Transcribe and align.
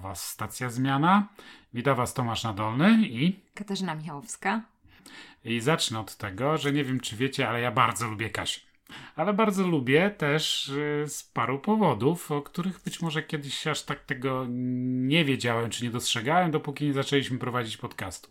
Was 0.00 0.28
Stacja 0.28 0.70
Zmiana, 0.70 1.28
witam 1.74 1.96
Was 1.96 2.14
Tomasz 2.14 2.44
Nadolny 2.44 2.98
i... 3.02 3.40
Katarzyna 3.54 3.94
Michałowska. 3.94 4.62
I 5.44 5.60
zacznę 5.60 6.00
od 6.00 6.16
tego, 6.16 6.58
że 6.58 6.72
nie 6.72 6.84
wiem 6.84 7.00
czy 7.00 7.16
wiecie, 7.16 7.48
ale 7.48 7.60
ja 7.60 7.72
bardzo 7.72 8.08
lubię 8.08 8.30
Kasię. 8.30 8.60
Ale 9.16 9.32
bardzo 9.32 9.66
lubię 9.66 10.10
też 10.10 10.68
y, 10.68 11.04
z 11.08 11.22
paru 11.22 11.58
powodów, 11.58 12.30
o 12.30 12.42
których 12.42 12.82
być 12.82 13.02
może 13.02 13.22
kiedyś 13.22 13.66
aż 13.66 13.82
tak 13.82 14.04
tego 14.04 14.46
nie 14.48 15.24
wiedziałem 15.24 15.70
czy 15.70 15.84
nie 15.84 15.90
dostrzegałem, 15.90 16.50
dopóki 16.50 16.84
nie 16.84 16.92
zaczęliśmy 16.92 17.38
prowadzić 17.38 17.76
podcastu 17.76 18.30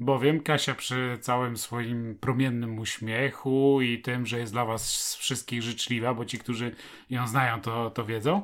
bowiem 0.00 0.40
Kasia 0.40 0.74
przy 0.74 1.18
całym 1.20 1.56
swoim 1.56 2.18
promiennym 2.20 2.78
uśmiechu 2.78 3.80
i 3.82 3.98
tym, 3.98 4.26
że 4.26 4.38
jest 4.38 4.52
dla 4.52 4.64
was 4.64 5.14
wszystkich 5.14 5.62
życzliwa, 5.62 6.14
bo 6.14 6.24
ci, 6.24 6.38
którzy 6.38 6.74
ją 7.10 7.26
znają, 7.26 7.60
to, 7.60 7.90
to 7.90 8.04
wiedzą, 8.04 8.42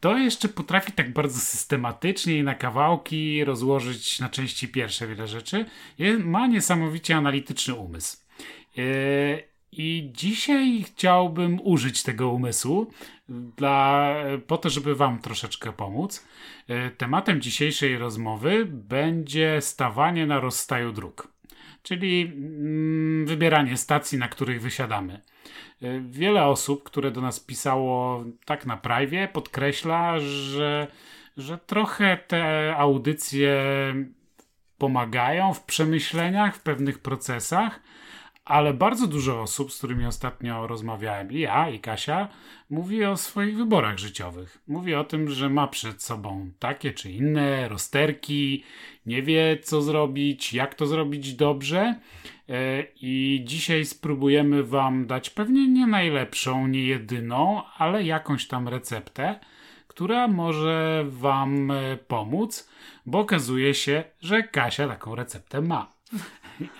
to 0.00 0.18
jeszcze 0.18 0.48
potrafi 0.48 0.92
tak 0.92 1.12
bardzo 1.12 1.40
systematycznie 1.40 2.38
i 2.38 2.42
na 2.42 2.54
kawałki 2.54 3.44
rozłożyć 3.44 4.20
na 4.20 4.28
części 4.28 4.68
pierwsze 4.68 5.06
wiele 5.06 5.28
rzeczy. 5.28 5.64
Ma 6.18 6.46
niesamowicie 6.46 7.16
analityczny 7.16 7.74
umysł. 7.74 8.16
Yy, 8.76 9.47
I 9.72 10.10
dzisiaj 10.12 10.84
chciałbym 10.86 11.60
użyć 11.64 12.02
tego 12.02 12.30
umysłu 12.30 12.90
dla, 13.28 14.14
po 14.46 14.58
to, 14.58 14.70
żeby 14.70 14.94
Wam 14.94 15.18
troszeczkę 15.18 15.72
pomóc. 15.72 16.26
E, 16.68 16.90
tematem 16.90 17.40
dzisiejszej 17.40 17.98
rozmowy 17.98 18.66
będzie 18.66 19.60
stawanie 19.60 20.26
na 20.26 20.40
rozstaju 20.40 20.92
dróg, 20.92 21.32
czyli 21.82 22.22
mm, 22.22 23.26
wybieranie 23.26 23.76
stacji, 23.76 24.18
na 24.18 24.28
których 24.28 24.62
wysiadamy. 24.62 25.20
E, 25.82 26.00
wiele 26.00 26.44
osób, 26.44 26.82
które 26.82 27.10
do 27.10 27.20
nas 27.20 27.40
pisało 27.40 28.24
tak 28.44 28.66
na 28.66 28.76
privie, 28.76 29.28
podkreśla, 29.32 30.18
że, 30.18 30.86
że 31.36 31.58
trochę 31.58 32.16
te 32.16 32.74
audycje 32.76 33.64
pomagają 34.78 35.54
w 35.54 35.64
przemyśleniach, 35.64 36.56
w 36.56 36.62
pewnych 36.62 36.98
procesach, 36.98 37.80
ale 38.48 38.74
bardzo 38.74 39.06
dużo 39.06 39.42
osób, 39.42 39.72
z 39.72 39.78
którymi 39.78 40.06
ostatnio 40.06 40.66
rozmawiałem, 40.66 41.32
i 41.32 41.38
ja, 41.40 41.70
i 41.70 41.80
Kasia, 41.80 42.28
mówi 42.70 43.04
o 43.04 43.16
swoich 43.16 43.56
wyborach 43.56 43.98
życiowych. 43.98 44.58
Mówi 44.68 44.94
o 44.94 45.04
tym, 45.04 45.30
że 45.30 45.48
ma 45.48 45.66
przed 45.66 46.02
sobą 46.02 46.50
takie 46.58 46.92
czy 46.92 47.10
inne 47.10 47.68
rozterki, 47.68 48.64
nie 49.06 49.22
wie 49.22 49.58
co 49.62 49.82
zrobić, 49.82 50.52
jak 50.52 50.74
to 50.74 50.86
zrobić 50.86 51.34
dobrze. 51.34 52.00
E, 52.48 52.84
I 53.00 53.42
dzisiaj 53.44 53.84
spróbujemy 53.84 54.64
Wam 54.64 55.06
dać 55.06 55.30
pewnie 55.30 55.68
nie 55.68 55.86
najlepszą, 55.86 56.66
nie 56.66 56.82
jedyną, 56.82 57.62
ale 57.76 58.04
jakąś 58.04 58.46
tam 58.46 58.68
receptę, 58.68 59.40
która 59.86 60.28
może 60.28 61.04
Wam 61.08 61.70
e, 61.70 61.96
pomóc, 61.96 62.70
bo 63.06 63.18
okazuje 63.18 63.74
się, 63.74 64.04
że 64.20 64.42
Kasia 64.42 64.88
taką 64.88 65.14
receptę 65.14 65.60
ma. 65.60 65.98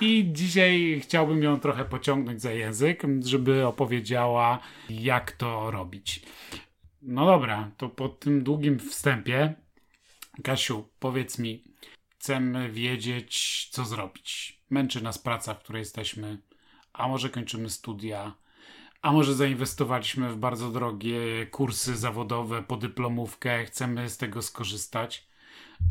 I 0.00 0.28
dzisiaj 0.32 1.00
chciałbym 1.02 1.42
ją 1.42 1.60
trochę 1.60 1.84
pociągnąć 1.84 2.42
za 2.42 2.52
język, 2.52 3.02
żeby 3.20 3.66
opowiedziała, 3.66 4.58
jak 4.90 5.32
to 5.32 5.70
robić. 5.70 6.22
No 7.02 7.26
dobra, 7.26 7.70
to 7.76 7.88
po 7.88 8.08
tym 8.08 8.42
długim 8.44 8.78
wstępie, 8.78 9.54
Kasiu, 10.42 10.88
powiedz 10.98 11.38
mi, 11.38 11.64
chcemy 12.08 12.70
wiedzieć, 12.70 13.68
co 13.72 13.84
zrobić. 13.84 14.58
Męczy 14.70 15.02
nas 15.02 15.18
praca, 15.18 15.54
w 15.54 15.58
której 15.58 15.80
jesteśmy, 15.80 16.38
a 16.92 17.08
może 17.08 17.30
kończymy 17.30 17.70
studia, 17.70 18.34
a 19.02 19.12
może 19.12 19.34
zainwestowaliśmy 19.34 20.32
w 20.32 20.36
bardzo 20.36 20.70
drogie 20.70 21.46
kursy 21.46 21.96
zawodowe, 21.96 22.62
podyplomówkę, 22.62 23.64
chcemy 23.64 24.08
z 24.08 24.16
tego 24.16 24.42
skorzystać, 24.42 25.28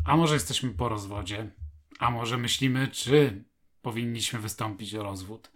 a 0.04 0.16
może 0.16 0.34
jesteśmy 0.34 0.70
po 0.70 0.88
rozwodzie, 0.88 1.50
a 1.98 2.10
może 2.10 2.38
myślimy, 2.38 2.88
czy 2.88 3.44
powinniśmy 3.88 4.38
wystąpić 4.38 4.94
o 4.94 5.02
rozwód. 5.02 5.50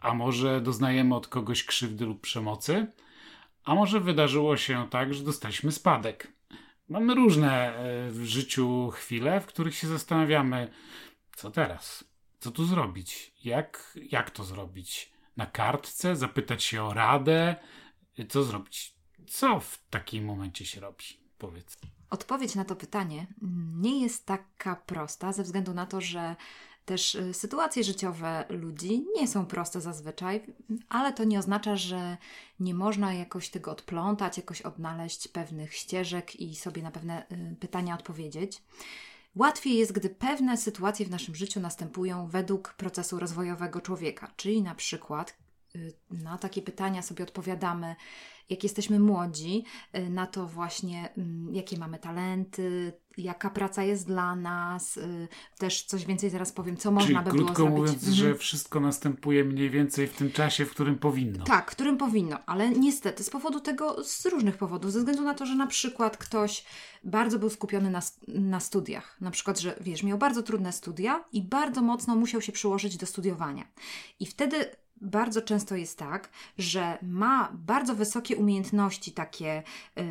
A 0.00 0.14
może 0.14 0.60
doznajemy 0.60 1.14
od 1.14 1.28
kogoś 1.28 1.64
krzywdy 1.64 2.06
lub 2.06 2.20
przemocy? 2.20 2.86
A 3.64 3.74
może 3.74 4.00
wydarzyło 4.00 4.56
się 4.56 4.88
tak, 4.90 5.14
że 5.14 5.24
dostaliśmy 5.24 5.72
spadek? 5.72 6.32
Mamy 6.88 7.14
różne 7.14 7.74
e, 7.74 8.10
w 8.10 8.24
życiu 8.24 8.90
chwile, 8.90 9.40
w 9.40 9.46
których 9.46 9.74
się 9.74 9.86
zastanawiamy, 9.86 10.70
co 11.36 11.50
teraz? 11.50 12.04
Co 12.40 12.50
tu 12.50 12.64
zrobić? 12.64 13.32
Jak, 13.44 13.98
jak 14.10 14.30
to 14.30 14.44
zrobić? 14.44 15.12
Na 15.36 15.46
kartce? 15.46 16.16
Zapytać 16.16 16.64
się 16.64 16.82
o 16.82 16.94
radę? 16.94 17.56
Co 18.28 18.44
zrobić? 18.44 18.94
Co 19.26 19.60
w 19.60 19.78
takim 19.90 20.24
momencie 20.24 20.66
się 20.66 20.80
robi? 20.80 21.04
Powiedz. 21.38 21.78
Odpowiedź 22.10 22.54
na 22.54 22.64
to 22.64 22.76
pytanie 22.76 23.26
nie 23.76 24.02
jest 24.02 24.26
taka 24.26 24.76
prosta, 24.76 25.32
ze 25.32 25.42
względu 25.42 25.74
na 25.74 25.86
to, 25.86 26.00
że 26.00 26.36
też 26.88 27.14
y, 27.14 27.34
sytuacje 27.34 27.84
życiowe 27.84 28.44
ludzi 28.48 29.06
nie 29.16 29.28
są 29.28 29.46
proste 29.46 29.80
zazwyczaj, 29.80 30.46
ale 30.88 31.12
to 31.12 31.24
nie 31.24 31.38
oznacza, 31.38 31.76
że 31.76 32.16
nie 32.60 32.74
można 32.74 33.14
jakoś 33.14 33.48
tego 33.48 33.70
odplątać, 33.70 34.36
jakoś 34.36 34.62
odnaleźć 34.62 35.28
pewnych 35.28 35.74
ścieżek 35.74 36.40
i 36.40 36.56
sobie 36.56 36.82
na 36.82 36.90
pewne 36.90 37.26
y, 37.32 37.56
pytania 37.60 37.94
odpowiedzieć. 37.94 38.62
Łatwiej 39.36 39.74
jest, 39.76 39.92
gdy 39.92 40.10
pewne 40.10 40.56
sytuacje 40.56 41.06
w 41.06 41.10
naszym 41.10 41.34
życiu 41.34 41.60
następują 41.60 42.28
według 42.28 42.74
procesu 42.74 43.18
rozwojowego 43.18 43.80
człowieka, 43.80 44.32
czyli 44.36 44.62
na 44.62 44.74
przykład 44.74 45.36
y, 45.76 45.92
na 46.10 46.38
takie 46.38 46.62
pytania 46.62 47.02
sobie 47.02 47.24
odpowiadamy, 47.24 47.96
jak 48.50 48.62
jesteśmy 48.62 49.00
młodzi, 49.00 49.64
na 50.10 50.26
to 50.26 50.46
właśnie, 50.46 51.08
mm, 51.16 51.54
jakie 51.54 51.78
mamy 51.78 51.98
talenty, 51.98 52.92
jaka 53.18 53.50
praca 53.50 53.82
jest 53.82 54.06
dla 54.06 54.36
nas, 54.36 54.96
y, 54.96 55.28
też 55.58 55.82
coś 55.84 56.04
więcej 56.06 56.30
zaraz 56.30 56.52
powiem, 56.52 56.76
co 56.76 56.90
można 56.90 57.22
Czyli 57.22 57.38
by 57.38 57.44
krótko 57.44 57.64
było 57.64 57.76
mówiąc, 57.78 57.98
zrobić. 58.00 58.16
że 58.18 58.24
Mhm. 58.24 58.38
wszystko 58.38 58.80
następuje 58.80 59.44
mniej 59.44 59.70
więcej 59.70 60.06
w 60.06 60.12
tym 60.12 60.32
czasie, 60.32 60.64
w 60.66 60.70
którym 60.70 60.98
powinno. 60.98 61.44
Tak, 61.44 61.70
którym 61.70 61.96
powinno, 61.96 62.38
ale 62.46 62.70
niestety 62.70 63.24
z 63.24 63.30
powodu 63.30 63.60
tego, 63.60 64.04
z 64.04 64.26
różnych 64.26 64.56
powodów, 64.56 64.92
ze 64.92 64.98
względu 64.98 65.22
na 65.22 65.34
to, 65.34 65.46
że 65.46 65.54
na 65.54 65.66
przykład 65.66 66.16
ktoś 66.16 66.64
bardzo 67.04 67.38
był 67.38 67.50
skupiony 67.50 67.90
na, 67.90 68.00
na 68.28 68.60
studiach, 68.60 69.16
na 69.20 69.30
przykład, 69.30 69.58
że 69.60 69.76
wiesz, 69.80 70.02
miał 70.02 70.18
bardzo 70.18 70.42
trudne 70.42 70.72
studia 70.72 71.24
i 71.32 71.42
bardzo 71.42 71.82
mocno 71.82 72.16
musiał 72.16 72.40
się 72.40 72.52
przyłożyć 72.52 72.96
do 72.96 73.06
studiowania. 73.06 73.64
I 74.20 74.26
wtedy 74.26 74.56
bardzo 75.00 75.42
często 75.42 75.76
jest 75.76 75.98
tak, 75.98 76.30
że 76.58 76.98
ma 77.02 77.52
bardzo 77.52 77.94
wysokie 77.94 78.36
umiejętności, 78.36 79.12
takie, 79.12 79.62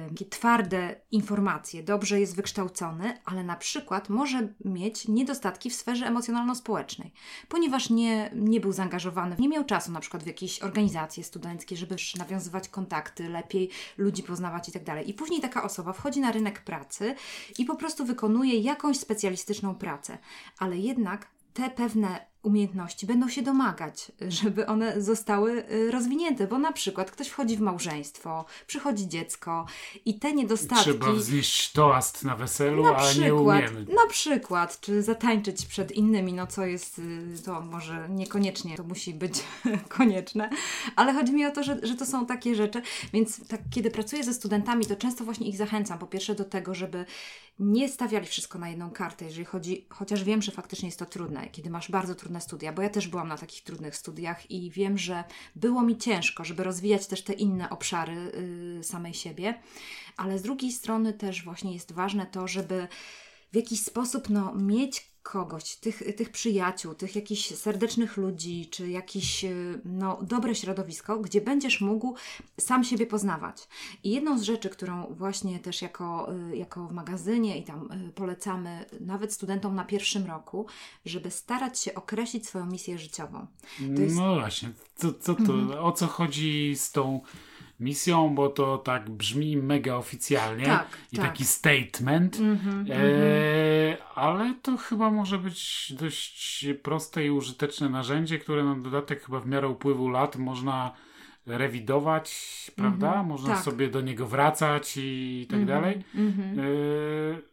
takie 0.10 0.26
twarde 0.26 0.96
informacje, 1.12 1.84
dobrze 1.84 2.20
jest 2.20 2.36
wykształcony, 2.36 3.18
ale 3.26 3.44
na 3.44 3.56
przykład 3.56 4.10
może 4.10 4.48
mieć 4.66 5.08
niedostatki 5.08 5.70
w 5.70 5.76
sferze 5.76 6.06
emocjonalno-społecznej, 6.06 7.12
ponieważ 7.48 7.90
nie, 7.90 8.32
nie 8.36 8.60
był 8.60 8.72
zaangażowany, 8.72 9.36
nie 9.40 9.50
miał 9.50 9.64
czasu 9.64 9.92
na 9.92 10.00
przykład 10.00 10.24
w 10.24 10.28
jakieś 10.28 10.62
organizacje 10.62 11.24
studenckie, 11.24 11.78
żeby 11.78 11.96
nawiązywać 12.18 12.70
kontakty, 12.70 13.30
lepiej 13.30 13.70
ludzi 13.98 14.24
poznawać 14.24 14.70
i 14.70 14.72
tak. 14.72 15.08
I 15.08 15.14
później 15.14 15.42
taka 15.42 15.64
osoba 15.64 15.94
wchodzi 15.94 16.20
na 16.20 16.32
rynek 16.32 16.64
pracy 16.64 17.16
i 17.58 17.66
po 17.66 17.76
prostu 17.76 18.06
wykonuje 18.06 18.60
jakąś 18.60 19.00
specjalistyczną 19.00 19.76
pracę, 19.76 20.18
ale 20.58 20.78
jednak 20.78 21.28
te 21.54 21.70
pewne 21.70 22.26
umiejętności 22.44 23.06
będą 23.06 23.30
się 23.30 23.42
domagać, 23.42 24.12
żeby 24.28 24.68
one 24.68 25.02
zostały 25.02 25.72
y, 25.72 25.92
rozwinięte, 25.92 26.48
bo 26.48 26.60
na 26.60 26.72
przykład 26.72 27.12
ktoś 27.12 27.28
wchodzi 27.28 27.58
w 27.58 27.62
małżeństwo, 27.62 28.46
przychodzi 28.68 29.08
dziecko 29.08 29.66
i 30.06 30.20
te 30.20 30.34
niedostatki... 30.34 30.84
Trzeba 30.84 31.12
wznieść 31.12 31.72
toast 31.72 32.24
na 32.24 32.36
weselu, 32.36 32.84
na 32.84 32.90
a 32.90 33.00
przykład, 33.00 33.26
nie 33.26 33.34
umiemy. 33.34 33.86
Na 33.96 34.08
przykład, 34.10 34.80
czy 34.80 35.04
zatańczyć 35.04 35.66
przed 35.66 35.92
innymi, 35.92 36.34
no 36.34 36.48
co 36.48 36.66
jest, 36.66 37.00
y, 37.00 37.44
to 37.46 37.62
może 37.62 38.10
niekoniecznie 38.10 38.78
to 38.78 38.84
musi 38.84 39.14
być 39.14 39.34
konieczne, 39.98 40.50
ale 40.96 41.14
chodzi 41.14 41.34
mi 41.34 41.46
o 41.46 41.52
to, 41.52 41.64
że, 41.64 41.80
że 41.84 41.96
to 41.96 42.06
są 42.06 42.26
takie 42.26 42.56
rzeczy, 42.56 42.82
więc 43.14 43.48
tak, 43.48 43.62
kiedy 43.70 43.92
pracuję 43.92 44.24
ze 44.24 44.34
studentami, 44.34 44.86
to 44.86 44.96
często 44.96 45.24
właśnie 45.24 45.48
ich 45.48 45.58
zachęcam 45.58 46.00
po 46.00 46.08
pierwsze 46.08 46.36
do 46.36 46.44
tego, 46.44 46.76
żeby 46.76 47.06
nie 47.60 47.90
stawiali 47.90 48.26
wszystko 48.26 48.60
na 48.60 48.70
jedną 48.70 48.92
kartę, 48.92 49.26
jeżeli 49.26 49.46
chodzi, 49.46 49.86
chociaż 49.90 50.24
wiem, 50.24 50.42
że 50.42 50.52
faktycznie 50.52 50.88
jest 50.88 51.00
to 51.00 51.06
trudne, 51.06 51.50
kiedy 51.50 51.70
masz 51.70 51.92
bardzo 51.92 52.16
trudne 52.16 52.37
studia, 52.40 52.74
bo 52.74 52.82
ja 52.82 52.90
też 52.90 53.08
byłam 53.08 53.28
na 53.28 53.38
takich 53.38 53.64
trudnych 53.64 53.96
studiach 53.96 54.52
i 54.52 54.72
wiem, 54.72 54.98
że 54.98 55.24
było 55.56 55.82
mi 55.82 55.98
ciężko, 55.98 56.44
żeby 56.44 56.64
rozwijać 56.64 57.08
też 57.08 57.24
te 57.24 57.34
inne 57.34 57.70
obszary 57.70 58.32
yy, 58.76 58.84
samej 58.84 59.14
siebie, 59.14 59.62
ale 60.18 60.40
z 60.40 60.42
drugiej 60.42 60.72
strony 60.72 61.14
też 61.14 61.44
właśnie 61.44 61.74
jest 61.74 61.92
ważne 61.92 62.26
to, 62.26 62.48
żeby 62.48 62.88
w 63.52 63.56
jakiś 63.56 63.82
sposób 63.82 64.30
no, 64.30 64.56
mieć 64.56 65.17
kogoś, 65.32 65.76
tych, 65.76 66.16
tych 66.16 66.30
przyjaciół, 66.30 66.94
tych 66.94 67.16
jakichś 67.16 67.56
serdecznych 67.56 68.18
ludzi, 68.18 68.68
czy 68.72 68.90
jakieś 68.90 69.44
y, 69.44 69.82
no, 69.86 70.20
dobre 70.22 70.56
środowisko, 70.56 71.20
gdzie 71.20 71.42
będziesz 71.42 71.82
mógł 71.82 72.16
sam 72.60 72.84
siebie 72.84 73.06
poznawać. 73.06 73.68
I 74.04 74.12
jedną 74.12 74.40
z 74.40 74.42
rzeczy, 74.42 74.70
którą 74.70 75.06
właśnie 75.10 75.60
też 75.60 75.82
jako, 75.82 76.34
y, 76.52 76.58
jako 76.58 76.88
w 76.88 76.92
magazynie 76.92 77.58
i 77.58 77.64
tam 77.64 77.92
y, 78.08 78.12
polecamy 78.12 78.86
nawet 79.00 79.34
studentom 79.34 79.76
na 79.76 79.86
pierwszym 79.86 80.26
roku, 80.26 80.66
żeby 81.06 81.32
starać 81.32 81.80
się 81.80 81.96
określić 81.96 82.48
swoją 82.48 82.66
misję 82.66 83.00
życiową. 83.00 83.48
Jest... 83.80 84.16
No 84.16 84.36
właśnie, 84.36 84.70
co, 84.96 85.14
co 85.14 85.36
to, 85.36 85.54
mhm. 85.54 85.84
o 85.84 85.92
co 85.92 86.08
chodzi 86.08 86.76
z 86.76 86.92
tą 86.92 87.22
misją, 87.80 88.36
bo 88.36 88.50
to 88.50 88.78
tak 88.78 89.10
brzmi 89.10 89.58
mega 89.58 89.96
oficjalnie 89.96 90.66
Tak, 90.66 90.88
i 91.12 91.18
tak. 91.18 91.26
taki 91.26 91.46
statement. 91.46 92.40
Mhm, 92.40 92.86
E, 92.92 93.98
ale 94.16 94.54
to 94.62 94.78
chyba 94.78 95.12
może 95.12 95.38
być 95.38 95.94
dość 96.00 96.66
proste 96.84 97.26
i 97.26 97.30
użyteczne 97.30 97.90
narzędzie, 97.90 98.40
które 98.40 98.64
na 98.64 98.76
dodatek 98.76 99.24
chyba 99.26 99.40
w 99.40 99.48
miarę 99.48 99.68
upływu 99.68 100.10
lat 100.10 100.36
można 100.36 100.92
rewidować, 101.46 102.32
prawda? 102.76 103.24
Można 103.24 103.54
tak. 103.54 103.64
sobie 103.64 103.88
do 103.90 104.02
niego 104.02 104.28
wracać 104.28 104.94
i 104.98 105.48
tak 105.50 105.66
dalej. 105.66 106.04
mhm. 106.16 106.60
E, 106.60 106.64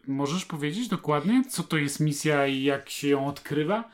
możesz 0.07 0.45
powiedzieć 0.45 0.89
dokładnie, 0.89 1.45
co 1.51 1.63
to 1.63 1.77
jest 1.77 2.01
misja 2.01 2.47
i 2.47 2.63
jak 2.63 2.91
się 2.91 3.09
ją 3.09 3.27
odkrywa? 3.27 3.85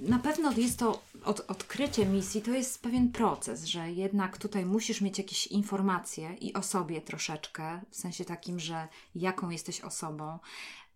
Na 0.00 0.18
pewno 0.18 0.52
jest 0.52 0.78
to 0.78 1.02
od, 1.24 1.40
odkrycie 1.48 2.06
misji, 2.06 2.42
to 2.42 2.50
jest 2.50 2.82
pewien 2.82 3.12
proces, 3.12 3.64
że 3.64 3.92
jednak 3.92 4.38
tutaj 4.38 4.66
musisz 4.66 5.00
mieć 5.00 5.18
jakieś 5.18 5.46
informacje 5.46 6.34
i 6.34 6.54
o 6.54 6.62
sobie 6.62 7.00
troszeczkę, 7.00 7.80
w 7.90 7.96
sensie 7.96 8.24
takim, 8.24 8.60
że 8.60 8.88
jaką 9.14 9.50
jesteś 9.50 9.80
osobą, 9.80 10.38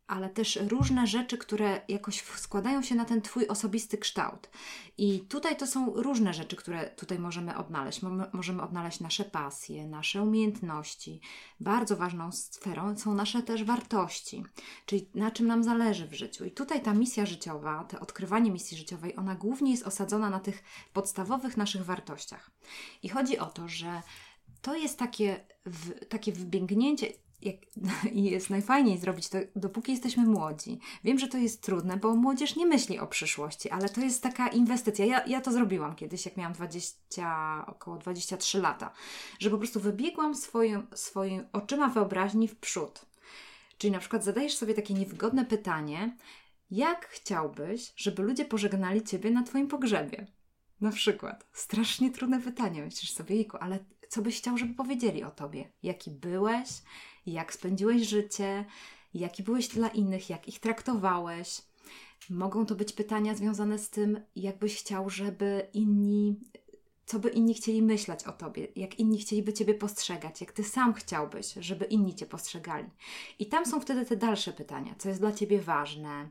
ale 0.09 0.29
też 0.29 0.59
różne 0.69 1.07
rzeczy, 1.07 1.39
które 1.39 1.81
jakoś 1.89 2.23
składają 2.23 2.83
się 2.83 2.95
na 2.95 3.05
ten 3.05 3.23
Twój 3.23 3.49
osobisty 3.49 3.99
kształt. 3.99 4.51
I 4.99 5.21
tutaj 5.21 5.57
to 5.57 5.67
są 5.67 5.93
różne 5.95 6.35
rzeczy, 6.35 6.57
które 6.57 6.91
tutaj 6.91 7.19
możemy 7.19 7.57
odnaleźć. 7.57 8.03
Mo- 8.03 8.27
Możemy 8.33 8.63
odnaleźć 8.63 9.01
nasze 9.01 9.25
pasje, 9.25 9.87
nasze 9.87 10.23
umiejętności. 10.23 11.21
Bardzo 11.61 11.97
ważną 11.97 12.33
sferą 12.33 12.99
są 12.99 13.15
nasze 13.15 13.43
też 13.43 13.65
wartości, 13.65 14.45
czyli 14.87 15.11
na 15.15 15.31
czym 15.31 15.47
nam 15.47 15.65
zależy 15.65 16.07
w 16.07 16.15
życiu. 16.15 16.45
I 16.45 16.51
tutaj 16.51 16.83
ta 16.83 16.95
misja 16.95 17.27
życiowa, 17.27 17.85
to 17.85 18.01
odkrywanie 18.01 18.51
misji 18.51 18.77
życiowej, 18.77 19.17
ona 19.17 19.35
głównie 19.35 19.71
jest 19.71 19.87
osadzona 19.87 20.31
na 20.31 20.41
tych 20.41 20.63
podstawowych 20.93 21.57
naszych 21.57 21.85
wartościach. 21.85 22.51
I 23.03 23.09
chodzi 23.09 23.39
o 23.39 23.47
to, 23.47 23.69
że 23.69 24.03
to 24.63 24.77
jest 24.77 24.99
takie, 24.99 25.47
w, 25.67 26.07
takie 26.07 26.33
wbiegnięcie. 26.33 27.07
Jak, 27.43 27.57
I 28.13 28.25
jest 28.25 28.51
najfajniej 28.51 28.99
zrobić 28.99 29.29
to, 29.29 29.39
dopóki 29.57 29.93
jesteśmy 29.93 30.27
młodzi. 30.27 30.79
Wiem, 31.05 31.19
że 31.19 31.29
to 31.29 31.39
jest 31.39 31.63
trudne, 31.63 31.97
bo 31.97 32.15
młodzież 32.15 32.57
nie 32.57 32.67
myśli 32.67 32.99
o 32.99 33.07
przyszłości, 33.07 33.71
ale 33.71 33.89
to 33.89 34.01
jest 34.01 34.23
taka 34.23 34.49
inwestycja. 34.49 35.05
Ja, 35.05 35.27
ja 35.27 35.41
to 35.41 35.53
zrobiłam 35.53 35.97
kiedyś, 35.97 36.25
jak 36.25 36.37
miałam 36.37 36.53
20, 36.53 37.65
około 37.67 37.99
23 37.99 38.61
lata, 38.61 38.93
że 39.39 39.51
po 39.51 39.59
prostu 39.59 39.81
wybiegłam 39.81 40.35
swoim, 40.35 40.87
swoim 40.95 41.47
oczyma 41.53 41.89
wyobraźni 41.89 42.49
w 42.49 42.57
przód. 42.57 43.07
Czyli 43.79 43.91
na 43.91 43.99
przykład 43.99 44.25
zadajesz 44.25 44.57
sobie 44.57 44.75
takie 44.75 44.95
niewygodne 44.95 45.45
pytanie, 45.45 46.17
jak 46.71 47.09
chciałbyś, 47.09 47.93
żeby 47.97 48.23
ludzie 48.23 48.45
pożegnali 48.45 49.03
Ciebie 49.03 49.31
na 49.31 49.43
Twoim 49.43 49.69
pogrzebie? 49.69 50.27
Na 50.81 50.93
przykład. 50.93 51.47
Strasznie 51.53 52.11
trudne 52.11 52.41
pytanie. 52.41 52.83
Myślisz 52.83 53.13
sobie, 53.13 53.37
jejku, 53.37 53.57
ale 53.61 53.79
co 54.09 54.23
byś 54.23 54.39
chciał, 54.39 54.59
żeby 54.59 54.75
powiedzieli 54.75 55.25
o 55.25 55.31
Tobie? 55.31 55.73
Jaki 55.83 56.11
byłeś? 56.11 56.69
Jak 57.33 57.53
spędziłeś 57.53 58.09
życie? 58.09 58.65
Jaki 59.15 59.43
byłeś 59.43 59.69
dla 59.69 59.89
innych? 59.89 60.31
Jak 60.31 60.49
ich 60.49 60.61
traktowałeś? 60.61 61.63
Mogą 62.31 62.67
to 62.67 62.75
być 62.75 62.93
pytania 62.93 63.35
związane 63.35 63.79
z 63.79 63.91
tym, 63.91 64.21
jak 64.37 64.59
byś 64.59 64.77
chciał, 64.77 65.11
żeby 65.11 65.69
inni, 65.73 66.41
co 67.07 67.19
by 67.19 67.29
inni 67.29 67.55
chcieli 67.55 67.83
myśleć 67.83 68.25
o 68.25 68.33
tobie, 68.33 68.69
jak 68.77 68.99
inni 68.99 69.19
chcieliby 69.19 69.53
ciebie 69.53 69.75
postrzegać, 69.75 70.41
jak 70.41 70.53
ty 70.53 70.65
sam 70.65 70.95
chciałbyś, 70.95 71.53
żeby 71.61 71.85
inni 71.85 72.15
cię 72.15 72.27
postrzegali. 72.27 72.89
I 73.39 73.47
tam 73.47 73.67
są 73.67 73.81
wtedy 73.81 74.07
te 74.07 74.17
dalsze 74.17 74.53
pytania, 74.53 74.95
co 74.99 75.09
jest 75.09 75.21
dla 75.21 75.33
ciebie 75.33 75.61
ważne, 75.61 76.29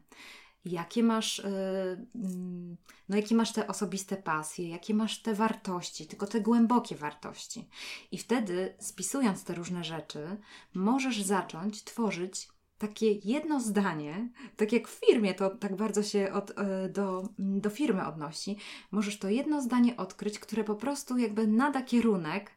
jakie 0.68 1.04
masz, 1.04 1.38
yy, 1.38 2.06
mm, 2.16 2.78
no 3.10 3.16
jakie 3.16 3.36
masz 3.36 3.54
te 3.54 3.68
osobiste 3.68 4.18
pasje, 4.18 4.70
jakie 4.70 4.94
masz 4.94 5.22
te 5.22 5.34
wartości, 5.34 6.08
tylko 6.08 6.28
te 6.28 6.42
głębokie 6.42 6.96
wartości. 6.96 7.68
I 8.12 8.18
wtedy, 8.18 8.76
spisując 8.80 9.44
te 9.44 9.54
różne 9.54 9.84
rzeczy, 9.84 10.38
możesz 10.74 11.22
zacząć 11.22 11.84
tworzyć 11.84 12.48
takie 12.78 13.12
jedno 13.12 13.60
zdanie, 13.60 14.30
tak 14.56 14.72
jak 14.72 14.88
w 14.88 15.00
firmie 15.06 15.34
to 15.34 15.50
tak 15.50 15.76
bardzo 15.76 16.04
się 16.04 16.34
od, 16.34 16.60
e, 16.60 16.90
do, 16.90 17.30
do 17.40 17.70
firmy 17.70 18.08
odnosi, 18.08 18.58
możesz 18.92 19.20
to 19.20 19.30
jedno 19.30 19.62
zdanie 19.62 19.98
odkryć, 19.98 20.40
które 20.40 20.64
po 20.64 20.76
prostu 20.76 21.18
jakby 21.18 21.48
nada 21.48 21.82
kierunek 21.82 22.52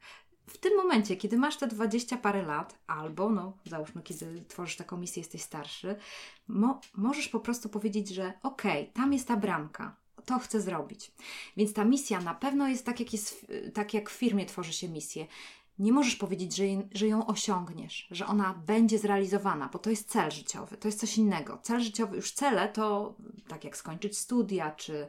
w 0.50 0.58
tym 0.58 0.76
momencie, 0.76 1.16
kiedy 1.16 1.36
masz 1.36 1.56
te 1.56 1.66
20 1.66 2.16
parę 2.16 2.42
lat, 2.42 2.78
albo 2.86 3.30
no, 3.30 3.52
załóżmy, 3.66 4.02
kiedy 4.02 4.44
tworzysz 4.48 4.76
taką 4.76 4.96
misję, 4.96 5.20
jesteś 5.20 5.42
starszy, 5.42 5.96
mo- 6.48 6.80
możesz 6.94 7.28
po 7.28 7.40
prostu 7.40 7.68
powiedzieć, 7.68 8.08
że 8.08 8.32
okej, 8.42 8.86
tam 8.86 9.12
jest 9.12 9.28
ta 9.28 9.36
bramka, 9.36 9.96
to 10.24 10.38
chcę 10.38 10.60
zrobić. 10.60 11.12
Więc 11.56 11.72
ta 11.72 11.84
misja 11.84 12.20
na 12.20 12.34
pewno 12.34 12.68
jest 12.68 12.86
tak, 12.86 13.00
jak, 13.00 13.12
jest, 13.12 13.46
tak 13.74 13.94
jak 13.94 14.10
w 14.10 14.12
firmie 14.12 14.46
tworzy 14.46 14.72
się 14.72 14.88
misję. 14.88 15.26
Nie 15.78 15.92
możesz 15.92 16.16
powiedzieć, 16.16 16.56
że, 16.56 16.64
że 16.92 17.08
ją 17.08 17.26
osiągniesz, 17.26 18.08
że 18.10 18.26
ona 18.26 18.54
będzie 18.66 18.98
zrealizowana, 18.98 19.68
bo 19.72 19.78
to 19.78 19.90
jest 19.90 20.08
cel 20.08 20.30
życiowy, 20.30 20.76
to 20.76 20.88
jest 20.88 21.00
coś 21.00 21.18
innego. 21.18 21.58
Cel 21.62 21.80
życiowy, 21.80 22.16
już 22.16 22.32
cele 22.32 22.68
to 22.68 23.14
tak 23.48 23.64
jak 23.64 23.76
skończyć 23.76 24.18
studia, 24.18 24.70
czy, 24.70 25.06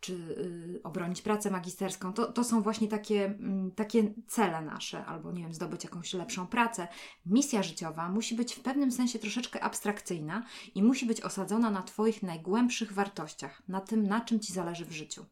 czy 0.00 0.12
y, 0.12 0.80
obronić 0.82 1.22
pracę 1.22 1.50
magisterską, 1.50 2.12
to, 2.12 2.32
to 2.32 2.44
są 2.44 2.62
właśnie 2.62 2.88
takie, 2.88 3.24
mm, 3.24 3.70
takie 3.70 4.14
cele 4.26 4.62
nasze, 4.62 5.06
albo 5.06 5.32
nie 5.32 5.42
wiem, 5.42 5.54
zdobyć 5.54 5.84
jakąś 5.84 6.14
lepszą 6.14 6.46
pracę. 6.46 6.88
Misja 7.26 7.62
życiowa 7.62 8.08
musi 8.08 8.34
być 8.34 8.54
w 8.54 8.60
pewnym 8.60 8.92
sensie 8.92 9.18
troszeczkę 9.18 9.60
abstrakcyjna 9.60 10.42
i 10.74 10.82
musi 10.82 11.06
być 11.06 11.20
osadzona 11.20 11.70
na 11.70 11.82
Twoich 11.82 12.22
najgłębszych 12.22 12.92
wartościach, 12.92 13.62
na 13.68 13.80
tym, 13.80 14.06
na 14.06 14.20
czym 14.20 14.40
Ci 14.40 14.52
zależy 14.52 14.84
w 14.84 14.92
życiu. 14.92 15.24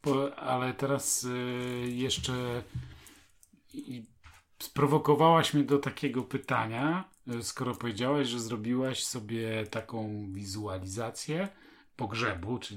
Po, 0.00 0.38
ale 0.38 0.74
teraz 0.74 1.24
y, 1.24 1.28
jeszcze 1.88 2.62
sprowokowałaś 4.62 5.54
mnie 5.54 5.64
do 5.64 5.78
takiego 5.78 6.22
pytania, 6.22 7.04
y, 7.34 7.42
skoro 7.42 7.74
powiedziałaś, 7.74 8.28
że 8.28 8.40
zrobiłaś 8.40 9.04
sobie 9.04 9.66
taką 9.66 10.26
wizualizację 10.32 11.48
pogrzebu, 12.00 12.58
czy 12.58 12.74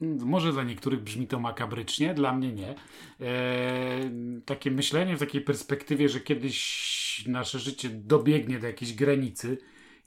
może 0.00 0.52
dla 0.52 0.64
niektórych 0.64 1.02
brzmi 1.02 1.26
to 1.26 1.40
makabrycznie, 1.40 2.14
dla 2.14 2.32
mnie 2.32 2.52
nie. 2.52 2.74
E, 3.20 4.10
takie 4.44 4.70
myślenie 4.70 5.16
w 5.16 5.20
takiej 5.20 5.40
perspektywie, 5.40 6.08
że 6.08 6.20
kiedyś 6.20 7.24
nasze 7.26 7.58
życie 7.58 7.88
dobiegnie 7.88 8.58
do 8.58 8.66
jakiejś 8.66 8.94
granicy 8.94 9.58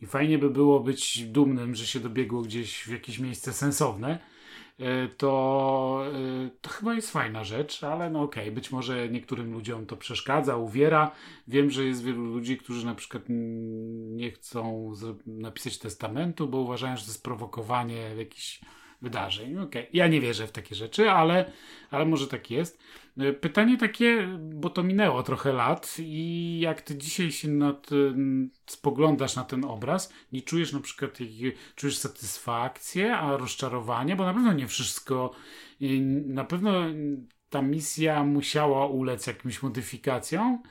i 0.01 0.05
fajnie 0.05 0.37
by 0.37 0.49
było 0.49 0.79
być 0.79 1.23
dumnym, 1.23 1.75
że 1.75 1.85
się 1.85 1.99
dobiegło 1.99 2.41
gdzieś 2.41 2.83
w 2.83 2.91
jakieś 2.91 3.19
miejsce 3.19 3.53
sensowne 3.53 4.19
to, 5.17 6.03
e, 6.13 6.49
to 6.61 6.69
chyba 6.69 6.93
jest 6.93 7.11
fajna 7.11 7.43
rzecz, 7.43 7.83
ale 7.83 8.09
no 8.09 8.21
okej, 8.21 8.51
być 8.51 8.71
może 8.71 9.09
niektórym 9.09 9.53
ludziom 9.53 9.85
to 9.85 9.97
przeszkadza, 9.97 10.57
uwiera. 10.57 11.11
Wiem, 11.47 11.71
że 11.71 11.83
jest 11.83 12.03
wielu 12.03 12.25
ludzi, 12.25 12.57
którzy 12.57 12.85
na 12.85 12.95
przykład 12.95 13.23
nie 13.27 14.31
chcą 14.31 14.93
napisać 15.25 15.77
testamentu, 15.77 16.47
bo 16.47 16.57
uważają, 16.57 16.97
że 16.97 17.03
to 17.03 17.09
jest 17.09 17.23
prowokowanie 17.23 18.15
jakichś 18.17 18.61
wydarzeń. 19.01 19.57
Okej, 19.57 19.87
ja 19.93 20.07
nie 20.07 20.21
wierzę 20.21 20.47
w 20.47 20.51
takie 20.51 20.75
rzeczy, 20.75 21.11
ale, 21.11 21.51
ale 21.91 22.05
może 22.05 22.27
tak 22.27 22.51
jest. 22.51 22.79
E, 23.19 23.33
Pytanie 23.33 23.77
takie, 23.77 24.27
bo 24.39 24.69
to 24.69 24.83
minęło 24.83 25.23
trochę 25.23 25.53
lat 25.53 25.95
i 25.99 26.59
jak 26.59 26.81
ty 26.81 26.97
dzisiaj 26.97 27.31
się 27.31 27.47
na 27.47 27.75
spoglądasz 28.65 29.35
na 29.35 29.43
ten 29.43 29.65
obraz, 29.65 30.13
nie 30.31 30.41
czujesz 30.41 30.73
na 30.73 30.79
przykład, 30.79 31.17
czujesz 31.75 31.97
satysfakcję, 31.97 33.17
a 33.17 33.37
rozczarowanie, 33.37 34.15
bo 34.15 34.25
na 34.25 34.33
pewno 34.33 34.53
nie 34.53 34.67
wszystko, 34.67 35.31
i 35.79 36.01
na 36.25 36.43
pewno 36.43 36.71
ta 37.49 37.61
misja 37.61 38.23
musiała 38.23 38.87
ulec 38.87 39.27
jakimś 39.27 39.63
modyfikacjom 39.63 40.63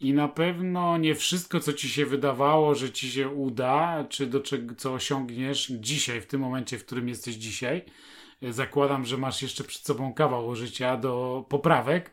i 0.00 0.12
na 0.12 0.28
pewno 0.28 0.98
nie 0.98 1.14
wszystko, 1.14 1.60
co 1.60 1.72
ci 1.72 1.88
się 1.88 2.06
wydawało, 2.06 2.74
że 2.74 2.90
ci 2.90 3.10
się 3.10 3.28
uda, 3.28 4.04
czy 4.08 4.26
do 4.26 4.40
czego, 4.40 4.74
co 4.74 4.94
osiągniesz 4.94 5.72
dzisiaj, 5.80 6.20
w 6.20 6.26
tym 6.26 6.40
momencie, 6.40 6.78
w 6.78 6.86
którym 6.86 7.08
jesteś 7.08 7.34
dzisiaj. 7.34 7.82
Zakładam, 8.50 9.04
że 9.04 9.18
masz 9.18 9.42
jeszcze 9.42 9.64
przed 9.64 9.82
sobą 9.82 10.14
kawał 10.14 10.56
życia 10.56 10.96
do 10.96 11.44
poprawek, 11.48 12.10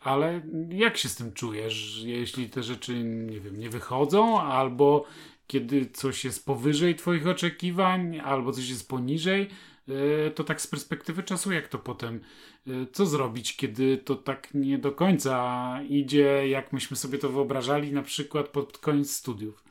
ale 0.00 0.42
jak 0.70 0.96
się 0.96 1.08
z 1.08 1.16
tym 1.16 1.32
czujesz, 1.32 2.02
jeśli 2.04 2.50
te 2.50 2.62
rzeczy, 2.62 3.04
nie 3.04 3.40
wiem, 3.40 3.58
nie 3.58 3.70
wychodzą, 3.70 4.40
albo 4.40 5.04
kiedy 5.46 5.86
coś 5.86 6.24
jest 6.24 6.46
powyżej 6.46 6.94
Twoich 6.96 7.26
oczekiwań, 7.26 8.20
albo 8.20 8.52
coś 8.52 8.68
jest 8.68 8.88
poniżej, 8.88 9.48
e, 9.88 10.30
to 10.30 10.44
tak 10.44 10.60
z 10.60 10.66
perspektywy 10.66 11.22
czasu, 11.22 11.52
jak 11.52 11.68
to 11.68 11.78
potem, 11.78 12.20
e, 12.66 12.70
co 12.92 13.06
zrobić, 13.06 13.56
kiedy 13.56 13.98
to 13.98 14.16
tak 14.16 14.54
nie 14.54 14.78
do 14.78 14.92
końca 14.92 15.80
idzie, 15.88 16.48
jak 16.48 16.72
myśmy 16.72 16.96
sobie 16.96 17.18
to 17.18 17.28
wyobrażali, 17.28 17.92
na 17.92 18.02
przykład 18.02 18.48
pod 18.48 18.78
koniec 18.78 19.10
studiów. 19.10 19.64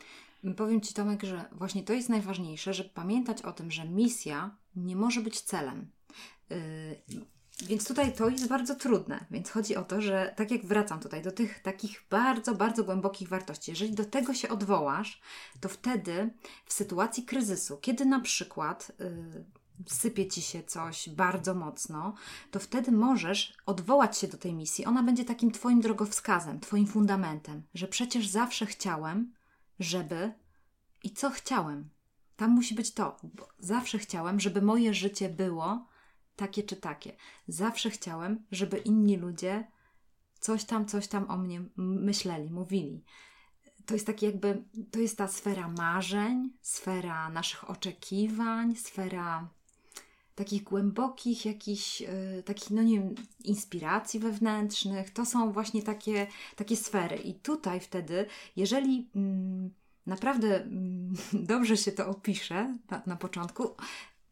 Powiem 0.57 0.81
Ci, 0.81 0.93
Tomek, 0.93 1.23
że 1.23 1.45
właśnie 1.51 1.83
to 1.83 1.93
jest 1.93 2.09
najważniejsze, 2.09 2.73
żeby 2.73 2.89
pamiętać 2.89 3.41
o 3.41 3.51
tym, 3.51 3.71
że 3.71 3.85
misja 3.85 4.55
nie 4.75 4.95
może 4.95 5.21
być 5.21 5.41
celem. 5.41 5.87
Yy, 6.49 7.27
więc 7.65 7.87
tutaj 7.87 8.13
to 8.13 8.29
jest 8.29 8.47
bardzo 8.47 8.75
trudne. 8.75 9.25
Więc 9.31 9.49
chodzi 9.49 9.75
o 9.75 9.83
to, 9.83 10.01
że 10.01 10.33
tak 10.35 10.51
jak 10.51 10.65
wracam 10.65 10.99
tutaj 10.99 11.21
do 11.21 11.31
tych 11.31 11.59
takich 11.59 12.03
bardzo, 12.09 12.55
bardzo 12.55 12.83
głębokich 12.83 13.29
wartości, 13.29 13.71
jeżeli 13.71 13.93
do 13.93 14.05
tego 14.05 14.33
się 14.33 14.49
odwołasz, 14.49 15.21
to 15.59 15.69
wtedy 15.69 16.33
w 16.65 16.73
sytuacji 16.73 17.23
kryzysu, 17.23 17.77
kiedy 17.77 18.05
na 18.05 18.19
przykład 18.19 18.91
yy, 18.99 19.45
sypie 19.85 20.27
ci 20.27 20.41
się 20.41 20.63
coś 20.63 21.09
bardzo 21.09 21.55
mocno, 21.55 22.13
to 22.51 22.59
wtedy 22.59 22.91
możesz 22.91 23.53
odwołać 23.65 24.17
się 24.17 24.27
do 24.27 24.37
tej 24.37 24.53
misji. 24.53 24.85
Ona 24.85 25.03
będzie 25.03 25.25
takim 25.25 25.51
Twoim 25.51 25.81
drogowskazem, 25.81 26.59
Twoim 26.59 26.87
fundamentem, 26.87 27.63
że 27.73 27.87
przecież 27.87 28.27
zawsze 28.27 28.65
chciałem, 28.65 29.33
żeby 29.79 30.33
i 31.03 31.11
co 31.11 31.29
chciałem. 31.29 31.89
Tam 32.35 32.51
musi 32.51 32.75
być 32.75 32.93
to. 32.93 33.17
Zawsze 33.59 33.97
chciałem, 33.97 34.39
żeby 34.39 34.61
moje 34.61 34.93
życie 34.93 35.29
było 35.29 35.87
takie 36.37 36.63
czy 36.63 36.75
takie. 36.75 37.15
Zawsze 37.47 37.89
chciałem, 37.89 38.45
żeby 38.51 38.77
inni 38.77 39.17
ludzie 39.17 39.67
coś 40.39 40.63
tam, 40.63 40.85
coś 40.85 41.07
tam 41.07 41.29
o 41.29 41.37
mnie 41.37 41.61
myśleli, 41.77 42.51
mówili. 42.51 43.03
To 43.85 43.93
jest 43.93 44.05
taki 44.05 44.25
jakby, 44.25 44.63
to 44.91 44.99
jest 44.99 45.17
ta 45.17 45.27
sfera 45.27 45.67
marzeń, 45.67 46.49
sfera 46.61 47.29
naszych 47.29 47.69
oczekiwań, 47.69 48.75
sfera 48.75 49.49
takich 50.35 50.63
głębokich 50.63 51.45
jakichś, 51.45 52.01
yy, 52.01 52.43
takich, 52.45 52.71
no 52.71 52.83
nie 52.83 52.99
wiem, 52.99 53.15
inspiracji 53.43 54.19
wewnętrznych. 54.19 55.09
To 55.09 55.25
są 55.25 55.51
właśnie 55.51 55.83
takie, 55.83 56.27
takie 56.55 56.75
sfery. 56.75 57.17
I 57.17 57.33
tutaj 57.33 57.79
wtedy, 57.79 58.25
jeżeli 58.55 59.09
mm, 59.15 59.73
naprawdę 60.05 60.61
mm, 60.61 61.13
dobrze 61.53 61.77
się 61.77 61.91
to 61.91 62.07
opisze 62.07 62.77
na, 62.89 63.01
na 63.05 63.15
początku, 63.15 63.75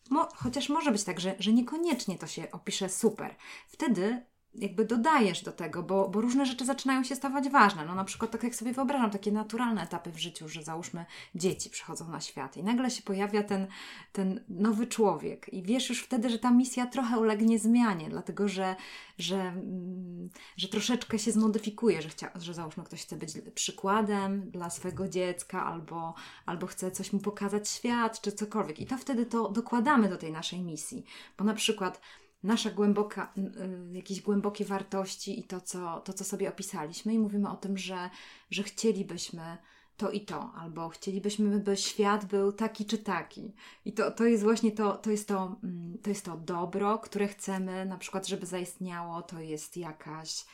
Mo, 0.10 0.30
chociaż 0.36 0.70
może 0.70 0.92
być 0.92 1.04
tak, 1.04 1.20
że, 1.20 1.36
że 1.40 1.54
niekoniecznie 1.54 2.18
to 2.18 2.28
się 2.28 2.52
opisze 2.52 2.90
super. 2.90 3.36
Wtedy 3.68 4.26
jakby 4.58 4.86
dodajesz 4.86 5.44
do 5.44 5.52
tego, 5.52 5.84
bo, 5.84 6.10
bo 6.10 6.22
różne 6.22 6.46
rzeczy 6.46 6.66
zaczynają 6.66 7.04
się 7.04 7.16
stawać 7.16 7.50
ważne. 7.50 7.86
No 7.86 7.96
na 7.96 8.04
przykład 8.04 8.32
tak 8.32 8.44
jak 8.44 8.56
sobie 8.56 8.74
wyobrażam, 8.74 9.12
takie 9.12 9.32
naturalne 9.32 9.84
etapy 9.84 10.12
w 10.12 10.18
życiu, 10.18 10.50
że 10.50 10.64
załóżmy 10.64 11.06
dzieci 11.36 11.70
przychodzą 11.70 12.10
na 12.10 12.22
świat 12.22 12.58
i 12.58 12.64
nagle 12.64 12.92
się 12.92 13.02
pojawia 13.02 13.44
ten, 13.44 13.68
ten 14.12 14.44
nowy 14.50 14.88
człowiek 14.88 15.54
i 15.54 15.64
wiesz 15.64 15.90
już 15.90 16.04
wtedy, 16.04 16.30
że 16.30 16.40
ta 16.40 16.52
misja 16.52 16.86
trochę 16.86 17.20
ulegnie 17.20 17.60
zmianie, 17.60 18.10
dlatego 18.10 18.48
że, 18.48 18.76
że, 19.18 19.42
mm, 19.42 20.30
że 20.58 20.68
troszeczkę 20.68 21.20
się 21.20 21.32
zmodyfikuje, 21.32 22.02
że, 22.02 22.10
chcia, 22.10 22.32
że 22.36 22.54
załóżmy 22.54 22.84
ktoś 22.84 23.02
chce 23.02 23.16
być 23.16 23.34
przykładem 23.56 24.52
dla 24.52 24.70
swojego 24.70 25.08
dziecka 25.08 25.66
albo, 25.66 26.14
albo 26.46 26.68
chce 26.68 26.92
coś 26.92 27.14
mu 27.14 27.20
pokazać 27.20 27.70
świat, 27.70 28.22
czy 28.22 28.32
cokolwiek. 28.32 28.80
I 28.80 28.86
to 28.86 28.98
wtedy 28.98 29.26
to 29.26 29.50
dokładamy 29.50 30.10
do 30.10 30.18
tej 30.18 30.32
naszej 30.32 30.62
misji, 30.62 31.06
bo 31.38 31.44
na 31.44 31.54
przykład 31.54 32.02
nasza 32.46 32.72
głęboka, 32.72 33.34
y, 33.38 33.94
jakieś 33.94 34.22
głębokie 34.22 34.66
wartości 34.66 35.40
i 35.40 35.44
to 35.44 35.62
co, 35.62 36.00
to, 36.00 36.14
co 36.14 36.24
sobie 36.24 36.50
opisaliśmy, 36.50 37.14
i 37.14 37.20
mówimy 37.20 37.50
o 37.50 37.56
tym, 37.56 37.78
że, 37.78 38.10
że 38.52 38.64
chcielibyśmy 38.64 39.58
to 39.98 40.12
i 40.12 40.22
to, 40.22 40.52
albo 40.58 40.90
chcielibyśmy, 40.90 41.60
by 41.60 41.78
świat 41.78 42.26
był 42.26 42.52
taki 42.52 42.86
czy 42.86 42.98
taki. 42.98 43.54
I 43.86 43.94
to, 43.94 44.12
to 44.12 44.26
jest 44.26 44.44
właśnie 44.44 44.72
to, 44.72 44.98
to 44.98 45.12
jest 45.12 45.28
to, 45.28 45.56
mm, 45.64 45.98
to 45.98 46.10
jest 46.10 46.26
to 46.26 46.38
dobro, 46.38 46.98
które 46.98 47.28
chcemy, 47.28 47.86
na 47.86 47.98
przykład, 47.98 48.28
żeby 48.28 48.46
zaistniało, 48.46 49.22
to 49.22 49.40
jest 49.40 49.78
jakaś 49.78 50.46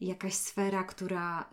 jakaś 0.00 0.34
sfera, 0.34 0.84
która, 0.84 1.50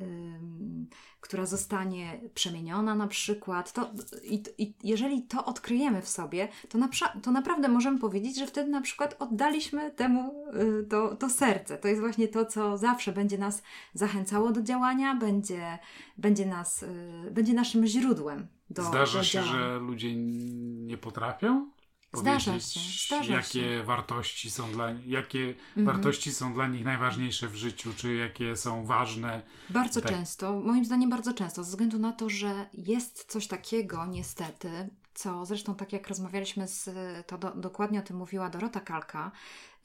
która 1.21 1.45
zostanie 1.45 2.21
przemieniona 2.33 2.95
na 2.95 3.07
przykład. 3.07 3.74
To, 3.74 3.91
i, 4.24 4.43
i 4.57 4.74
jeżeli 4.83 5.24
to 5.24 5.45
odkryjemy 5.45 6.01
w 6.01 6.07
sobie, 6.07 6.48
to, 6.69 6.77
na, 6.77 6.89
to 7.24 7.31
naprawdę 7.31 7.67
możemy 7.67 8.00
powiedzieć, 8.00 8.39
że 8.39 8.48
wtedy 8.48 8.69
na 8.69 8.81
przykład 8.81 9.15
oddaliśmy 9.19 9.91
temu 9.91 10.45
y, 10.81 10.83
to, 10.83 11.15
to 11.15 11.29
serce. 11.29 11.77
To 11.77 11.88
jest 11.88 12.01
właśnie 12.01 12.27
to, 12.27 12.45
co 12.45 12.77
zawsze 12.77 13.12
będzie 13.12 13.38
nas 13.38 13.63
zachęcało 13.93 14.51
do 14.51 14.62
działania, 14.62 15.15
będzie, 15.15 15.79
będzie, 16.17 16.45
nas, 16.45 16.83
y, 16.83 17.31
będzie 17.31 17.53
naszym 17.53 17.86
źródłem 17.86 18.48
do, 18.69 18.83
Zdarza 18.83 19.17
do 19.17 19.24
się, 19.24 19.43
że 19.43 19.79
ludzie 19.79 20.15
nie 20.15 20.98
potrafią? 20.98 21.71
Zdarza 22.13 22.59
się, 22.59 22.79
zdarza 23.07 23.33
jakie 23.33 23.47
się. 23.49 23.83
wartości 23.83 24.51
są 24.51 24.71
dla 24.71 24.91
jakie 24.91 25.53
Mhm. 25.77 25.85
wartości 25.85 26.31
są 26.31 26.53
dla 26.53 26.67
nich 26.67 26.85
najważniejsze 26.85 27.47
w 27.47 27.55
życiu, 27.55 27.93
czy 27.97 28.15
jakie 28.15 28.55
są 28.55 28.85
ważne. 28.85 29.41
Bardzo 29.69 30.01
Tak. 30.01 30.11
często, 30.11 30.59
moim 30.59 30.85
zdaniem 30.85 31.09
bardzo 31.09 31.33
często, 31.33 31.63
ze 31.63 31.69
względu 31.69 31.99
na 31.99 32.11
to, 32.13 32.29
że 32.29 32.69
jest 32.73 33.25
coś 33.31 33.47
takiego 33.47 34.05
niestety, 34.05 34.89
co 35.13 35.45
zresztą 35.45 35.75
tak 35.75 35.93
jak 35.93 36.07
rozmawialiśmy 36.07 36.67
z, 36.67 36.89
to 37.27 37.37
do, 37.37 37.51
dokładnie 37.55 37.99
o 37.99 38.03
tym 38.03 38.17
mówiła 38.17 38.49
Dorota 38.49 38.79
Kalka, 38.79 39.31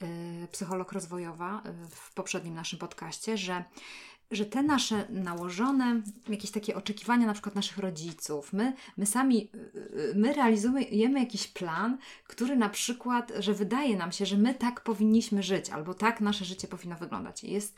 yy, 0.01 0.07
psycholog 0.51 0.91
rozwojowa 0.91 1.61
yy, 1.65 1.87
w 1.89 2.13
poprzednim 2.13 2.53
naszym 2.53 2.79
podcaście, 2.79 3.37
że 3.37 3.63
że 4.31 4.45
te 4.45 4.63
nasze 4.63 5.05
nałożone 5.09 6.01
jakieś 6.29 6.51
takie 6.51 6.75
oczekiwania 6.75 7.27
na 7.27 7.33
przykład 7.33 7.55
naszych 7.55 7.77
rodziców, 7.77 8.53
my, 8.53 8.73
my 8.97 9.05
sami, 9.05 9.49
yy, 9.53 10.13
my 10.15 10.33
realizujemy 10.33 11.19
jakiś 11.19 11.47
plan, 11.47 11.97
który 12.27 12.55
na 12.55 12.69
przykład, 12.69 13.31
że 13.39 13.53
wydaje 13.53 13.97
nam 13.97 14.11
się, 14.11 14.25
że 14.25 14.37
my 14.37 14.53
tak 14.53 14.81
powinniśmy 14.81 15.43
żyć, 15.43 15.69
albo 15.69 15.93
tak 15.93 16.21
nasze 16.21 16.45
życie 16.45 16.67
powinno 16.67 16.95
wyglądać. 16.95 17.43
Jest, 17.43 17.77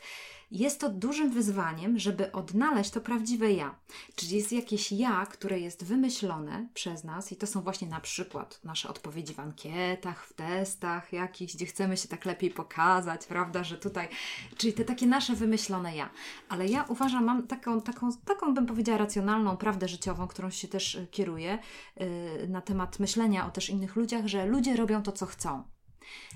jest 0.50 0.80
to 0.80 0.88
dużym 0.88 1.30
wyzwaniem, 1.30 1.98
żeby 1.98 2.32
odnaleźć 2.32 2.90
to 2.90 3.00
prawdziwe 3.00 3.52
ja. 3.52 3.74
Czyli 4.14 4.36
jest 4.36 4.52
jakieś 4.52 4.92
ja, 4.92 5.26
które 5.26 5.60
jest 5.60 5.84
wymyślone 5.84 6.68
przez 6.74 7.04
nas 7.04 7.32
i 7.32 7.36
to 7.36 7.46
są 7.46 7.60
właśnie 7.62 7.88
na 7.88 8.00
przykład 8.00 8.60
nasze 8.64 8.88
odpowiedzi 8.88 9.34
w 9.34 9.40
ankietach, 9.40 10.26
w 10.26 10.32
testach 10.32 11.12
jakichś, 11.12 11.54
gdzie 11.54 11.66
chcemy 11.66 11.96
się 11.96 12.08
tak 12.08 12.24
lepiej 12.24 12.50
pokazać, 12.50 13.26
prawda, 13.26 13.64
że 13.64 13.78
tutaj, 13.78 14.08
czyli 14.56 14.72
te 14.72 14.84
takie 14.84 15.06
nasze 15.06 15.34
wymyślone 15.34 15.96
ja. 15.96 16.10
Ale 16.48 16.66
ja 16.66 16.84
uważam, 16.88 17.24
mam 17.24 17.46
taką, 17.46 17.80
taką, 17.80 18.12
taką 18.24 18.54
bym 18.54 18.66
powiedziała 18.66 18.98
racjonalną 18.98 19.56
prawdę 19.56 19.88
życiową, 19.88 20.28
którą 20.28 20.50
się 20.50 20.68
też 20.68 20.94
y, 20.94 21.06
kieruję 21.06 21.58
yy, 21.96 22.48
na 22.48 22.60
temat 22.60 22.98
myślenia 22.98 23.46
o 23.46 23.50
też 23.50 23.70
innych 23.70 23.96
ludziach, 23.96 24.26
że 24.26 24.46
ludzie 24.46 24.76
robią 24.76 25.02
to, 25.02 25.12
co 25.12 25.26
chcą. 25.26 25.64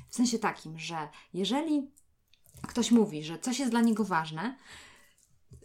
W 0.08 0.14
sensie 0.14 0.38
takim, 0.38 0.78
że 0.78 1.08
jeżeli 1.32 1.90
ktoś 2.66 2.90
mówi, 2.90 3.24
że 3.24 3.38
coś 3.38 3.58
jest 3.58 3.70
dla 3.70 3.80
niego 3.80 4.04
ważne, 4.04 4.56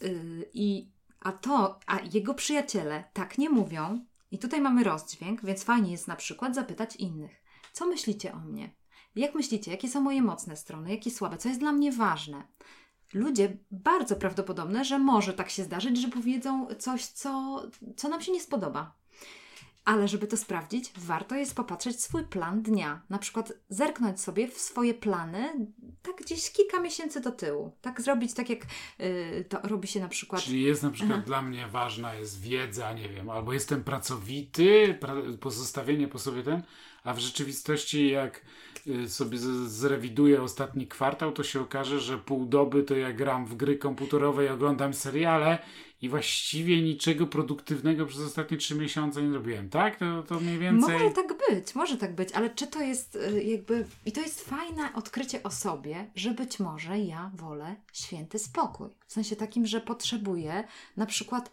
yy, 0.01 0.49
i, 0.53 0.91
a 1.19 1.31
to, 1.31 1.79
a 1.85 1.99
jego 2.13 2.33
przyjaciele 2.33 3.03
tak 3.13 3.37
nie 3.37 3.49
mówią, 3.49 4.05
i 4.31 4.39
tutaj 4.39 4.61
mamy 4.61 4.83
rozdźwięk, 4.83 5.45
więc 5.45 5.63
fajnie 5.63 5.91
jest 5.91 6.07
na 6.07 6.15
przykład 6.15 6.55
zapytać 6.55 6.95
innych, 6.95 7.43
co 7.73 7.87
myślicie 7.87 8.33
o 8.33 8.39
mnie? 8.39 8.69
Jak 9.15 9.35
myślicie, 9.35 9.71
jakie 9.71 9.89
są 9.89 10.01
moje 10.01 10.21
mocne 10.21 10.57
strony, 10.57 10.91
jakie 10.91 11.11
słabe, 11.11 11.37
co 11.37 11.49
jest 11.49 11.59
dla 11.61 11.71
mnie 11.71 11.91
ważne? 11.91 12.43
Ludzie 13.13 13.57
bardzo 13.71 14.15
prawdopodobne, 14.15 14.85
że 14.85 14.99
może 14.99 15.33
tak 15.33 15.49
się 15.49 15.63
zdarzyć, 15.63 15.97
że 16.01 16.07
powiedzą 16.07 16.67
coś, 16.79 17.05
co, 17.05 17.61
co 17.97 18.09
nam 18.09 18.21
się 18.21 18.31
nie 18.31 18.41
spodoba. 18.41 18.95
Ale 19.89 20.07
żeby 20.07 20.27
to 20.27 20.37
sprawdzić, 20.37 20.91
warto 20.97 21.35
jest 21.35 21.55
popatrzeć 21.55 22.03
swój 22.03 22.23
plan 22.23 22.61
dnia. 22.61 23.01
Na 23.09 23.17
przykład 23.17 23.53
zerknąć 23.69 24.21
sobie 24.21 24.47
w 24.47 24.57
swoje 24.57 24.93
plany 24.93 25.67
tak 26.01 26.15
gdzieś 26.15 26.51
kilka 26.51 26.81
miesięcy 26.81 27.21
do 27.21 27.31
tyłu. 27.31 27.71
Tak 27.81 28.01
zrobić 28.01 28.33
tak, 28.33 28.49
jak 28.49 28.59
yy, 28.99 29.45
to 29.49 29.59
robi 29.63 29.87
się 29.87 29.99
na 29.99 30.07
przykład. 30.07 30.41
Czyli 30.41 30.61
jest 30.61 30.83
na 30.83 30.91
przykład 30.91 31.25
dla 31.25 31.41
mnie 31.41 31.67
ważna 31.67 32.15
jest 32.15 32.41
wiedza, 32.41 32.93
nie 32.93 33.09
wiem, 33.09 33.29
albo 33.29 33.53
jestem 33.53 33.83
pracowity, 33.83 34.97
pra, 34.99 35.15
pozostawienie 35.39 36.07
po 36.07 36.19
sobie 36.19 36.43
ten, 36.43 36.63
a 37.03 37.13
w 37.13 37.19
rzeczywistości 37.19 38.09
jak 38.09 38.41
y, 38.87 39.09
sobie 39.09 39.37
zrewiduję 39.67 40.41
ostatni 40.41 40.87
kwartał, 40.87 41.31
to 41.31 41.43
się 41.43 41.61
okaże, 41.61 41.99
że 41.99 42.17
pół 42.17 42.45
doby 42.45 42.83
to 42.83 42.95
ja 42.95 43.13
gram 43.13 43.45
w 43.45 43.55
gry 43.55 43.77
komputerowe 43.77 44.45
i 44.45 44.49
oglądam 44.49 44.93
seriale 44.93 45.59
i 46.01 46.09
właściwie 46.09 46.81
niczego 46.81 47.27
produktywnego 47.27 48.05
przez 48.05 48.21
ostatnie 48.21 48.57
trzy 48.57 48.75
miesiące 48.75 49.23
nie 49.23 49.33
robiłem, 49.33 49.69
tak? 49.69 49.99
To, 49.99 50.23
to 50.23 50.39
mniej 50.39 50.59
więcej... 50.59 50.93
Może 50.93 51.11
tak 51.11 51.27
być, 51.49 51.75
może 51.75 51.97
tak 51.97 52.15
być, 52.15 52.31
ale 52.31 52.49
czy 52.49 52.67
to 52.67 52.81
jest 52.81 53.15
y, 53.15 53.43
jakby. 53.43 53.85
I 54.05 54.11
to 54.11 54.21
jest 54.21 54.49
fajne 54.49 54.93
odkrycie 54.93 55.43
o 55.43 55.51
sobie, 55.51 56.11
że 56.15 56.31
być 56.31 56.59
może 56.59 56.99
ja 56.99 57.31
wolę 57.35 57.75
święty 57.93 58.39
spokój. 58.39 58.89
W 59.07 59.13
sensie 59.13 59.35
takim, 59.35 59.65
że 59.65 59.81
potrzebuję 59.81 60.63
na 60.97 61.05
przykład. 61.05 61.51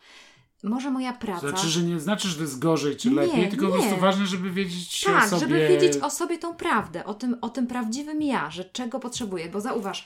Może 0.66 0.90
moja 0.90 1.12
praca. 1.12 1.48
Znaczy, 1.48 1.68
że 1.68 1.82
nie 1.82 2.00
znaczy, 2.00 2.28
że 2.28 2.34
to 2.34 2.40
jest 2.40 2.58
gorzej 2.58 2.96
czy 2.96 3.08
Nie, 3.10 3.14
lepiej, 3.14 3.48
tylko 3.48 3.68
po 3.68 3.76
nie. 3.76 3.82
prostu 3.82 4.00
ważne, 4.00 4.26
żeby 4.26 4.50
wiedzieć 4.50 5.00
Tak, 5.00 5.24
o 5.24 5.28
sobie... 5.28 5.40
żeby 5.40 5.68
wiedzieć 5.68 5.96
o 6.02 6.10
sobie 6.10 6.38
tą 6.38 6.54
prawdę, 6.54 7.04
o 7.04 7.14
tym, 7.14 7.36
o 7.40 7.48
tym 7.48 7.66
prawdziwym 7.66 8.22
ja, 8.22 8.50
że 8.50 8.64
czego 8.64 9.00
potrzebuję. 9.00 9.48
Bo 9.48 9.60
zauważ, 9.60 10.04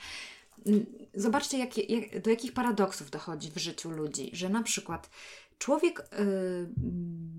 mm, 0.65 0.85
zobaczcie, 1.15 1.57
jakie, 1.57 1.81
jak, 1.81 2.21
do 2.21 2.29
jakich 2.29 2.53
paradoksów 2.53 3.09
dochodzi 3.09 3.51
w 3.51 3.57
życiu 3.57 3.91
ludzi, 3.91 4.29
że 4.33 4.49
na 4.49 4.63
przykład 4.63 5.09
człowiek 5.61 5.99
y, 5.99 6.69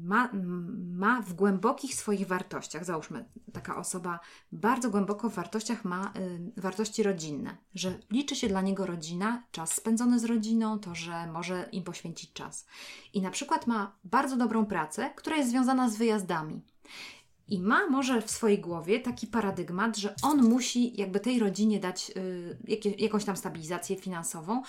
ma, 0.03 0.31
ma 0.93 1.23
w 1.23 1.33
głębokich 1.35 1.95
swoich 1.95 2.27
wartościach, 2.27 2.85
załóżmy, 2.85 3.25
taka 3.53 3.77
osoba 3.77 4.21
bardzo 4.53 4.91
głęboko 4.91 5.31
w 5.31 5.35
wartościach 5.35 5.85
ma 5.85 6.13
y, 6.57 6.61
wartości 6.61 7.03
rodzinne, 7.03 7.57
że 7.75 7.99
liczy 8.11 8.37
się 8.37 8.49
dla 8.49 8.61
niego 8.61 8.87
rodzina, 8.87 9.43
czas 9.51 9.75
spędzony 9.75 10.19
z 10.19 10.25
rodziną, 10.25 10.79
to, 10.79 10.95
że 10.95 11.27
może 11.27 11.69
im 11.73 11.85
poświęcić 11.85 12.33
czas. 12.33 12.67
I 13.13 13.23
na 13.23 13.31
przykład 13.31 13.67
ma 13.67 13.97
bardzo 14.05 14.37
dobrą 14.37 14.67
pracę, 14.67 15.11
która 15.17 15.37
jest 15.37 15.51
związana 15.51 15.91
z 15.91 15.97
wyjazdami. 15.97 16.63
I 17.49 17.61
ma 17.61 17.87
może 17.91 18.23
w 18.23 18.31
swojej 18.31 18.59
głowie 18.59 19.01
taki 19.01 19.27
paradygmat, 19.27 19.97
że 19.97 20.15
on 20.23 20.43
musi 20.43 21.01
jakby 21.01 21.21
tej 21.21 21.39
rodzinie 21.39 21.81
dać 21.81 22.13
y, 22.17 22.95
jakąś 22.99 23.25
tam 23.25 23.37
stabilizację 23.37 23.97
finansową, 23.97 24.63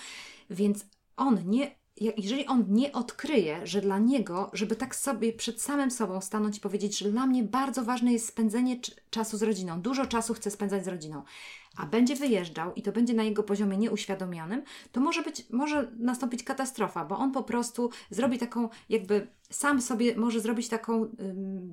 więc 0.50 0.86
on 1.16 1.38
nie 1.46 1.83
jeżeli 2.00 2.46
on 2.46 2.64
nie 2.68 2.92
odkryje, 2.92 3.66
że 3.66 3.80
dla 3.80 3.98
niego, 3.98 4.50
żeby 4.52 4.76
tak 4.76 4.96
sobie 4.96 5.32
przed 5.32 5.62
samym 5.62 5.90
sobą 5.90 6.20
stanąć 6.20 6.56
i 6.56 6.60
powiedzieć, 6.60 6.98
że 6.98 7.10
dla 7.10 7.26
mnie 7.26 7.42
bardzo 7.42 7.84
ważne 7.84 8.12
jest 8.12 8.28
spędzenie 8.28 8.76
czasu 9.10 9.36
z 9.36 9.42
rodziną, 9.42 9.80
dużo 9.80 10.06
czasu 10.06 10.34
chcę 10.34 10.50
spędzać 10.50 10.84
z 10.84 10.88
rodziną, 10.88 11.22
a 11.76 11.86
będzie 11.86 12.16
wyjeżdżał 12.16 12.74
i 12.74 12.82
to 12.82 12.92
będzie 12.92 13.14
na 13.14 13.22
jego 13.22 13.42
poziomie 13.42 13.76
nieuświadomionym, 13.76 14.62
to 14.92 15.00
może 15.00 15.22
być, 15.22 15.50
może 15.50 15.90
nastąpić 15.98 16.42
katastrofa, 16.42 17.04
bo 17.04 17.18
on 17.18 17.32
po 17.32 17.42
prostu 17.42 17.90
zrobi 18.10 18.38
taką 18.38 18.68
jakby 18.88 19.26
sam 19.54 19.82
sobie 19.82 20.16
może 20.16 20.40
zrobić 20.40 20.68
taką, 20.68 21.08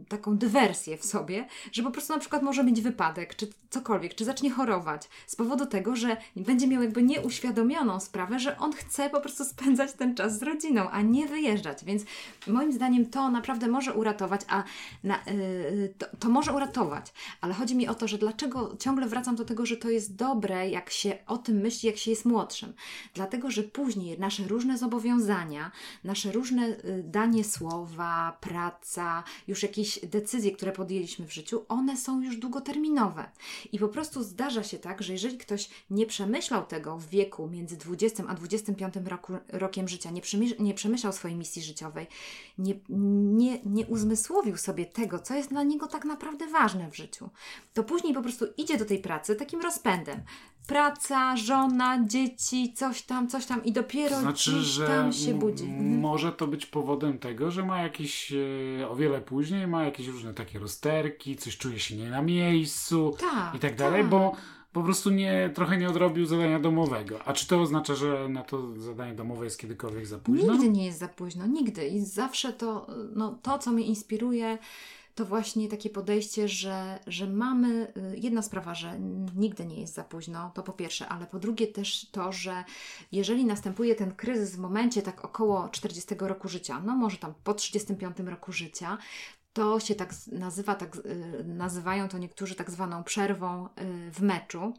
taką 0.09 0.37
dywersję 0.37 0.97
w 0.97 1.05
sobie, 1.05 1.47
że 1.71 1.83
po 1.83 1.91
prostu 1.91 2.13
na 2.13 2.19
przykład 2.19 2.43
może 2.43 2.63
mieć 2.63 2.81
wypadek, 2.81 3.35
czy 3.35 3.47
cokolwiek, 3.69 4.15
czy 4.15 4.25
zacznie 4.25 4.51
chorować 4.51 5.09
z 5.27 5.35
powodu 5.35 5.65
tego, 5.65 5.95
że 5.95 6.17
będzie 6.35 6.67
miał 6.67 6.81
jakby 6.81 7.03
nieuświadomioną 7.03 7.99
sprawę, 7.99 8.39
że 8.39 8.57
on 8.57 8.73
chce 8.73 9.09
po 9.09 9.21
prostu 9.21 9.45
spędzać 9.45 9.93
ten 9.93 10.15
czas 10.15 10.39
z 10.39 10.43
rodziną, 10.43 10.89
a 10.89 11.01
nie 11.01 11.27
wyjeżdżać. 11.27 11.85
Więc 11.85 12.03
moim 12.47 12.73
zdaniem 12.73 13.05
to 13.05 13.31
naprawdę 13.31 13.67
może 13.67 13.93
uratować, 13.93 14.41
a 14.47 14.63
na, 15.03 15.19
yy, 15.25 15.93
to, 15.97 16.05
to 16.19 16.29
może 16.29 16.53
uratować. 16.53 17.13
Ale 17.41 17.53
chodzi 17.53 17.75
mi 17.75 17.87
o 17.87 17.95
to, 17.95 18.07
że 18.07 18.17
dlaczego 18.17 18.77
ciągle 18.79 19.07
wracam 19.07 19.35
do 19.35 19.45
tego, 19.45 19.65
że 19.65 19.77
to 19.77 19.89
jest 19.89 20.15
dobre, 20.15 20.69
jak 20.69 20.89
się 20.89 21.17
o 21.27 21.37
tym 21.37 21.57
myśli, 21.57 21.87
jak 21.87 21.97
się 21.97 22.11
jest 22.11 22.25
młodszym. 22.25 22.73
Dlatego, 23.13 23.51
że 23.51 23.63
później 23.63 24.19
nasze 24.19 24.43
różne 24.43 24.77
zobowiązania, 24.77 25.71
nasze 26.03 26.31
różne 26.31 26.67
y, 26.67 27.03
danie 27.03 27.43
słów, 27.43 27.70
praca, 28.41 29.23
już 29.47 29.63
jakieś 29.63 29.99
decyzje, 30.05 30.51
które 30.51 30.71
podjęliśmy 30.71 31.27
w 31.27 31.33
życiu, 31.33 31.65
one 31.67 31.97
są 31.97 32.21
już 32.21 32.37
długoterminowe. 32.37 33.31
I 33.71 33.79
po 33.79 33.87
prostu 33.87 34.23
zdarza 34.23 34.63
się 34.63 34.77
tak, 34.77 35.03
że 35.03 35.13
jeżeli 35.13 35.37
ktoś 35.37 35.69
nie 35.89 36.05
przemyślał 36.05 36.65
tego 36.65 36.97
w 36.97 37.05
wieku 37.05 37.47
między 37.47 37.77
20 37.77 38.23
a 38.27 38.33
25 38.33 38.93
roku, 39.05 39.33
rokiem 39.49 39.87
życia, 39.87 40.11
nie, 40.11 40.21
nie 40.59 40.73
przemyślał 40.73 41.13
swojej 41.13 41.37
misji 41.37 41.61
życiowej, 41.61 42.07
nie, 42.57 42.75
nie, 42.89 43.59
nie 43.65 43.85
uzmysłowił 43.85 44.57
sobie 44.57 44.85
tego, 44.85 45.19
co 45.19 45.35
jest 45.35 45.49
dla 45.49 45.63
niego 45.63 45.87
tak 45.87 46.05
naprawdę 46.05 46.47
ważne 46.47 46.91
w 46.91 46.95
życiu, 46.95 47.29
to 47.73 47.83
później 47.83 48.13
po 48.13 48.21
prostu 48.21 48.45
idzie 48.57 48.77
do 48.77 48.85
tej 48.85 48.99
pracy 48.99 49.35
takim 49.35 49.61
rozpędem 49.61 50.23
praca, 50.67 51.37
żona, 51.37 52.05
dzieci, 52.07 52.73
coś 52.73 53.01
tam, 53.01 53.27
coś 53.27 53.45
tam 53.45 53.63
i 53.63 53.71
dopiero 53.71 54.19
znaczy, 54.19 54.51
tam 54.87 55.13
się 55.13 55.33
budzi. 55.33 55.63
Mhm. 55.63 55.99
Może 55.99 56.31
to 56.31 56.47
być 56.47 56.65
powodem 56.65 57.19
tego, 57.19 57.50
że 57.51 57.65
ma 57.65 57.81
jakieś 57.81 58.33
e, 58.81 58.89
o 58.89 58.95
wiele 58.95 59.21
później, 59.21 59.67
ma 59.67 59.83
jakieś 59.83 60.07
różne 60.07 60.33
takie 60.33 60.59
rozterki, 60.59 61.35
coś 61.35 61.57
czuje 61.57 61.79
się 61.79 61.95
nie 61.95 62.09
na 62.09 62.21
miejscu 62.21 63.15
tak, 63.19 63.55
i 63.55 63.59
tak 63.59 63.75
dalej, 63.75 64.01
tak. 64.01 64.09
bo 64.09 64.35
po 64.73 64.83
prostu 64.83 65.09
nie, 65.09 65.49
trochę 65.53 65.77
nie 65.77 65.89
odrobił 65.89 66.25
zadania 66.25 66.59
domowego. 66.59 67.23
A 67.25 67.33
czy 67.33 67.47
to 67.47 67.61
oznacza, 67.61 67.95
że 67.95 68.29
na 68.29 68.43
to 68.43 68.81
zadanie 68.81 69.13
domowe 69.13 69.45
jest 69.45 69.59
kiedykolwiek 69.59 70.05
za 70.05 70.17
późno? 70.17 70.53
Nigdy 70.53 70.69
nie 70.69 70.85
jest 70.85 70.99
za 70.99 71.07
późno, 71.07 71.47
nigdy. 71.47 71.87
I 71.87 71.99
zawsze 71.99 72.53
to, 72.53 72.87
no, 73.15 73.39
to 73.41 73.59
co 73.59 73.71
mnie 73.71 73.85
inspiruje, 73.85 74.57
to 75.15 75.25
właśnie 75.25 75.67
takie 75.67 75.89
podejście, 75.89 76.47
że, 76.47 76.99
że 77.07 77.27
mamy. 77.27 77.93
Y, 78.13 78.17
jedna 78.17 78.41
sprawa, 78.41 78.75
że 78.75 78.99
nigdy 79.35 79.65
nie 79.65 79.81
jest 79.81 79.93
za 79.93 80.03
późno, 80.03 80.51
to 80.53 80.63
po 80.63 80.73
pierwsze, 80.73 81.07
ale 81.09 81.27
po 81.27 81.39
drugie 81.39 81.67
też 81.67 82.09
to, 82.11 82.31
że 82.31 82.63
jeżeli 83.11 83.45
następuje 83.45 83.95
ten 83.95 84.15
kryzys 84.15 84.55
w 84.55 84.59
momencie 84.59 85.01
tak 85.01 85.25
około 85.25 85.69
40 85.69 86.15
roku 86.19 86.47
życia, 86.47 86.81
no 86.85 86.95
może 86.95 87.17
tam 87.17 87.33
po 87.43 87.53
35 87.53 88.19
roku 88.19 88.51
życia, 88.51 88.97
to 89.53 89.79
się 89.79 89.95
tak 89.95 90.13
nazywa, 90.31 90.75
tak, 90.75 90.95
y, 90.95 91.43
nazywają 91.45 92.07
to 92.07 92.17
niektórzy 92.17 92.55
tak 92.55 92.71
zwaną 92.71 93.03
przerwą 93.03 93.65
y, 93.65 94.11
w 94.11 94.21
meczu. 94.21 94.73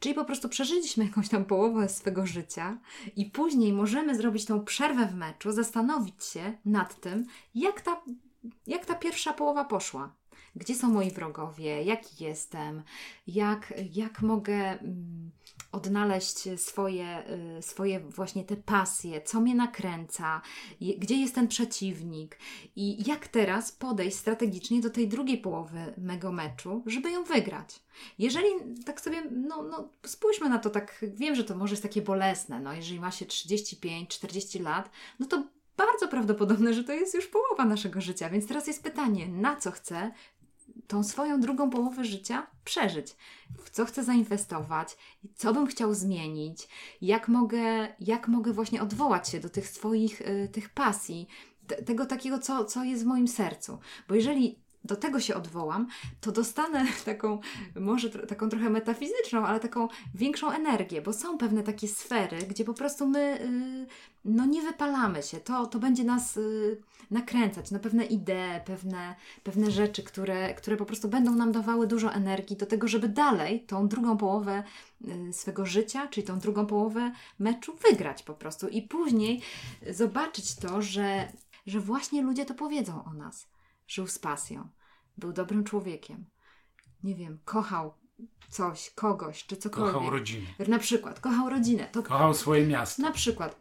Czyli 0.00 0.14
po 0.14 0.24
prostu 0.24 0.48
przeżyliśmy 0.48 1.04
jakąś 1.04 1.28
tam 1.28 1.44
połowę 1.44 1.88
swego 1.88 2.26
życia 2.26 2.78
i 3.16 3.26
później 3.26 3.72
możemy 3.72 4.16
zrobić 4.16 4.44
tą 4.44 4.64
przerwę 4.64 5.06
w 5.06 5.14
meczu, 5.14 5.52
zastanowić 5.52 6.24
się 6.24 6.52
nad 6.64 7.00
tym, 7.00 7.26
jak 7.54 7.80
ta 7.80 8.02
jak 8.66 8.86
ta 8.86 8.94
pierwsza 8.94 9.32
połowa 9.32 9.64
poszła. 9.64 10.14
Gdzie 10.56 10.74
są 10.74 10.90
moi 10.90 11.10
wrogowie? 11.10 11.82
Jaki 11.82 12.24
jestem? 12.24 12.82
Jak, 13.26 13.74
jak 13.92 14.22
mogę 14.22 14.54
mm, 14.54 15.30
odnaleźć 15.72 16.60
swoje, 16.60 17.22
y, 17.58 17.62
swoje 17.62 18.00
właśnie 18.00 18.44
te 18.44 18.56
pasje? 18.56 19.22
Co 19.22 19.40
mnie 19.40 19.54
nakręca? 19.54 20.42
Gdzie 20.98 21.16
jest 21.16 21.34
ten 21.34 21.48
przeciwnik? 21.48 22.38
I 22.76 23.08
jak 23.08 23.28
teraz 23.28 23.72
podejść 23.72 24.16
strategicznie 24.16 24.80
do 24.80 24.90
tej 24.90 25.08
drugiej 25.08 25.38
połowy 25.38 25.94
mego 25.98 26.32
meczu, 26.32 26.82
żeby 26.86 27.10
ją 27.10 27.24
wygrać? 27.24 27.82
Jeżeli 28.18 28.48
tak 28.84 29.00
sobie, 29.00 29.22
no, 29.30 29.62
no 29.62 29.88
spójrzmy 30.06 30.48
na 30.48 30.58
to 30.58 30.70
tak, 30.70 31.04
wiem, 31.14 31.34
że 31.34 31.44
to 31.44 31.56
może 31.56 31.72
jest 31.72 31.82
takie 31.82 32.02
bolesne, 32.02 32.60
no 32.60 32.72
jeżeli 32.72 33.00
ma 33.00 33.10
się 33.10 33.24
35-40 33.26 34.62
lat, 34.62 34.90
no 35.18 35.26
to 35.26 35.44
bardzo 35.76 36.08
prawdopodobne, 36.08 36.74
że 36.74 36.84
to 36.84 36.92
jest 36.92 37.14
już 37.14 37.26
połowa 37.26 37.64
naszego 37.64 38.00
życia. 38.00 38.30
Więc 38.30 38.46
teraz 38.46 38.66
jest 38.66 38.82
pytanie, 38.82 39.28
na 39.28 39.56
co 39.56 39.70
chcę 39.70 40.12
tą 40.86 41.04
swoją 41.04 41.40
drugą 41.40 41.70
połowę 41.70 42.04
życia 42.04 42.46
przeżyć? 42.64 43.16
W 43.64 43.70
co 43.70 43.84
chcę 43.84 44.04
zainwestować? 44.04 44.96
Co 45.34 45.54
bym 45.54 45.66
chciał 45.66 45.94
zmienić? 45.94 46.68
Jak 47.00 47.28
mogę, 47.28 47.94
jak 48.00 48.28
mogę 48.28 48.52
właśnie 48.52 48.82
odwołać 48.82 49.28
się 49.28 49.40
do 49.40 49.48
tych 49.48 49.68
swoich 49.68 50.20
y, 50.20 50.48
tych 50.52 50.68
pasji? 50.68 51.28
tego 51.86 52.06
takiego, 52.06 52.38
co, 52.38 52.64
co 52.64 52.84
jest 52.84 53.02
w 53.02 53.06
moim 53.06 53.28
sercu. 53.28 53.78
Bo 54.08 54.14
jeżeli 54.14 54.58
do 54.84 54.96
tego 54.96 55.20
się 55.20 55.34
odwołam, 55.34 55.86
to 56.20 56.32
dostanę 56.32 56.86
taką, 57.04 57.40
może 57.80 58.10
taką 58.10 58.48
trochę 58.48 58.70
metafizyczną, 58.70 59.46
ale 59.46 59.60
taką 59.60 59.88
większą 60.14 60.50
energię, 60.50 61.02
bo 61.02 61.12
są 61.12 61.38
pewne 61.38 61.62
takie 61.62 61.88
sfery, 61.88 62.36
gdzie 62.36 62.64
po 62.64 62.74
prostu 62.74 63.08
my 63.08 63.38
yy, 63.40 63.86
no 64.26 64.46
nie 64.46 64.62
wypalamy 64.62 65.22
się. 65.22 65.40
To, 65.40 65.66
to 65.66 65.78
będzie 65.78 66.04
nas 66.04 66.36
yy, 66.36 66.82
nakręcać 67.10 67.70
na 67.70 67.78
pewne 67.78 68.04
idee, 68.04 68.60
pewne, 68.64 69.14
pewne 69.42 69.70
rzeczy, 69.70 70.02
które, 70.02 70.54
które 70.54 70.76
po 70.76 70.86
prostu 70.86 71.08
będą 71.08 71.34
nam 71.34 71.52
dawały 71.52 71.86
dużo 71.86 72.12
energii 72.12 72.56
do 72.56 72.66
tego, 72.66 72.88
żeby 72.88 73.08
dalej 73.08 73.60
tą 73.60 73.88
drugą 73.88 74.16
połowę 74.16 74.62
yy, 75.00 75.32
swego 75.32 75.66
życia, 75.66 76.06
czyli 76.06 76.26
tą 76.26 76.38
drugą 76.38 76.66
połowę 76.66 77.12
meczu 77.38 77.76
wygrać 77.90 78.22
po 78.22 78.34
prostu 78.34 78.68
i 78.68 78.82
później 78.82 79.42
zobaczyć 79.90 80.56
to, 80.56 80.82
że, 80.82 81.32
że 81.66 81.80
właśnie 81.80 82.22
ludzie 82.22 82.44
to 82.44 82.54
powiedzą 82.54 83.04
o 83.04 83.14
nas 83.14 83.48
Żył 83.88 84.06
z 84.06 84.18
pasją. 84.18 84.68
Był 85.18 85.32
dobrym 85.32 85.64
człowiekiem. 85.64 86.24
Nie 87.02 87.14
wiem, 87.14 87.38
kochał 87.44 87.94
coś, 88.50 88.90
kogoś, 88.90 89.46
czy 89.46 89.56
cokolwiek. 89.56 89.94
Kochał 89.94 90.10
rodzinę. 90.10 90.46
Na 90.68 90.78
przykład, 90.78 91.20
kochał 91.20 91.48
rodzinę. 91.50 91.88
To 91.92 92.02
kochał 92.02 92.34
swoje 92.34 92.66
miasto. 92.66 93.02
Na 93.02 93.10
przykład, 93.10 93.60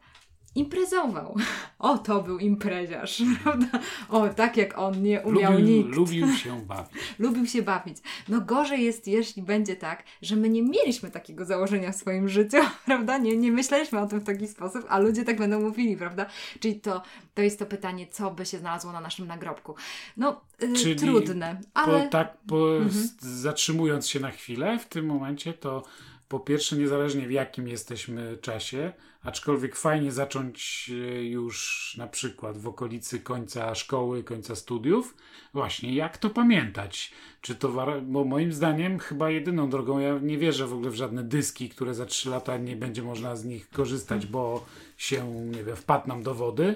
imprezował. 0.55 1.35
O, 1.79 1.97
to 1.97 2.23
był 2.23 2.37
impreziarz, 2.39 3.21
prawda? 3.43 3.67
O, 4.09 4.29
tak 4.29 4.57
jak 4.57 4.77
on 4.77 5.03
nie 5.03 5.21
umiał 5.21 5.53
lubił, 5.53 5.67
nikt. 5.67 5.95
Lubił 5.95 6.33
się 6.33 6.61
bawić. 6.67 6.91
lubił 7.19 7.45
się 7.47 7.61
bawić. 7.61 7.97
No 8.29 8.41
gorzej 8.41 8.83
jest, 8.83 9.07
jeśli 9.07 9.43
będzie 9.43 9.75
tak, 9.75 10.03
że 10.21 10.35
my 10.35 10.49
nie 10.49 10.63
mieliśmy 10.63 11.11
takiego 11.11 11.45
założenia 11.45 11.91
w 11.91 11.95
swoim 11.95 12.29
życiu, 12.29 12.57
prawda? 12.85 13.17
Nie, 13.17 13.37
nie 13.37 13.51
myśleliśmy 13.51 13.99
o 13.99 14.07
tym 14.07 14.19
w 14.19 14.23
taki 14.23 14.47
sposób, 14.47 14.85
a 14.89 14.99
ludzie 14.99 15.23
tak 15.23 15.37
będą 15.37 15.61
mówili, 15.61 15.97
prawda? 15.97 16.25
Czyli 16.59 16.79
to, 16.79 17.01
to 17.33 17.41
jest 17.41 17.59
to 17.59 17.65
pytanie, 17.65 18.07
co 18.07 18.31
by 18.31 18.45
się 18.45 18.57
znalazło 18.57 18.91
na 18.91 19.01
naszym 19.01 19.27
nagrobku. 19.27 19.75
No, 20.17 20.41
yy, 20.61 20.73
Czyli 20.73 20.95
trudne, 20.95 21.61
ale... 21.73 22.03
Po, 22.03 22.09
tak, 22.09 22.37
po, 22.47 22.77
mhm. 22.77 23.09
zatrzymując 23.19 24.07
się 24.07 24.19
na 24.19 24.31
chwilę 24.31 24.79
w 24.79 24.85
tym 24.85 25.05
momencie, 25.05 25.53
to 25.53 25.83
po 26.27 26.39
pierwsze, 26.39 26.75
niezależnie 26.75 27.27
w 27.27 27.31
jakim 27.31 27.67
jesteśmy 27.67 28.37
czasie, 28.37 28.93
aczkolwiek 29.25 29.75
fajnie 29.75 30.11
zacząć 30.11 30.91
e, 30.91 31.23
już 31.23 31.95
na 31.97 32.07
przykład 32.07 32.57
w 32.57 32.67
okolicy 32.67 33.19
końca 33.19 33.75
szkoły, 33.75 34.23
końca 34.23 34.55
studiów, 34.55 35.15
właśnie 35.53 35.95
jak 35.95 36.17
to 36.17 36.29
pamiętać? 36.29 37.11
Czy 37.41 37.55
to, 37.55 38.01
bo 38.01 38.25
moim 38.25 38.53
zdaniem 38.53 38.99
chyba 38.99 39.29
jedyną 39.29 39.69
drogą, 39.69 39.99
ja 39.99 40.19
nie 40.21 40.37
wierzę 40.37 40.67
w 40.67 40.73
ogóle 40.73 40.89
w 40.89 40.95
żadne 40.95 41.23
dyski, 41.23 41.69
które 41.69 41.93
za 41.93 42.05
3 42.05 42.29
lata 42.29 42.57
nie 42.57 42.75
będzie 42.75 43.03
można 43.03 43.35
z 43.35 43.45
nich 43.45 43.69
korzystać, 43.69 44.25
bo 44.25 44.65
się, 44.97 45.31
nie 45.31 45.63
wiem, 45.63 45.75
wpadł 45.75 46.07
nam 46.07 46.23
do 46.23 46.35
wody. 46.35 46.75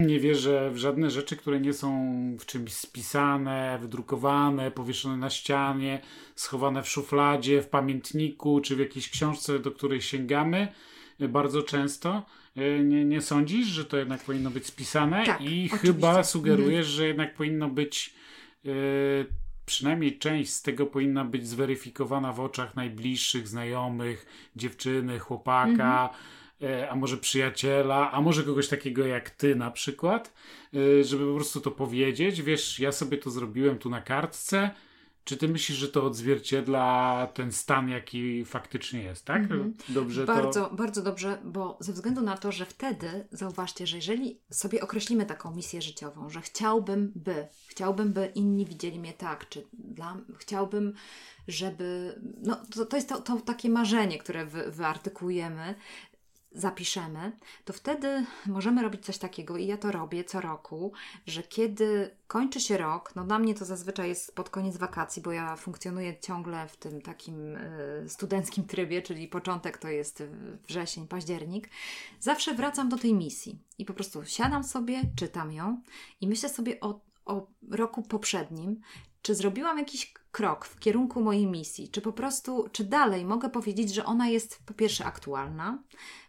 Nie 0.00 0.20
wierzę 0.20 0.70
w 0.70 0.76
żadne 0.76 1.10
rzeczy, 1.10 1.36
które 1.36 1.60
nie 1.60 1.72
są 1.72 1.90
w 2.40 2.46
czymś 2.46 2.72
spisane, 2.72 3.78
wydrukowane, 3.80 4.70
powieszone 4.70 5.16
na 5.16 5.30
ścianie, 5.30 6.00
schowane 6.34 6.82
w 6.82 6.88
szufladzie, 6.88 7.62
w 7.62 7.68
pamiętniku 7.68 8.60
czy 8.60 8.76
w 8.76 8.78
jakiejś 8.78 9.10
książce, 9.10 9.58
do 9.58 9.70
której 9.70 10.02
sięgamy 10.02 10.68
bardzo 11.20 11.62
często. 11.62 12.22
E, 12.56 12.78
nie, 12.78 13.04
nie 13.04 13.20
sądzisz, 13.20 13.66
że 13.66 13.84
to 13.84 13.96
jednak 13.96 14.24
powinno 14.24 14.50
być 14.50 14.66
spisane? 14.66 15.26
Tak, 15.26 15.40
I 15.40 15.44
oczywiście. 15.44 15.78
chyba 15.78 16.24
sugerujesz, 16.24 16.86
że 16.86 17.06
jednak 17.06 17.34
powinno 17.34 17.68
być. 17.68 18.14
Yy, 18.64 18.72
przynajmniej 19.66 20.18
część 20.18 20.52
z 20.52 20.62
tego 20.62 20.86
powinna 20.86 21.24
być 21.24 21.48
zweryfikowana 21.48 22.32
w 22.32 22.40
oczach 22.40 22.76
najbliższych, 22.76 23.48
znajomych, 23.48 24.26
dziewczyny, 24.56 25.18
chłopaka. 25.18 26.08
Mhm 26.08 26.44
E, 26.62 26.90
a 26.90 26.96
może 26.96 27.16
przyjaciela, 27.16 28.12
a 28.12 28.20
może 28.20 28.42
kogoś 28.42 28.68
takiego 28.68 29.06
jak 29.06 29.30
ty 29.30 29.56
na 29.56 29.70
przykład, 29.70 30.34
e, 30.74 31.04
żeby 31.04 31.26
po 31.26 31.34
prostu 31.34 31.60
to 31.60 31.70
powiedzieć. 31.70 32.42
Wiesz, 32.42 32.78
ja 32.78 32.92
sobie 32.92 33.18
to 33.18 33.30
zrobiłem 33.30 33.78
tu 33.78 33.90
na 33.90 34.00
kartce 34.00 34.70
Czy 35.24 35.36
ty 35.36 35.48
myślisz, 35.48 35.78
że 35.78 35.88
to 35.88 36.04
odzwierciedla 36.04 37.28
ten 37.34 37.52
stan, 37.52 37.88
jaki 37.88 38.44
faktycznie 38.44 39.02
jest, 39.02 39.24
tak? 39.24 39.42
Mhm. 39.42 39.74
Dobrze 39.88 40.24
bardzo, 40.24 40.68
to... 40.68 40.74
bardzo 40.74 41.02
dobrze, 41.02 41.38
bo 41.44 41.78
ze 41.80 41.92
względu 41.92 42.20
na 42.20 42.36
to, 42.36 42.52
że 42.52 42.66
wtedy 42.66 43.26
zauważcie, 43.32 43.86
że 43.86 43.96
jeżeli 43.96 44.40
sobie 44.50 44.80
określimy 44.80 45.26
taką 45.26 45.54
misję 45.54 45.82
życiową, 45.82 46.30
że 46.30 46.40
chciałbym 46.40 47.12
by, 47.14 47.48
chciałbym 47.66 48.12
by 48.12 48.32
inni 48.34 48.66
widzieli 48.66 48.98
mnie 48.98 49.12
tak, 49.12 49.48
czy 49.48 49.66
dla, 49.72 50.16
chciałbym, 50.38 50.94
żeby. 51.48 52.20
No, 52.42 52.56
to, 52.74 52.86
to 52.86 52.96
jest 52.96 53.08
to, 53.08 53.20
to 53.20 53.40
takie 53.40 53.68
marzenie, 53.68 54.18
które 54.18 54.46
wy, 54.46 54.70
wyartykujemy, 54.70 55.74
zapiszemy, 56.54 57.32
to 57.64 57.72
wtedy 57.72 58.26
możemy 58.46 58.82
robić 58.82 59.04
coś 59.04 59.18
takiego 59.18 59.56
i 59.56 59.66
ja 59.66 59.76
to 59.76 59.92
robię 59.92 60.24
co 60.24 60.40
roku, 60.40 60.92
że 61.26 61.42
kiedy 61.42 62.16
kończy 62.26 62.60
się 62.60 62.78
rok, 62.78 63.16
no 63.16 63.24
dla 63.24 63.38
mnie 63.38 63.54
to 63.54 63.64
zazwyczaj 63.64 64.08
jest 64.08 64.34
pod 64.34 64.50
koniec 64.50 64.76
wakacji, 64.76 65.22
bo 65.22 65.32
ja 65.32 65.56
funkcjonuję 65.56 66.20
ciągle 66.20 66.68
w 66.68 66.76
tym 66.76 67.02
takim 67.02 67.56
y, 67.56 68.04
studenckim 68.08 68.64
trybie, 68.64 69.02
czyli 69.02 69.28
początek 69.28 69.78
to 69.78 69.88
jest 69.88 70.22
wrzesień, 70.68 71.08
październik, 71.08 71.70
zawsze 72.20 72.54
wracam 72.54 72.88
do 72.88 72.98
tej 72.98 73.14
misji 73.14 73.58
i 73.78 73.84
po 73.84 73.94
prostu 73.94 74.24
siadam 74.24 74.64
sobie, 74.64 75.02
czytam 75.16 75.52
ją 75.52 75.82
i 76.20 76.28
myślę 76.28 76.48
sobie 76.48 76.80
o, 76.80 77.00
o 77.24 77.46
roku 77.70 78.02
poprzednim, 78.02 78.80
czy 79.24 79.34
zrobiłam 79.34 79.78
jakiś 79.78 80.14
krok 80.32 80.66
w 80.66 80.78
kierunku 80.78 81.20
mojej 81.20 81.46
misji, 81.46 81.88
czy 81.88 82.00
po 82.00 82.12
prostu, 82.12 82.68
czy 82.72 82.84
dalej 82.84 83.24
mogę 83.24 83.50
powiedzieć, 83.50 83.94
że 83.94 84.04
ona 84.04 84.28
jest 84.28 84.62
po 84.66 84.74
pierwsze 84.74 85.04
aktualna, 85.04 85.82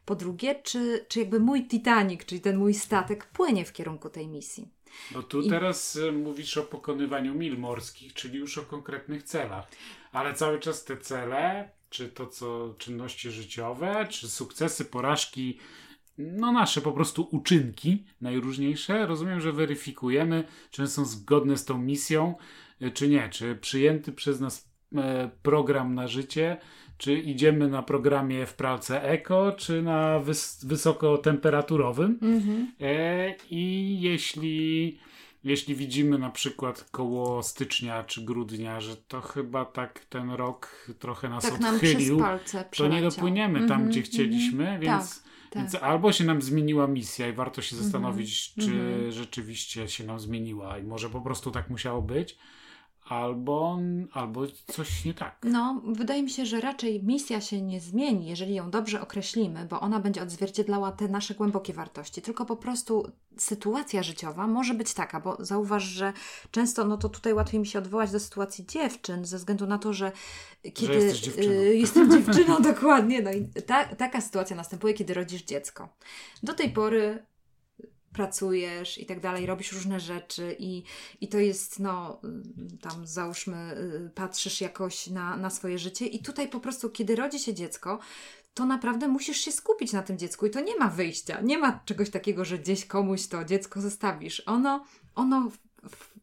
po 0.06 0.16
drugie, 0.16 0.56
czy, 0.64 1.06
czy 1.08 1.20
jakby 1.20 1.40
mój 1.40 1.68
Titanic, 1.68 2.26
czyli 2.26 2.42
ten 2.42 2.58
mój 2.58 2.74
statek 2.74 3.26
płynie 3.26 3.66
w 3.66 3.74
kierunku 3.74 4.10
tej 4.10 4.28
misji. 4.28 4.70
No 5.16 5.24
tu 5.24 5.42
I... 5.42 5.50
teraz 5.50 5.96
e, 5.96 6.12
mówisz 6.12 6.58
o 6.58 6.64
pokonywaniu 6.64 7.36
mil 7.36 7.58
morskich, 7.58 8.14
czyli 8.14 8.40
już 8.40 8.58
o 8.58 8.62
konkretnych 8.62 9.24
celach, 9.24 9.68
ale 10.12 10.34
cały 10.34 10.60
czas 10.60 10.84
te 10.84 10.98
cele, 10.98 11.70
czy 11.90 12.10
to 12.10 12.28
co 12.28 12.76
czynności 12.78 13.32
życiowe, 13.32 14.08
czy 14.10 14.30
sukcesy, 14.30 14.86
porażki, 14.86 15.60
no 16.18 16.52
nasze 16.52 16.82
po 16.82 16.92
prostu 16.92 17.28
uczynki 17.32 18.06
najróżniejsze, 18.22 19.08
rozumiem, 19.08 19.42
że 19.42 19.52
weryfikujemy, 19.52 20.44
czy 20.72 20.82
one 20.82 20.90
są 20.90 21.06
zgodne 21.06 21.58
z 21.58 21.66
tą 21.66 21.78
misją, 21.78 22.36
czy 22.94 23.10
nie, 23.10 23.30
czy 23.30 23.56
przyjęty 23.56 24.12
przez 24.12 24.40
nas 24.40 24.70
e, 24.96 25.30
program 25.42 25.96
na 25.96 26.08
życie 26.08 26.58
czy 26.98 27.20
idziemy 27.20 27.68
na 27.68 27.84
programie 27.84 28.46
w 28.46 28.54
pralce 28.54 29.04
eko, 29.04 29.52
czy 29.52 29.82
na 29.82 30.20
wys 30.20 30.66
wysokotemperaturowym. 30.66 32.20
Mhm. 32.22 32.72
E, 32.82 33.36
I 33.50 33.98
jeśli, 34.02 35.00
jeśli 35.44 35.76
widzimy 35.76 36.18
na 36.18 36.30
przykład 36.30 36.90
koło 36.92 37.44
stycznia 37.44 38.04
czy 38.04 38.22
grudnia, 38.22 38.82
że 38.82 38.98
to 38.98 39.22
chyba 39.22 39.66
tak 39.66 40.00
ten 40.00 40.32
rok 40.32 40.88
trochę 41.00 41.30
nas 41.30 41.44
tak 41.44 41.74
odchylił, 41.74 42.22
to 42.78 42.88
nie 42.88 43.02
dopłyniemy 43.02 43.60
tam, 43.60 43.72
mhm, 43.72 43.90
gdzie 43.90 44.02
chcieliśmy, 44.02 44.64
mhm. 44.64 44.82
więc. 44.82 45.16
Tak. 45.16 45.26
Tak. 45.50 45.64
Więc 45.64 45.76
albo 45.76 46.12
się 46.12 46.24
nam 46.24 46.42
zmieniła 46.42 46.88
misja 46.88 47.28
i 47.28 47.34
warto 47.34 47.62
się 47.62 47.76
zastanowić, 47.76 48.54
czy 48.54 48.72
rzeczywiście 49.12 49.88
się 49.88 50.04
nam 50.04 50.20
zmieniła 50.20 50.78
i 50.78 50.84
może 50.84 51.10
po 51.10 51.22
prostu 51.22 51.52
tak 51.52 51.70
musiało 51.70 52.02
być, 52.02 52.38
albo, 53.06 53.80
albo 54.14 54.42
coś 54.68 55.06
nie 55.06 55.14
tak. 55.14 55.38
No, 55.44 55.82
wydaje 55.86 56.24
mi 56.24 56.30
się, 56.30 56.46
że 56.46 56.62
raczej 56.62 57.04
misja 57.04 57.42
się 57.42 57.62
nie 57.62 57.82
zmieni, 57.82 58.28
jeżeli 58.28 58.56
ją 58.56 58.70
dobrze 58.70 59.02
określimy, 59.02 59.66
bo 59.66 59.80
ona 59.80 60.00
będzie 60.00 60.22
odzwierciedlała 60.22 60.92
te 60.92 61.08
nasze 61.08 61.34
głębokie 61.36 61.74
wartości. 61.74 62.22
Tylko 62.22 62.46
po 62.46 62.56
prostu 62.56 63.12
sytuacja 63.38 64.04
życiowa 64.04 64.48
może 64.48 64.74
być 64.74 64.94
taka, 64.94 65.20
bo 65.20 65.38
zauważ, 65.40 65.84
że 65.84 66.14
często, 66.52 66.86
no 66.86 66.98
to 66.98 67.10
tutaj 67.10 67.34
łatwiej 67.34 67.60
mi 67.60 67.68
się 67.68 67.80
odwołać 67.80 68.12
do 68.12 68.20
sytuacji 68.20 68.66
dziewczyn, 68.66 69.26
ze 69.26 69.38
względu 69.38 69.68
na 69.68 69.78
to, 69.78 69.94
że 69.94 70.12
kiedy 70.74 71.16
że 71.16 71.22
dziewczyną. 71.22 71.54
Y, 71.54 71.76
jestem 71.76 72.12
dziewczyną, 72.12 72.62
dokładnie. 72.74 73.22
No 73.22 73.32
i 73.32 73.48
ta, 73.66 73.86
taka 73.86 74.22
sytuacja 74.22 74.56
następuje, 74.56 74.94
kiedy 74.94 75.14
rodzisz 75.14 75.44
dziecko. 75.44 75.90
Do 76.44 76.54
tej 76.54 76.70
pory 76.70 77.26
pracujesz 78.16 78.98
i 78.98 79.06
tak 79.06 79.20
dalej, 79.20 79.46
robisz 79.46 79.72
różne 79.72 80.00
rzeczy 80.00 80.56
i, 80.60 80.84
i 81.22 81.28
to 81.28 81.40
jest, 81.40 81.80
no, 81.80 82.22
tam 82.82 83.08
załóżmy, 83.08 83.78
y, 84.06 84.10
patrzysz 84.16 84.62
jakoś 84.62 85.08
na, 85.08 85.38
na 85.38 85.50
swoje 85.50 85.80
życie 85.80 86.06
i 86.06 86.20
tutaj 86.20 86.48
po 86.48 86.60
prostu, 86.60 86.90
kiedy 86.90 87.16
rodzi 87.16 87.40
się 87.40 87.54
dziecko, 87.54 88.00
to 88.54 88.66
naprawdę 88.66 89.08
musisz 89.08 89.38
się 89.38 89.52
skupić 89.52 89.94
na 89.94 90.04
tym 90.04 90.18
dziecku 90.18 90.46
i 90.46 90.50
to 90.50 90.60
nie 90.60 90.78
ma 90.78 90.90
wyjścia. 90.90 91.42
Nie 91.42 91.58
ma 91.58 91.80
czegoś 91.86 92.10
takiego, 92.10 92.46
że 92.46 92.58
gdzieś 92.60 92.86
komuś 92.86 93.28
to 93.28 93.46
dziecko 93.46 93.82
zostawisz. 93.82 94.44
Ono, 94.46 94.86
ono 95.16 95.50
w, 95.50 95.58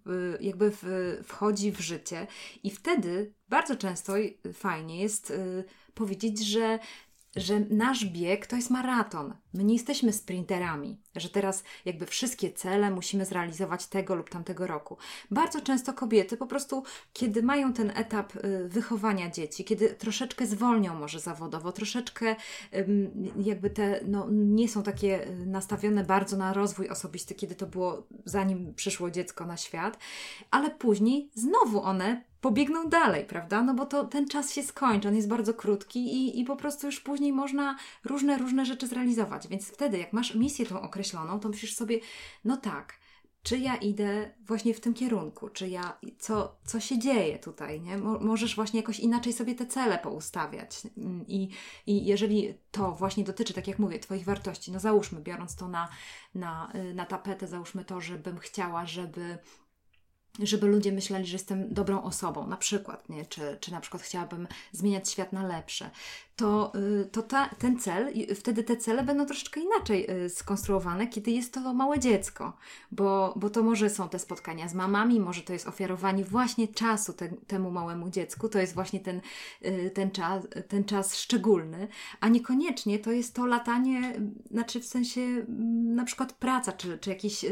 w, 0.06 0.36
jakby 0.40 0.70
w, 0.70 0.84
wchodzi 1.24 1.72
w 1.72 1.80
życie 1.80 2.26
i 2.62 2.70
wtedy 2.70 3.32
bardzo 3.48 3.76
często 3.76 4.12
fajnie 4.54 5.00
jest 5.00 5.30
y, 5.30 5.64
powiedzieć, 5.94 6.46
że 6.46 6.78
że 7.36 7.60
nasz 7.60 8.04
bieg 8.04 8.46
to 8.46 8.56
jest 8.56 8.70
maraton. 8.70 9.34
My 9.54 9.64
nie 9.64 9.74
jesteśmy 9.74 10.12
sprinterami, 10.12 11.00
że 11.16 11.28
teraz 11.28 11.64
jakby 11.84 12.06
wszystkie 12.06 12.52
cele 12.52 12.90
musimy 12.90 13.24
zrealizować 13.24 13.86
tego 13.86 14.14
lub 14.14 14.30
tamtego 14.30 14.66
roku. 14.66 14.96
Bardzo 15.30 15.60
często 15.60 15.92
kobiety 15.92 16.36
po 16.36 16.46
prostu, 16.46 16.82
kiedy 17.12 17.42
mają 17.42 17.72
ten 17.72 17.92
etap 17.94 18.36
y, 18.36 18.68
wychowania 18.68 19.30
dzieci, 19.30 19.64
kiedy 19.64 19.88
troszeczkę 19.88 20.46
zwolnią 20.46 20.94
może 20.94 21.20
zawodowo, 21.20 21.72
troszeczkę 21.72 22.36
jakby 23.36 23.70
te, 23.70 24.00
no, 24.06 24.26
nie 24.30 24.68
są 24.68 24.82
takie 24.82 25.28
y, 25.28 25.46
nastawione 25.46 26.04
bardzo 26.04 26.36
na 26.36 26.52
rozwój 26.52 26.88
osobisty, 26.88 27.34
kiedy 27.34 27.54
to 27.54 27.66
było 27.66 28.06
zanim 28.24 28.74
przyszło 28.74 29.10
dziecko 29.10 29.46
na 29.46 29.56
świat, 29.56 29.98
ale 30.50 30.70
później 30.70 31.30
znowu 31.34 31.82
one 31.82 32.22
pobiegną 32.42 32.88
dalej, 32.88 33.24
prawda? 33.24 33.62
No 33.62 33.74
bo 33.74 33.86
to 33.86 34.04
ten 34.04 34.28
czas 34.28 34.52
się 34.52 34.62
skończy, 34.62 35.08
on 35.08 35.16
jest 35.16 35.28
bardzo 35.28 35.54
krótki 35.54 35.98
i, 35.98 36.40
i 36.40 36.44
po 36.44 36.56
prostu 36.56 36.86
już 36.86 37.00
później 37.00 37.32
można 37.32 37.76
różne, 38.04 38.38
różne 38.38 38.66
rzeczy 38.66 38.86
zrealizować. 38.86 39.41
Więc 39.48 39.68
wtedy, 39.68 39.98
jak 39.98 40.12
masz 40.12 40.34
misję 40.34 40.66
tą 40.66 40.80
określoną, 40.80 41.40
to 41.40 41.48
myślisz 41.48 41.74
sobie, 41.74 42.00
no 42.44 42.56
tak, 42.56 43.02
czy 43.42 43.58
ja 43.58 43.76
idę 43.76 44.30
właśnie 44.40 44.74
w 44.74 44.80
tym 44.80 44.94
kierunku, 44.94 45.48
czy 45.48 45.68
ja, 45.68 45.98
co, 46.18 46.56
co 46.64 46.80
się 46.80 46.98
dzieje 46.98 47.38
tutaj, 47.38 47.80
nie? 47.80 47.98
Możesz 47.98 48.56
właśnie 48.56 48.80
jakoś 48.80 49.00
inaczej 49.00 49.32
sobie 49.32 49.54
te 49.54 49.66
cele 49.66 49.98
poustawiać. 49.98 50.82
I, 51.26 51.48
I 51.86 52.04
jeżeli 52.04 52.54
to 52.70 52.92
właśnie 52.92 53.24
dotyczy, 53.24 53.54
tak 53.54 53.68
jak 53.68 53.78
mówię, 53.78 53.98
Twoich 53.98 54.24
wartości, 54.24 54.72
no 54.72 54.80
załóżmy, 54.80 55.20
biorąc 55.20 55.56
to 55.56 55.68
na, 55.68 55.88
na, 56.34 56.72
na 56.94 57.06
tapetę, 57.06 57.46
załóżmy 57.46 57.84
to, 57.84 58.00
żebym 58.00 58.38
chciała, 58.38 58.86
żeby 58.86 59.38
żeby 60.38 60.66
ludzie 60.66 60.92
myśleli, 60.92 61.26
że 61.26 61.32
jestem 61.32 61.74
dobrą 61.74 62.02
osobą, 62.02 62.46
na 62.46 62.56
przykład, 62.56 63.08
nie? 63.08 63.26
Czy, 63.26 63.58
czy 63.60 63.72
na 63.72 63.80
przykład 63.80 64.02
chciałabym 64.02 64.48
zmieniać 64.72 65.10
świat 65.10 65.32
na 65.32 65.46
lepsze, 65.46 65.90
to, 66.36 66.72
y, 67.02 67.04
to 67.04 67.22
ta, 67.22 67.48
ten 67.48 67.78
cel, 67.78 68.12
wtedy 68.34 68.64
te 68.64 68.76
cele 68.76 69.02
będą 69.02 69.26
troszeczkę 69.26 69.60
inaczej 69.60 70.10
y, 70.10 70.28
skonstruowane, 70.28 71.06
kiedy 71.06 71.30
jest 71.30 71.54
to 71.54 71.74
małe 71.74 71.98
dziecko, 71.98 72.52
bo, 72.92 73.34
bo 73.36 73.50
to 73.50 73.62
może 73.62 73.90
są 73.90 74.08
te 74.08 74.18
spotkania 74.18 74.68
z 74.68 74.74
mamami, 74.74 75.20
może 75.20 75.42
to 75.42 75.52
jest 75.52 75.68
ofiarowanie 75.68 76.24
właśnie 76.24 76.68
czasu 76.68 77.12
te, 77.12 77.28
temu 77.28 77.70
małemu 77.70 78.10
dziecku, 78.10 78.48
to 78.48 78.58
jest 78.58 78.74
właśnie 78.74 79.00
ten, 79.00 79.20
y, 79.64 79.90
ten, 79.94 80.10
czas, 80.10 80.44
ten 80.68 80.84
czas 80.84 81.18
szczególny, 81.18 81.88
a 82.20 82.28
niekoniecznie 82.28 82.98
to 82.98 83.12
jest 83.12 83.34
to 83.34 83.46
latanie, 83.46 84.20
znaczy 84.50 84.80
w 84.80 84.86
sensie 84.86 85.20
mm, 85.20 85.94
na 85.94 86.04
przykład 86.04 86.32
praca, 86.32 86.72
czy, 86.72 86.98
czy 86.98 87.10
jakieś 87.10 87.44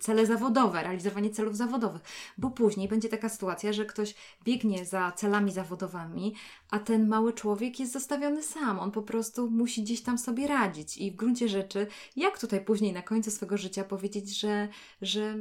cele 0.00 0.26
zawodowe, 0.26 0.82
realizowanie 0.82 1.30
celów 1.30 1.56
zawodowych, 1.56 2.02
bo 2.38 2.50
później 2.50 2.88
będzie 2.88 3.08
taka 3.08 3.28
sytuacja, 3.28 3.72
że 3.72 3.86
ktoś 3.86 4.14
biegnie 4.44 4.84
za 4.84 5.12
celami 5.12 5.52
zawodowymi, 5.52 6.34
a 6.70 6.78
ten 6.78 7.08
mały 7.08 7.32
człowiek 7.32 7.80
jest 7.80 7.92
zostawiony 7.92 8.27
sam. 8.42 8.80
On 8.80 8.90
po 8.90 9.02
prostu 9.02 9.50
musi 9.50 9.82
gdzieś 9.82 10.00
tam 10.00 10.18
sobie 10.18 10.46
radzić. 10.46 10.98
I 10.98 11.10
w 11.10 11.16
gruncie 11.16 11.48
rzeczy, 11.48 11.86
jak 12.16 12.38
tutaj 12.38 12.64
później 12.64 12.92
na 12.92 13.02
końcu 13.02 13.30
swojego 13.30 13.56
życia 13.56 13.84
powiedzieć, 13.84 14.40
że, 14.40 14.68
że, 15.02 15.36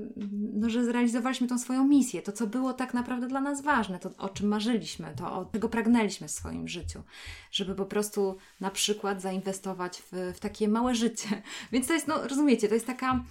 no, 0.53 0.69
że 0.69 0.85
zrealizowaliśmy 0.85 1.47
tą 1.47 1.59
swoją 1.59 1.87
misję, 1.87 2.21
to 2.21 2.31
co 2.31 2.47
było 2.47 2.73
tak 2.73 2.93
naprawdę 2.93 3.27
dla 3.27 3.41
nas 3.41 3.61
ważne, 3.61 3.99
to 3.99 4.09
o 4.17 4.29
czym 4.29 4.47
marzyliśmy, 4.47 5.13
to 5.17 5.33
o 5.33 5.45
czego 5.45 5.69
pragnęliśmy 5.69 6.27
w 6.27 6.31
swoim 6.31 6.67
życiu, 6.67 7.03
żeby 7.51 7.75
po 7.75 7.85
prostu 7.85 8.37
na 8.61 8.71
przykład 8.71 9.21
zainwestować 9.21 9.97
w, 9.97 10.33
w 10.35 10.39
takie 10.39 10.67
małe 10.67 10.95
życie. 10.95 11.41
Więc 11.71 11.87
to 11.87 11.93
jest, 11.93 12.07
no 12.07 12.27
rozumiecie, 12.27 12.67
to 12.67 12.73
jest 12.73 12.87
taka 12.87 13.23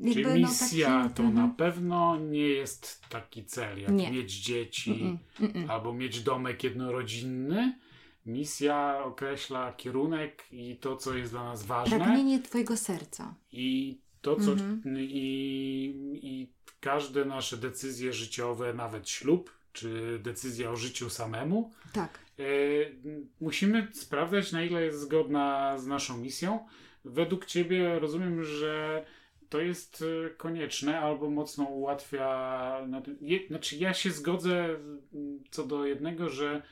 jakby, 0.00 0.12
Czyli 0.12 0.44
misja 0.44 0.98
no, 0.98 1.02
taki... 1.02 1.14
to 1.14 1.30
na 1.30 1.48
pewno 1.48 2.16
nie 2.16 2.48
jest 2.48 3.00
taki 3.08 3.44
cel, 3.44 3.80
jak 3.80 3.90
nie. 3.92 4.10
mieć 4.10 4.32
dzieci 4.32 4.92
mm 4.92 5.18
-mm, 5.40 5.56
mm 5.56 5.70
albo 5.70 5.94
mieć 5.94 6.20
domek 6.20 6.64
jednorodzinny. 6.64 7.78
Misja 8.26 9.04
określa 9.04 9.72
kierunek 9.72 10.44
i 10.52 10.76
to, 10.76 10.96
co 10.96 11.14
jest 11.14 11.32
dla 11.32 11.44
nas 11.44 11.62
ważne. 11.62 11.96
Pragnienie 11.96 12.42
Twojego 12.42 12.76
serca. 12.76 13.34
I 13.52 13.98
to, 14.22 14.36
co. 14.36 14.42
-hmm. 14.42 14.98
I, 14.98 16.20
I 16.22 16.52
każde 16.80 17.24
nasze 17.24 17.56
decyzje 17.56 18.12
życiowe, 18.12 18.74
nawet 18.74 19.08
ślub, 19.08 19.52
czy 19.72 20.18
decyzja 20.22 20.70
o 20.70 20.76
życiu 20.76 21.10
samemu. 21.10 21.70
Tak. 21.92 22.18
Y, 22.40 22.96
musimy 23.40 23.88
sprawdzać, 23.92 24.52
na 24.52 24.62
ile 24.62 24.82
jest 24.82 25.00
zgodna 25.00 25.78
z 25.78 25.86
naszą 25.86 26.18
misją. 26.18 26.66
Według 27.04 27.46
Ciebie 27.46 27.98
rozumiem, 27.98 28.44
że 28.44 29.04
to 29.48 29.60
jest 29.60 30.02
y, 30.02 30.34
konieczne 30.36 31.00
albo 31.00 31.30
mocno 31.30 31.64
ułatwia. 31.64 32.86
Znaczy, 33.48 33.76
ja 33.76 33.94
się 33.94 34.10
zgodzę 34.10 34.64
mm, 35.14 35.44
co 35.50 35.66
do 35.66 35.86
jednego, 35.86 36.28
że 36.28 36.62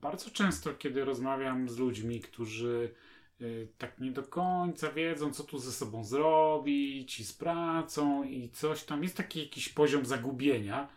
bardzo 0.00 0.30
często, 0.30 0.74
kiedy 0.74 1.04
rozmawiam 1.04 1.68
z 1.68 1.78
ludźmi, 1.78 2.20
którzy 2.20 2.94
y, 3.40 3.68
tak 3.78 4.00
nie 4.00 4.10
do 4.10 4.22
końca 4.22 4.92
wiedzą, 4.92 5.32
co 5.32 5.44
tu 5.44 5.58
ze 5.58 5.72
sobą 5.72 6.04
zrobić 6.04 7.20
i 7.20 7.24
z 7.24 7.32
pracą 7.32 8.24
i 8.24 8.50
coś 8.50 8.84
tam, 8.84 9.02
jest 9.02 9.16
taki 9.16 9.40
jakiś 9.40 9.68
poziom 9.68 10.06
zagubienia. 10.06 10.88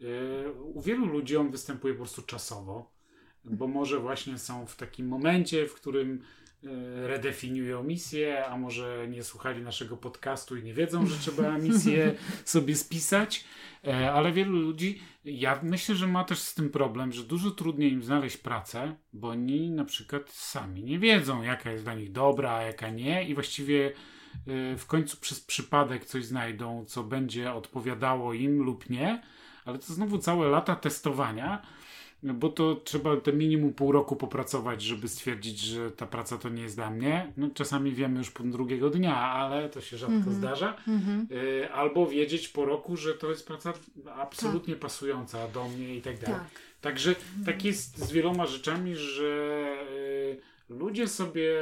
Y, 0.00 0.52
u 0.52 0.80
wielu 0.80 1.06
ludzi 1.06 1.36
on 1.36 1.50
występuje 1.50 1.94
po 1.94 1.98
prostu 1.98 2.22
czasowo, 2.22 2.90
bo 3.44 3.68
może 3.68 3.98
właśnie 3.98 4.38
są 4.38 4.66
w 4.66 4.76
takim 4.76 5.08
momencie, 5.08 5.66
w 5.66 5.74
którym 5.74 6.22
redefiniują 7.06 7.82
misję, 7.82 8.46
a 8.46 8.56
może 8.56 9.06
nie 9.08 9.22
słuchali 9.22 9.62
naszego 9.62 9.96
podcastu 9.96 10.56
i 10.56 10.62
nie 10.62 10.74
wiedzą, 10.74 11.06
że 11.06 11.18
trzeba 11.18 11.58
misję 11.68 12.14
sobie 12.44 12.76
spisać, 12.76 13.44
e, 13.86 14.12
ale 14.12 14.32
wielu 14.32 14.60
ludzi, 14.60 15.00
ja 15.24 15.60
myślę, 15.62 15.94
że 15.94 16.06
ma 16.06 16.24
też 16.24 16.38
z 16.38 16.54
tym 16.54 16.70
problem, 16.70 17.12
że 17.12 17.24
dużo 17.24 17.50
trudniej 17.50 17.92
im 17.92 18.02
znaleźć 18.02 18.36
pracę, 18.36 18.94
bo 19.12 19.28
oni 19.28 19.70
na 19.70 19.84
przykład 19.84 20.30
sami 20.30 20.84
nie 20.84 20.98
wiedzą, 20.98 21.42
jaka 21.42 21.72
jest 21.72 21.84
dla 21.84 21.94
nich 21.94 22.12
dobra, 22.12 22.52
a 22.52 22.62
jaka 22.62 22.90
nie. 22.90 23.24
I 23.24 23.34
właściwie 23.34 23.92
e, 24.46 24.76
w 24.76 24.86
końcu 24.86 25.16
przez 25.16 25.40
przypadek 25.40 26.04
coś 26.04 26.24
znajdą, 26.24 26.84
co 26.84 27.04
będzie 27.04 27.52
odpowiadało 27.52 28.34
im 28.34 28.62
lub 28.62 28.90
nie, 28.90 29.22
ale 29.64 29.78
to 29.78 29.92
znowu 29.92 30.18
całe 30.18 30.48
lata 30.48 30.76
testowania, 30.76 31.62
bo 32.22 32.48
to 32.48 32.74
trzeba 32.74 33.16
te 33.16 33.32
minimum 33.32 33.72
pół 33.72 33.92
roku 33.92 34.16
popracować, 34.16 34.82
żeby 34.82 35.08
stwierdzić, 35.08 35.58
że 35.58 35.90
ta 35.90 36.06
praca 36.06 36.38
to 36.38 36.48
nie 36.48 36.62
jest 36.62 36.76
dla 36.76 36.90
mnie. 36.90 37.32
No, 37.36 37.50
czasami 37.54 37.92
wiemy 37.92 38.18
już 38.18 38.30
po 38.30 38.42
drugiego 38.42 38.90
dnia, 38.90 39.16
ale 39.16 39.68
to 39.68 39.80
się 39.80 39.98
rzadko 39.98 40.16
mm 40.16 40.28
-hmm. 40.28 40.32
zdarza. 40.32 40.76
Mm 40.88 41.00
-hmm. 41.00 41.32
y, 41.32 41.72
albo 41.72 42.06
wiedzieć 42.06 42.48
po 42.48 42.64
roku, 42.64 42.96
że 42.96 43.14
to 43.14 43.30
jest 43.30 43.46
praca 43.46 43.72
absolutnie 44.16 44.74
tak. 44.74 44.80
pasująca 44.80 45.48
do 45.48 45.68
mnie 45.68 45.96
i 45.96 46.02
tak 46.02 46.18
dalej. 46.18 46.40
Tak. 46.40 46.50
Także 46.80 47.14
mm. 47.34 47.46
tak 47.46 47.64
jest 47.64 47.98
z 47.98 48.12
wieloma 48.12 48.46
rzeczami, 48.46 48.96
że 48.96 49.76
y, 49.92 50.40
ludzie 50.68 51.08
sobie 51.08 51.52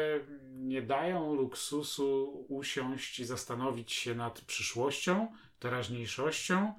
nie 0.57 0.83
dają 0.83 1.35
luksusu 1.35 2.45
usiąść 2.49 3.21
i 3.21 3.25
zastanowić 3.25 3.93
się 3.93 4.15
nad 4.15 4.41
przyszłością, 4.41 5.27
teraźniejszością 5.59 6.73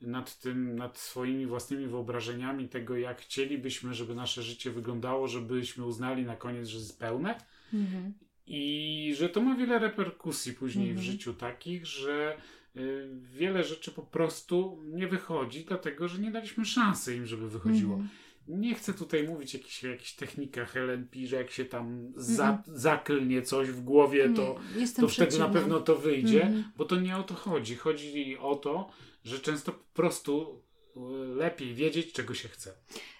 nad 0.00 0.38
tym, 0.38 0.76
nad 0.76 0.98
swoimi 0.98 1.46
własnymi 1.46 1.86
wyobrażeniami 1.86 2.68
tego, 2.68 2.96
jak 2.96 3.20
chcielibyśmy, 3.20 3.94
żeby 3.94 4.14
nasze 4.14 4.42
życie 4.42 4.70
wyglądało, 4.70 5.28
żebyśmy 5.28 5.84
uznali 5.84 6.24
na 6.24 6.36
koniec, 6.36 6.68
że 6.68 6.78
jest 6.78 6.98
pełne. 6.98 7.38
Mhm. 7.74 8.12
I 8.46 9.14
że 9.18 9.28
to 9.28 9.40
ma 9.40 9.56
wiele 9.56 9.78
reperkusji 9.78 10.52
później 10.52 10.90
mhm. 10.90 11.06
w 11.06 11.10
życiu 11.10 11.34
takich, 11.34 11.86
że 11.86 12.36
y, 12.76 13.08
wiele 13.32 13.64
rzeczy 13.64 13.90
po 13.90 14.02
prostu 14.02 14.82
nie 14.84 15.08
wychodzi, 15.08 15.64
dlatego 15.64 16.08
że 16.08 16.18
nie 16.18 16.30
daliśmy 16.30 16.64
szansy 16.64 17.16
im, 17.16 17.26
żeby 17.26 17.50
wychodziło. 17.50 17.94
Mhm. 17.94 18.10
Nie 18.48 18.74
chcę 18.74 18.94
tutaj 18.94 19.28
mówić 19.28 19.54
o 19.54 19.58
jakichś, 19.58 19.82
jakichś 19.82 20.12
technikach 20.12 20.76
LNP, 20.76 21.26
że 21.26 21.36
jak 21.36 21.50
się 21.50 21.64
tam 21.64 22.12
za, 22.16 22.62
zaklnie 22.66 23.42
coś 23.42 23.68
w 23.68 23.80
głowie, 23.80 24.30
to, 24.36 24.58
to 24.96 25.08
wtedy 25.08 25.38
na 25.38 25.48
pewno 25.48 25.80
to 25.80 25.96
wyjdzie, 25.96 26.42
mhm. 26.42 26.64
bo 26.76 26.84
to 26.84 27.00
nie 27.00 27.16
o 27.16 27.22
to 27.22 27.34
chodzi. 27.34 27.76
Chodzi 27.76 28.38
o 28.38 28.56
to, 28.56 28.90
że 29.26 29.38
często 29.38 29.72
po 29.72 29.94
prostu 29.94 30.62
e, 30.96 31.00
lepiej 31.34 31.74
wiedzieć, 31.74 32.12
czego 32.12 32.34
się 32.34 32.48
chce. 32.48 32.74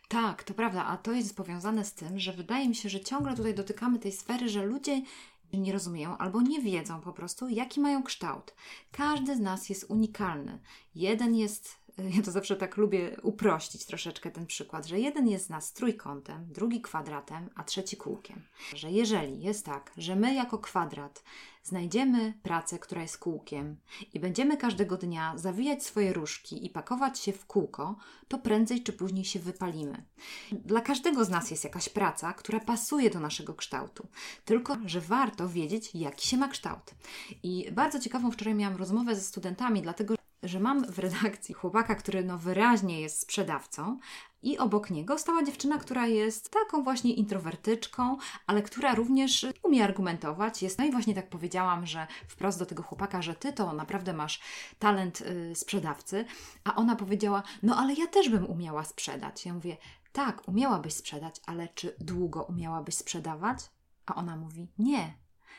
Tak, 0.08 0.44
to 0.44 0.54
prawda, 0.54 0.84
a 0.84 0.96
to 0.96 1.12
jest 1.12 1.36
powiązane 1.36 1.84
z 1.84 1.94
tym, 1.94 2.18
że 2.18 2.32
wydaje 2.32 2.68
mi 2.68 2.74
się, 2.74 2.88
że 2.88 3.00
ciągle 3.00 3.36
tutaj 3.36 3.54
dotykamy 3.54 3.98
tej 3.98 4.12
sfery, 4.12 4.48
że 4.48 4.66
ludzie 4.66 5.02
nie 5.52 5.72
rozumieją 5.72 6.18
albo 6.18 6.42
nie 6.42 6.62
wiedzą 6.62 7.00
po 7.00 7.12
prostu, 7.12 7.48
jaki 7.48 7.80
mają 7.80 8.02
kształt. 8.02 8.54
Każdy 8.92 9.36
z 9.36 9.40
nas 9.40 9.68
jest 9.68 9.84
unikalny. 9.88 10.60
Jeden 10.94 11.36
jest 11.36 11.85
ja 12.16 12.22
to 12.22 12.30
zawsze 12.30 12.56
tak 12.56 12.76
lubię 12.76 13.16
uprościć 13.22 13.86
troszeczkę 13.86 14.30
ten 14.30 14.46
przykład, 14.46 14.86
że 14.86 15.00
jeden 15.00 15.28
jest 15.28 15.46
z 15.46 15.48
nas 15.48 15.72
trójkątem, 15.72 16.46
drugi 16.52 16.80
kwadratem, 16.80 17.50
a 17.54 17.64
trzeci 17.64 17.96
kółkiem. 17.96 18.42
Że 18.74 18.90
jeżeli 18.90 19.42
jest 19.42 19.66
tak, 19.66 19.92
że 19.96 20.16
my 20.16 20.34
jako 20.34 20.58
kwadrat 20.58 21.22
znajdziemy 21.62 22.34
pracę, 22.42 22.78
która 22.78 23.02
jest 23.02 23.18
kółkiem 23.18 23.76
i 24.14 24.20
będziemy 24.20 24.56
każdego 24.56 24.96
dnia 24.96 25.32
zawijać 25.36 25.84
swoje 25.84 26.12
różki 26.12 26.66
i 26.66 26.70
pakować 26.70 27.18
się 27.18 27.32
w 27.32 27.46
kółko, 27.46 27.96
to 28.28 28.38
prędzej 28.38 28.82
czy 28.82 28.92
później 28.92 29.24
się 29.24 29.38
wypalimy. 29.38 30.04
Dla 30.52 30.80
każdego 30.80 31.24
z 31.24 31.28
nas 31.28 31.50
jest 31.50 31.64
jakaś 31.64 31.88
praca, 31.88 32.32
która 32.32 32.60
pasuje 32.60 33.10
do 33.10 33.20
naszego 33.20 33.54
kształtu. 33.54 34.06
Tylko, 34.44 34.76
że 34.86 35.00
warto 35.00 35.48
wiedzieć, 35.48 35.90
jaki 35.94 36.28
się 36.28 36.36
ma 36.36 36.48
kształt. 36.48 36.94
I 37.42 37.72
bardzo 37.72 38.00
ciekawą 38.00 38.30
wczoraj 38.30 38.54
miałam 38.54 38.76
rozmowę 38.76 39.14
ze 39.14 39.22
studentami, 39.22 39.82
dlatego 39.82 40.14
że 40.48 40.60
mam 40.60 40.92
w 40.92 40.98
redakcji 40.98 41.54
chłopaka, 41.54 41.94
który 41.94 42.24
no 42.24 42.38
wyraźnie 42.38 43.00
jest 43.00 43.20
sprzedawcą, 43.20 43.98
i 44.46 44.58
obok 44.58 44.90
niego 44.90 45.18
stała 45.18 45.42
dziewczyna, 45.42 45.78
która 45.78 46.06
jest 46.06 46.50
taką 46.50 46.82
właśnie 46.82 47.14
introwertyczką, 47.14 48.16
ale 48.46 48.62
która 48.62 48.94
również 48.94 49.46
umie 49.62 49.84
argumentować. 49.84 50.62
Jest, 50.62 50.78
no 50.78 50.84
i 50.84 50.90
właśnie 50.90 51.14
tak 51.14 51.28
powiedziałam, 51.28 51.86
że 51.86 52.06
wprost 52.28 52.58
do 52.58 52.66
tego 52.66 52.82
chłopaka, 52.82 53.22
że 53.22 53.34
ty 53.34 53.52
to 53.52 53.72
naprawdę 53.72 54.12
masz 54.12 54.40
talent 54.78 55.20
y, 55.20 55.54
sprzedawcy, 55.54 56.24
a 56.64 56.74
ona 56.74 56.96
powiedziała: 56.96 57.42
No, 57.62 57.76
ale 57.76 57.94
ja 57.94 58.06
też 58.06 58.28
bym 58.28 58.46
umiała 58.46 58.84
sprzedać. 58.84 59.46
Ja 59.46 59.54
mówię: 59.54 59.76
Tak, 60.12 60.48
umiałabyś 60.48 60.94
sprzedać, 60.94 61.40
ale 61.46 61.68
czy 61.68 61.96
długo 62.00 62.42
umiałabyś 62.42 62.94
sprzedawać? 62.94 63.58
A 64.06 64.14
ona 64.14 64.36
mówi: 64.36 64.68
Nie, 64.78 65.14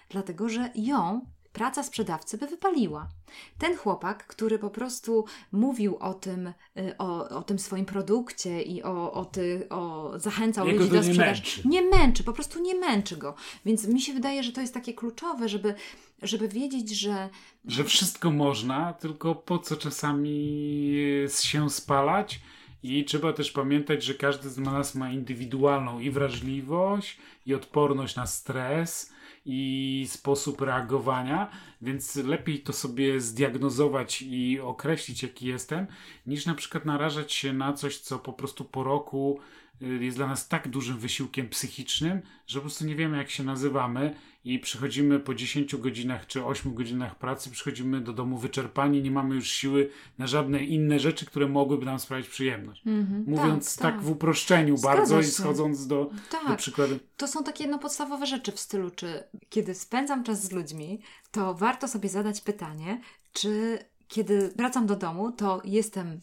dlatego 0.09 0.49
że 0.49 0.71
ją 0.75 1.25
praca 1.57 1.83
sprzedawcy 1.83 2.37
by 2.37 2.47
wypaliła. 2.47 3.09
Ten 3.57 3.77
chłopak, 3.77 4.27
który 4.27 4.59
po 4.59 4.69
prostu 4.69 5.25
mówił 5.51 5.97
o 5.99 6.13
tym, 6.13 6.47
y, 6.47 6.97
o, 6.97 7.29
o 7.29 7.41
tym 7.41 7.59
swoim 7.59 7.85
produkcie 7.85 8.61
i 8.61 8.83
o, 8.83 9.13
o, 9.13 9.25
ty, 9.25 9.67
o 9.69 10.11
zachęcał 10.15 10.67
Jego 10.67 10.79
ludzi 10.79 10.91
do 10.91 11.03
sprzedaży. 11.03 11.41
Nie, 11.65 11.81
nie 11.81 11.89
męczy, 11.89 12.23
po 12.23 12.33
prostu 12.33 12.61
nie 12.61 12.75
męczy 12.75 13.17
go. 13.17 13.35
Więc 13.65 13.87
mi 13.87 14.01
się 14.01 14.13
wydaje, 14.13 14.43
że 14.43 14.51
to 14.51 14.61
jest 14.61 14.73
takie 14.73 14.93
kluczowe, 14.93 15.49
żeby, 15.49 15.73
żeby 16.21 16.47
wiedzieć, 16.47 16.89
że. 16.89 17.29
Że 17.65 17.83
wszystko 17.83 18.31
można, 18.31 18.93
tylko 18.93 19.35
po 19.35 19.59
co 19.59 19.75
czasami 19.75 21.27
się 21.41 21.69
spalać. 21.69 22.39
I 22.83 23.05
trzeba 23.05 23.33
też 23.33 23.51
pamiętać, 23.51 24.03
że 24.03 24.13
każdy 24.13 24.49
z 24.49 24.57
nas 24.57 24.95
ma 24.95 25.11
indywidualną 25.11 25.99
i 25.99 26.11
wrażliwość, 26.11 27.17
i 27.45 27.53
odporność 27.53 28.15
na 28.15 28.27
stres, 28.27 29.11
i 29.47 30.05
sposób 30.09 30.61
reagowania, 30.61 31.51
więc 31.81 32.15
lepiej 32.15 32.59
to 32.59 32.73
sobie 32.73 33.21
zdiagnozować 33.21 34.21
i 34.21 34.59
określić, 34.59 35.23
jaki 35.23 35.45
jestem, 35.45 35.87
niż 36.27 36.45
na 36.45 36.55
przykład 36.55 36.85
narażać 36.85 37.33
się 37.33 37.53
na 37.53 37.73
coś, 37.73 37.97
co 37.97 38.19
po 38.19 38.33
prostu 38.33 38.65
po 38.65 38.83
roku 38.83 39.39
jest 39.81 40.17
dla 40.17 40.27
nas 40.27 40.47
tak 40.47 40.67
dużym 40.67 40.97
wysiłkiem 40.97 41.49
psychicznym, 41.49 42.21
że 42.47 42.59
po 42.59 42.61
prostu 42.61 42.85
nie 42.85 42.95
wiemy, 42.95 43.17
jak 43.17 43.29
się 43.29 43.43
nazywamy 43.43 44.15
i 44.43 44.59
przychodzimy 44.59 45.19
po 45.19 45.35
10 45.35 45.75
godzinach 45.75 46.27
czy 46.27 46.45
8 46.45 46.73
godzinach 46.73 47.15
pracy, 47.15 47.49
przychodzimy 47.49 48.01
do 48.01 48.13
domu 48.13 48.37
wyczerpani, 48.37 49.01
nie 49.01 49.11
mamy 49.11 49.35
już 49.35 49.51
siły 49.51 49.89
na 50.17 50.27
żadne 50.27 50.63
inne 50.63 50.99
rzeczy, 50.99 51.25
które 51.25 51.47
mogłyby 51.47 51.85
nam 51.85 51.99
sprawić 51.99 52.27
przyjemność. 52.27 52.85
Mm-hmm, 52.85 53.27
Mówiąc 53.27 53.75
tak, 53.75 53.81
tak, 53.81 53.95
tak, 53.95 54.03
w 54.03 54.09
uproszczeniu 54.09 54.77
Zgadza 54.77 54.97
bardzo 54.97 55.21
się. 55.21 55.27
i 55.27 55.31
schodząc 55.31 55.87
do, 55.87 56.09
tak. 56.31 56.47
do 56.47 56.55
przykładu. 56.55 56.99
To 57.17 57.27
są 57.27 57.43
takie 57.43 57.67
no, 57.67 57.79
podstawowe 57.79 58.25
rzeczy 58.25 58.51
w 58.51 58.59
stylu, 58.59 58.91
czy 58.91 59.23
kiedy 59.49 59.75
spędzam 59.75 60.23
czas 60.23 60.43
z 60.43 60.51
ludźmi, 60.51 61.01
to 61.31 61.53
warto 61.53 61.87
sobie 61.87 62.09
zadać 62.09 62.41
pytanie, 62.41 63.01
czy 63.33 63.79
kiedy 64.07 64.53
wracam 64.55 64.85
do 64.85 64.95
domu, 64.95 65.31
to 65.31 65.61
jestem 65.65 66.19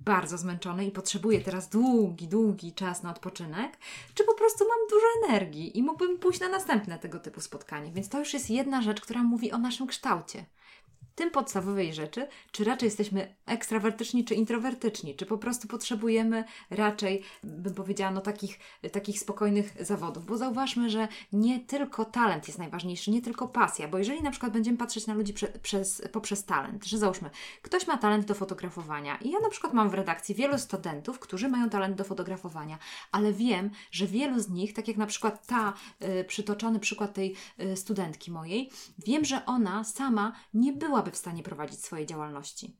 bardzo 0.00 0.38
zmęczony 0.38 0.86
i 0.86 0.90
potrzebuję 0.90 1.40
teraz 1.40 1.68
długi, 1.68 2.28
długi 2.28 2.72
czas 2.72 3.02
na 3.02 3.10
odpoczynek, 3.10 3.78
czy 4.14 4.24
po 4.24 4.34
prostu 4.34 4.64
mam 4.68 4.78
dużo 4.90 5.06
energii 5.28 5.78
i 5.78 5.82
mógłbym 5.82 6.18
pójść 6.18 6.40
na 6.40 6.48
następne 6.48 6.98
tego 6.98 7.20
typu 7.20 7.40
spotkanie. 7.40 7.92
Więc 7.92 8.08
to 8.08 8.18
już 8.18 8.34
jest 8.34 8.50
jedna 8.50 8.82
rzecz, 8.82 9.00
która 9.00 9.22
mówi 9.22 9.52
o 9.52 9.58
naszym 9.58 9.86
kształcie 9.86 10.44
tym 11.18 11.30
podstawowej 11.30 11.94
rzeczy, 11.94 12.28
czy 12.52 12.64
raczej 12.64 12.86
jesteśmy 12.86 13.34
ekstrawertyczni, 13.46 14.24
czy 14.24 14.34
introwertyczni, 14.34 15.16
czy 15.16 15.26
po 15.26 15.38
prostu 15.38 15.68
potrzebujemy 15.68 16.44
raczej, 16.70 17.22
bym 17.44 17.74
powiedziała, 17.74 18.10
no 18.10 18.20
takich, 18.20 18.58
takich 18.92 19.20
spokojnych 19.20 19.74
zawodów. 19.80 20.26
Bo 20.26 20.36
zauważmy, 20.36 20.90
że 20.90 21.08
nie 21.32 21.60
tylko 21.60 22.04
talent 22.04 22.48
jest 22.48 22.58
najważniejszy, 22.58 23.10
nie 23.10 23.22
tylko 23.22 23.48
pasja, 23.48 23.88
bo 23.88 23.98
jeżeli 23.98 24.22
na 24.22 24.30
przykład 24.30 24.52
będziemy 24.52 24.78
patrzeć 24.78 25.06
na 25.06 25.14
ludzi 25.14 25.32
prze, 25.32 25.46
przez, 25.46 26.02
poprzez 26.12 26.44
talent, 26.44 26.84
że 26.84 26.98
załóżmy, 26.98 27.30
ktoś 27.62 27.86
ma 27.86 27.98
talent 27.98 28.24
do 28.24 28.34
fotografowania 28.34 29.16
i 29.16 29.30
ja 29.30 29.40
na 29.40 29.48
przykład 29.48 29.74
mam 29.74 29.90
w 29.90 29.94
redakcji 29.94 30.34
wielu 30.34 30.58
studentów, 30.58 31.18
którzy 31.18 31.48
mają 31.48 31.70
talent 31.70 31.96
do 31.96 32.04
fotografowania, 32.04 32.78
ale 33.12 33.32
wiem, 33.32 33.70
że 33.90 34.06
wielu 34.06 34.40
z 34.40 34.48
nich, 34.48 34.72
tak 34.72 34.88
jak 34.88 34.96
na 34.96 35.06
przykład 35.06 35.46
ta 35.46 35.72
y, 36.02 36.24
przytoczony 36.24 36.80
przykład 36.80 37.14
tej 37.14 37.34
y, 37.60 37.76
studentki 37.76 38.30
mojej, 38.30 38.70
wiem, 39.06 39.24
że 39.24 39.46
ona 39.46 39.84
sama 39.84 40.32
nie 40.54 40.72
byłaby 40.72 41.07
byłaby 41.08 41.16
w 41.16 41.18
stanie 41.18 41.42
prowadzić 41.42 41.84
swojej 41.84 42.06
działalności. 42.06 42.76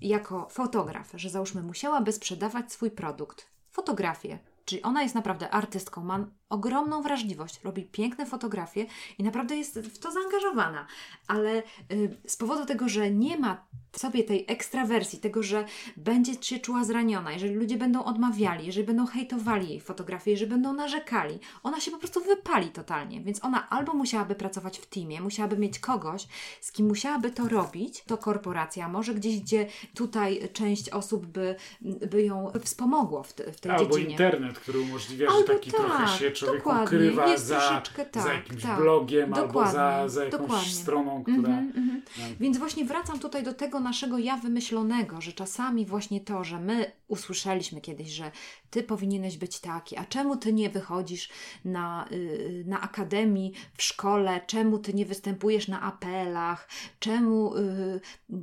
Jako 0.00 0.48
fotograf, 0.50 1.12
że 1.14 1.30
załóżmy 1.30 1.62
musiałaby 1.62 2.12
sprzedawać 2.12 2.72
swój 2.72 2.90
produkt, 2.90 3.46
fotografię, 3.70 4.38
czyli 4.64 4.82
ona 4.82 5.02
jest 5.02 5.14
naprawdę 5.14 5.50
artystką, 5.50 6.04
ma 6.04 6.26
ogromną 6.52 7.02
wrażliwość, 7.02 7.60
robi 7.64 7.82
piękne 7.84 8.26
fotografie 8.26 8.86
i 9.18 9.22
naprawdę 9.22 9.56
jest 9.56 9.78
w 9.78 9.98
to 9.98 10.12
zaangażowana. 10.12 10.86
Ale 11.26 11.62
y, 11.92 12.16
z 12.26 12.36
powodu 12.36 12.66
tego, 12.66 12.88
że 12.88 13.10
nie 13.10 13.38
ma 13.38 13.66
sobie 13.96 14.24
tej 14.24 14.44
ekstrawersji, 14.48 15.18
tego, 15.18 15.42
że 15.42 15.64
będzie 15.96 16.32
się 16.40 16.58
czuła 16.58 16.84
zraniona, 16.84 17.32
jeżeli 17.32 17.54
ludzie 17.54 17.76
będą 17.76 18.04
odmawiali, 18.04 18.66
jeżeli 18.66 18.86
będą 18.86 19.06
hejtowali 19.06 19.68
jej 19.68 19.80
fotografię, 19.80 20.30
jeżeli 20.30 20.50
będą 20.50 20.72
narzekali, 20.72 21.38
ona 21.62 21.80
się 21.80 21.90
po 21.90 21.98
prostu 21.98 22.20
wypali 22.20 22.68
totalnie. 22.68 23.20
Więc 23.20 23.44
ona 23.44 23.68
albo 23.70 23.94
musiałaby 23.94 24.34
pracować 24.34 24.78
w 24.78 24.86
teamie, 24.86 25.20
musiałaby 25.20 25.58
mieć 25.58 25.78
kogoś, 25.78 26.26
z 26.60 26.72
kim 26.72 26.86
musiałaby 26.86 27.30
to 27.30 27.48
robić, 27.48 28.04
to 28.06 28.18
korporacja, 28.18 28.88
może 28.88 29.14
gdzieś, 29.14 29.40
gdzie 29.40 29.66
tutaj 29.94 30.48
część 30.52 30.90
osób 30.90 31.26
by, 31.26 31.56
by 32.10 32.22
ją 32.22 32.52
wspomogło 32.64 33.22
w, 33.22 33.32
te, 33.32 33.52
w 33.52 33.60
tej 33.60 33.72
albo 33.72 33.84
dziedzinie. 33.84 34.10
internet, 34.10 34.58
który 34.58 34.80
umożliwia, 34.80 35.26
Albo 35.28 35.40
że 35.40 35.44
taki 35.44 35.70
tak, 35.70 35.80
trochę 35.80 36.18
się 36.18 36.30
człowiek 36.44 36.62
dokładnie. 36.64 36.84
ukrywa 36.84 37.26
Jest 37.26 37.46
za, 37.46 37.58
troszeczkę 37.58 38.04
tak, 38.04 38.22
za 38.22 38.32
jakimś 38.32 38.62
tak. 38.62 38.80
blogiem 38.80 39.34
albo 39.34 39.46
za, 39.46 39.72
Dokładnie, 39.72 40.10
za 40.10 40.24
jakąś 40.24 40.40
dokładnie. 40.40 40.72
stroną, 40.72 41.22
która... 41.22 41.36
Mhm, 41.36 41.66
mhm. 41.76 42.02
No. 42.18 42.24
Więc 42.40 42.58
właśnie 42.58 42.84
wracam 42.84 43.18
tutaj 43.18 43.42
do 43.42 43.54
tego 43.54 43.80
naszego 43.80 44.18
ja 44.18 44.36
wymyślonego, 44.36 45.20
że 45.20 45.32
czasami 45.32 45.86
właśnie 45.86 46.20
to, 46.20 46.44
że 46.44 46.60
my 46.60 46.92
usłyszeliśmy 47.08 47.80
kiedyś, 47.80 48.08
że 48.08 48.30
ty 48.72 48.82
powinieneś 48.82 49.36
być 49.36 49.60
taki, 49.60 49.96
a 49.96 50.04
czemu 50.04 50.36
ty 50.36 50.52
nie 50.52 50.70
wychodzisz 50.70 51.28
na, 51.64 52.08
y, 52.12 52.64
na 52.66 52.80
akademii 52.80 53.52
w 53.74 53.82
szkole, 53.82 54.40
czemu 54.46 54.78
ty 54.78 54.94
nie 54.94 55.06
występujesz 55.06 55.68
na 55.68 55.82
apelach, 55.82 56.68
czemu 57.00 57.56
y, 57.56 58.00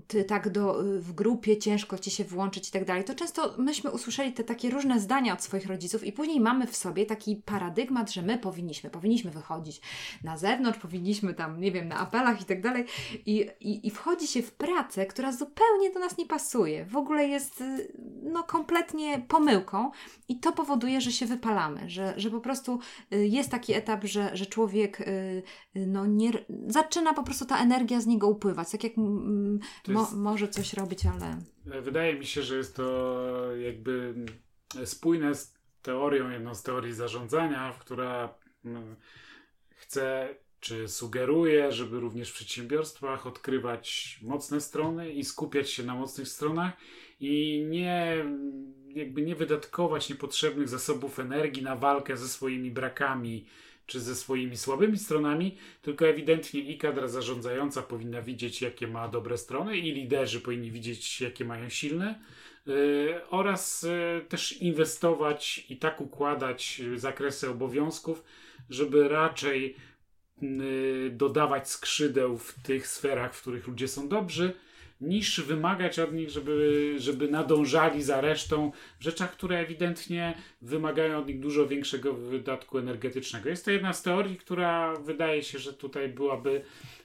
ty 0.07 0.23
tak 0.23 0.49
do, 0.49 0.85
y, 0.85 1.01
w 1.01 1.13
grupie 1.13 1.57
ciężko 1.57 1.97
ci 1.97 2.11
się 2.11 2.23
włączyć 2.23 2.69
i 2.69 2.71
tak 2.71 2.85
dalej. 2.85 3.03
To 3.03 3.15
często 3.15 3.55
myśmy 3.57 3.91
usłyszeli 3.91 4.33
te 4.33 4.43
takie 4.43 4.69
różne 4.69 4.99
zdania 4.99 5.33
od 5.33 5.43
swoich 5.43 5.67
rodziców 5.67 6.03
i 6.03 6.11
później 6.11 6.39
mamy 6.39 6.67
w 6.67 6.75
sobie 6.75 7.05
taki 7.05 7.35
paradygmat, 7.35 8.11
że 8.11 8.21
my 8.21 8.37
powinniśmy, 8.37 8.89
powinniśmy 8.89 9.31
wychodzić 9.31 9.81
na 10.23 10.37
zewnątrz, 10.37 10.79
powinniśmy 10.79 11.33
tam, 11.33 11.61
nie 11.61 11.71
wiem, 11.71 11.87
na 11.87 11.99
apelach 11.99 12.41
i 12.41 12.45
tak 12.45 12.61
dalej 12.61 12.85
i, 13.25 13.49
i, 13.59 13.87
i 13.87 13.91
wchodzi 13.91 14.27
się 14.27 14.41
w 14.41 14.51
pracę, 14.51 15.05
która 15.05 15.31
zupełnie 15.31 15.91
do 15.93 15.99
nas 15.99 16.17
nie 16.17 16.25
pasuje. 16.25 16.85
W 16.85 16.95
ogóle 16.95 17.27
jest 17.27 17.61
y, 17.61 17.93
no 18.23 18.43
kompletnie 18.43 19.25
pomyłką 19.27 19.91
i 20.27 20.39
to 20.39 20.51
powoduje, 20.51 21.01
że 21.01 21.11
się 21.11 21.25
wypalamy, 21.25 21.89
że, 21.89 22.13
że 22.17 22.29
po 22.29 22.41
prostu 22.41 22.79
y, 23.13 23.27
jest 23.27 23.51
taki 23.51 23.73
etap, 23.73 24.03
że, 24.03 24.37
że 24.37 24.45
człowiek 24.45 25.01
y, 25.01 25.43
y, 25.75 25.87
no 25.87 26.05
nie, 26.05 26.31
zaczyna 26.67 27.13
po 27.13 27.23
prostu 27.23 27.45
ta 27.45 27.63
energia 27.63 28.01
z 28.01 28.07
niego 28.07 28.27
upływać, 28.27 28.71
tak 28.71 28.83
jak 28.83 28.97
mm, 28.97 29.59
mo, 29.87 29.99
jest- 29.99 30.13
może 30.15 30.47
coś 30.47 30.73
robić, 30.73 31.05
ale 31.05 31.37
Wydaje 31.81 32.15
mi 32.15 32.25
się, 32.25 32.41
że 32.41 32.57
jest 32.57 32.75
to 32.75 33.55
jakby 33.55 34.15
spójne 34.85 35.35
z 35.35 35.53
teorią, 35.81 36.29
jedną 36.29 36.55
z 36.55 36.63
teorii 36.63 36.93
zarządzania, 36.93 37.73
która 37.79 38.33
chce 39.69 40.35
czy 40.59 40.87
sugeruje, 40.87 41.71
żeby 41.71 41.99
również 41.99 42.31
w 42.31 42.33
przedsiębiorstwach 42.33 43.27
odkrywać 43.27 44.19
mocne 44.21 44.61
strony 44.61 45.11
i 45.11 45.23
skupiać 45.23 45.69
się 45.69 45.83
na 45.83 45.95
mocnych 45.95 46.27
stronach 46.27 46.73
i 47.19 47.65
nie 47.69 48.25
jakby 48.95 49.21
nie 49.21 49.35
wydatkować 49.35 50.09
niepotrzebnych 50.09 50.69
zasobów 50.69 51.19
energii 51.19 51.63
na 51.63 51.75
walkę 51.75 52.17
ze 52.17 52.27
swoimi 52.27 52.71
brakami 52.71 53.45
czy 53.89 53.99
ze 53.99 54.15
swoimi 54.15 54.57
słabymi 54.57 54.97
stronami, 54.97 55.57
tylko 55.81 56.07
ewidentnie 56.07 56.61
i 56.61 56.77
kadra 56.77 57.07
zarządzająca 57.07 57.81
powinna 57.81 58.21
widzieć, 58.21 58.61
jakie 58.61 58.87
ma 58.87 59.07
dobre 59.07 59.37
strony, 59.37 59.77
i 59.77 59.91
liderzy 59.91 60.41
powinni 60.41 60.71
widzieć, 60.71 61.21
jakie 61.21 61.45
mają 61.45 61.69
silne, 61.69 62.19
yy, 62.65 63.21
oraz 63.29 63.83
yy, 63.83 64.25
też 64.29 64.51
inwestować 64.61 65.65
i 65.69 65.77
tak 65.77 66.01
układać 66.01 66.79
yy, 66.79 66.99
zakresy 66.99 67.49
obowiązków, 67.49 68.23
żeby 68.69 69.07
raczej 69.07 69.75
yy, 70.41 71.11
dodawać 71.13 71.69
skrzydeł 71.69 72.37
w 72.37 72.53
tych 72.63 72.87
sferach, 72.87 73.35
w 73.35 73.41
których 73.41 73.67
ludzie 73.67 73.87
są 73.87 74.07
dobrzy, 74.07 74.53
niż 75.01 75.41
wymagać 75.41 75.99
od 75.99 76.13
nich, 76.13 76.29
żeby, 76.29 76.95
żeby 76.97 77.27
nadążali 77.27 78.03
za 78.03 78.21
resztą 78.21 78.71
w 78.99 79.03
rzeczach, 79.03 79.31
które 79.31 79.59
ewidentnie 79.59 80.33
wymagają 80.61 81.17
od 81.17 81.27
nich 81.27 81.39
dużo 81.39 81.67
większego 81.67 82.13
wydatku 82.13 82.77
energetycznego. 82.77 83.49
Jest 83.49 83.65
to 83.65 83.71
jedna 83.71 83.93
z 83.93 84.03
teorii, 84.03 84.37
która 84.37 84.95
wydaje 84.95 85.43
się, 85.43 85.59
że 85.59 85.73
tutaj 85.73 86.09
byłaby 86.09 86.61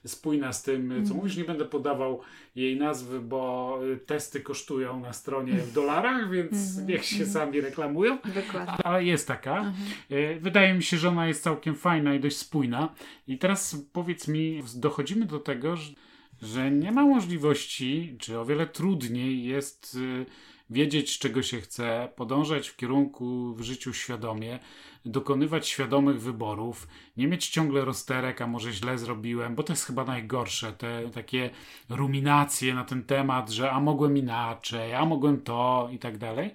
spójna 0.06 0.52
z 0.52 0.62
tym, 0.62 1.04
co 1.08 1.14
mówisz. 1.14 1.36
Nie 1.36 1.44
będę 1.44 1.64
podawał 1.64 2.20
jej 2.54 2.76
nazwy, 2.76 3.20
bo 3.20 3.78
testy 4.06 4.40
kosztują 4.40 5.00
na 5.00 5.12
stronie 5.12 5.52
w 5.52 5.72
dolarach, 5.72 6.30
więc 6.30 6.78
niech 6.78 7.04
się 7.04 7.26
sami 7.26 7.60
reklamują. 7.60 8.18
dokładnie. 8.34 8.74
Ale 8.84 9.04
jest 9.04 9.28
taka. 9.28 9.72
E, 10.10 10.40
Wydaje 10.40 10.74
mi 10.74 10.82
się, 10.82 10.96
że 10.96 11.08
ona 11.08 11.26
jest 11.28 11.42
całkiem 11.42 11.74
fajna 11.74 12.14
i 12.14 12.20
dość 12.20 12.36
spójna. 12.36 12.94
I 13.28 13.38
teraz 13.38 13.76
powiedz 13.92 14.28
mi, 14.28 14.62
dochodzimy 14.76 15.26
do 15.26 15.38
tego, 15.38 15.76
że, 15.76 15.92
że 16.42 16.70
nie 16.70 16.92
ma 16.92 17.06
możliwości, 17.06 18.16
czy 18.20 18.38
o 18.38 18.44
wiele 18.44 18.66
trudniej 18.66 19.44
jest 19.44 19.94
y, 19.94 20.26
wiedzieć, 20.70 21.18
czego 21.18 21.42
się 21.42 21.60
chce, 21.60 22.08
podążać 22.16 22.68
w 22.68 22.76
kierunku 22.76 23.54
w 23.54 23.62
życiu 23.62 23.92
świadomie, 23.92 24.58
dokonywać 25.04 25.68
świadomych 25.68 26.20
wyborów, 26.20 26.88
nie 27.16 27.26
mieć 27.26 27.48
ciągle 27.48 27.84
rozterek, 27.84 28.40
a 28.42 28.46
może 28.46 28.72
źle 28.72 28.98
zrobiłem, 28.98 29.54
bo 29.54 29.62
to 29.62 29.72
jest 29.72 29.84
chyba 29.84 30.04
najgorsze, 30.04 30.72
te 30.72 31.10
takie 31.10 31.50
ruminacje 31.88 32.74
na 32.74 32.84
ten 32.84 33.04
temat, 33.04 33.50
że 33.50 33.70
a 33.70 33.80
mogłem 33.80 34.16
inaczej, 34.16 34.94
a 34.94 35.04
mogłem 35.04 35.40
to 35.40 35.88
i 35.92 35.98
tak 35.98 36.18
dalej. 36.18 36.54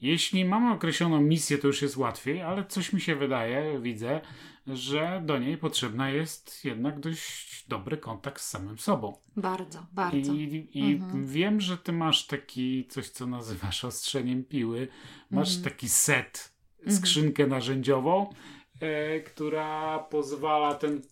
Jeśli 0.00 0.44
mamy 0.44 0.72
określoną 0.72 1.20
misję, 1.20 1.58
to 1.58 1.66
już 1.66 1.82
jest 1.82 1.96
łatwiej, 1.96 2.42
ale 2.42 2.64
coś 2.64 2.92
mi 2.92 3.00
się 3.00 3.16
wydaje, 3.16 3.80
widzę, 3.80 4.20
że 4.66 5.22
do 5.24 5.38
niej 5.38 5.58
potrzebna 5.58 6.10
jest 6.10 6.64
jednak 6.64 7.00
dość 7.00 7.64
dobry 7.68 7.96
kontakt 7.96 8.42
z 8.42 8.48
samym 8.48 8.78
sobą. 8.78 9.16
Bardzo, 9.36 9.86
bardzo. 9.92 10.32
I, 10.32 10.68
i 10.74 11.00
wiem, 11.24 11.60
że 11.60 11.78
ty 11.78 11.92
masz 11.92 12.26
taki 12.26 12.86
coś, 12.88 13.08
co 13.08 13.26
nazywasz 13.26 13.84
ostrzeniem 13.84 14.44
piły. 14.44 14.88
Masz 15.30 15.56
taki 15.62 15.88
set, 15.88 16.52
skrzynkę 16.88 17.46
narzędziową, 17.46 18.30
e, 18.80 19.20
która 19.20 19.98
pozwala 19.98 20.74
ten 20.74 21.02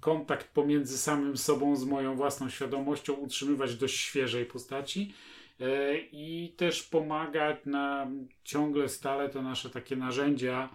kontakt 0.00 0.48
pomiędzy 0.48 0.98
samym 0.98 1.36
sobą, 1.36 1.76
z 1.76 1.84
moją 1.84 2.16
własną 2.16 2.48
świadomością 2.48 3.12
utrzymywać 3.12 3.70
w 3.70 3.78
dość 3.78 3.96
świeżej 3.96 4.46
postaci. 4.46 5.14
E, 5.60 5.98
I 5.98 6.54
też 6.56 6.82
pomagać 6.82 7.56
na 7.66 8.06
ciągle 8.44 8.88
stale 8.88 9.28
te 9.28 9.42
nasze 9.42 9.70
takie 9.70 9.96
narzędzia 9.96 10.68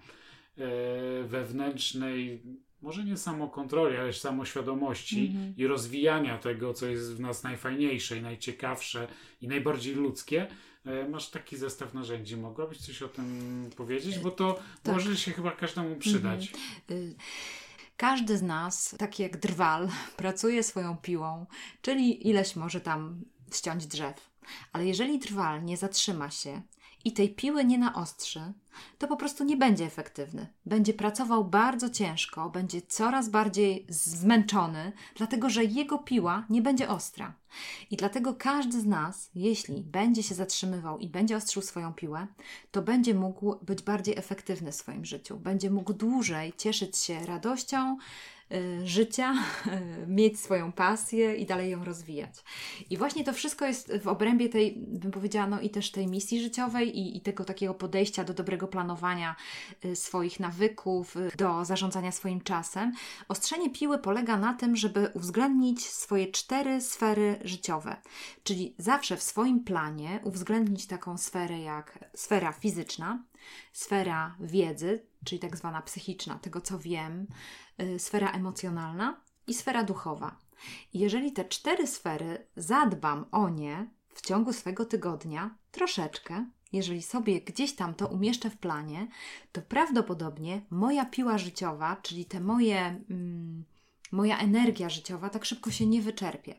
wewnętrznej, 1.28 2.44
może 2.82 3.04
nie 3.04 3.18
samokontroli, 3.18 3.98
ale 3.98 4.14
samoświadomości 4.14 5.36
i 5.58 5.68
rozwijania 5.68 6.38
tego, 6.38 6.74
co 6.74 6.86
jest 6.86 7.16
w 7.16 7.20
nas 7.20 7.44
najfajniejsze 7.44 8.18
i 8.18 8.22
najciekawsze 8.22 9.08
i 9.42 9.48
najbardziej 9.48 9.96
ludzkie. 9.96 10.48
E, 10.86 11.10
Masz 11.10 11.30
taki 11.30 11.58
zestaw 11.58 11.94
narzędzi. 11.94 12.38
Mogłabyś 12.38 12.78
coś 12.78 13.02
o 13.02 13.08
tym 13.08 13.70
powiedzieć? 13.78 14.20
Bo 14.20 14.32
to 14.32 14.60
Tak. 14.84 14.94
może 14.96 15.18
się 15.18 15.32
chyba 15.32 15.52
każdemu 15.52 15.96
przydać. 15.96 16.54
Y, 16.92 17.16
Każdy 17.98 18.38
z 18.38 18.42
nas, 18.42 18.96
tak 19.00 19.20
jak 19.20 19.38
drwal, 19.38 19.90
pracuje 20.18 20.64
swoją 20.64 20.98
piłą, 20.98 21.46
czyli 21.82 22.28
ileś 22.28 22.56
może 22.56 22.82
tam 22.82 23.22
ściąć 23.54 23.88
drzew. 23.88 24.32
Ale 24.74 24.86
jeżeli 24.86 25.20
drwal 25.20 25.64
nie 25.64 25.78
zatrzyma 25.78 26.30
się 26.32 26.62
i 27.06 27.12
tej 27.12 27.36
piły 27.36 27.66
nie 27.66 27.78
naostrzy, 27.78 28.54
to 28.98 29.08
po 29.08 29.18
prostu 29.18 29.44
nie 29.44 29.58
będzie 29.58 29.86
efektywny. 29.86 30.48
Będzie 30.66 30.94
pracował 30.94 31.46
bardzo 31.46 31.90
ciężko, 31.90 32.50
będzie 32.50 32.82
coraz 32.82 33.30
bardziej 33.30 33.86
zmęczony, 33.90 34.92
dlatego 35.16 35.50
że 35.50 35.64
jego 35.64 35.98
piła 35.98 36.46
nie 36.50 36.62
będzie 36.62 36.90
ostra. 36.90 37.34
I 37.92 37.98
dlatego 37.98 38.34
każdy 38.34 38.82
z 38.82 38.86
nas, 38.86 39.30
jeśli 39.36 39.84
będzie 39.84 40.24
się 40.24 40.36
zatrzymywał 40.36 41.00
i 41.00 41.10
będzie 41.10 41.38
ostrzył 41.38 41.62
swoją 41.62 41.94
piłę, 41.94 42.28
to 42.72 42.82
będzie 42.82 43.14
mógł 43.14 43.56
być 43.66 43.82
bardziej 43.82 44.18
efektywny 44.18 44.72
w 44.72 44.76
swoim 44.76 45.06
życiu. 45.06 45.38
Będzie 45.38 45.70
mógł 45.72 45.94
dłużej 45.94 46.54
cieszyć 46.58 46.98
się 46.98 47.26
radością 47.26 47.98
życia, 48.84 49.34
y, 50.04 50.08
mieć 50.08 50.40
swoją 50.40 50.72
pasję 50.72 51.36
i 51.36 51.46
dalej 51.46 51.72
ją 51.72 51.84
rozwijać. 51.84 52.44
I 52.90 52.98
właśnie 52.98 53.24
to 53.24 53.34
wszystko 53.34 53.66
jest 53.66 53.94
w 53.98 54.08
obrębie 54.08 54.50
tej, 54.50 54.78
bym 54.78 55.12
powiedziała, 55.12 55.48
no 55.48 55.62
i 55.62 55.70
też 55.70 55.92
tej 55.92 56.08
misji 56.08 56.42
życiowej 56.42 57.00
i, 57.00 57.18
i 57.18 57.22
tego 57.22 57.46
takiego 57.46 57.74
podejścia 57.74 58.24
do 58.24 58.34
dobrego 58.34 58.68
planowania 58.68 59.36
y, 59.86 59.96
swoich 59.96 60.40
nawyków, 60.40 61.16
y, 61.16 61.32
do 61.38 61.66
zarządzania 61.66 62.12
swoim 62.12 62.42
czasem. 62.42 62.94
Ostrzenie 63.28 63.70
piły 63.70 63.98
polega 63.98 64.38
na 64.38 64.54
tym, 64.54 64.76
żeby 64.76 65.12
uwzględnić 65.14 65.86
swoje 65.90 66.28
cztery 66.28 66.82
sfery 66.82 67.40
życiowe. 67.44 67.96
Czyli 68.44 68.76
zawsze 68.78 69.18
w 69.18 69.24
swoim 69.24 69.64
planie 69.64 70.20
uwzględnić 70.24 70.88
taką 70.88 71.18
sferę 71.18 71.60
jak 71.60 72.00
sfera 72.16 72.52
fizyczna, 72.52 73.24
sfera 73.74 74.36
wiedzy, 74.40 75.11
czyli 75.26 75.40
tak 75.40 75.58
zwana 75.58 75.82
psychiczna, 75.82 76.40
tego 76.40 76.62
co 76.62 76.80
wiem, 76.80 77.28
y, 77.82 78.00
sfera 78.00 78.32
emocjonalna 78.32 79.22
i 79.48 79.54
sfera 79.54 79.84
duchowa. 79.84 80.38
Jeżeli 80.94 81.32
te 81.32 81.46
cztery 81.46 81.88
sfery 81.88 82.48
zadbam 82.56 83.26
o 83.32 83.50
nie 83.50 83.90
w 84.14 84.22
ciągu 84.22 84.54
swego 84.54 84.86
tygodnia, 84.86 85.56
troszeczkę, 85.72 86.46
jeżeli 86.74 87.02
sobie 87.02 87.42
gdzieś 87.42 87.76
tam 87.76 87.94
to 87.94 88.08
umieszczę 88.08 88.50
w 88.50 88.58
planie, 88.58 89.08
to 89.52 89.62
prawdopodobnie 89.62 90.62
moja 90.70 91.06
piła 91.06 91.38
życiowa, 91.38 91.96
czyli 92.02 92.26
te 92.26 92.40
moje. 92.40 93.04
Mm, 93.10 93.64
moja 94.12 94.40
energia 94.40 94.90
życiowa 94.90 95.30
tak 95.30 95.46
szybko 95.46 95.72
się 95.72 95.86
nie 95.86 96.02
wyczerpie. 96.02 96.56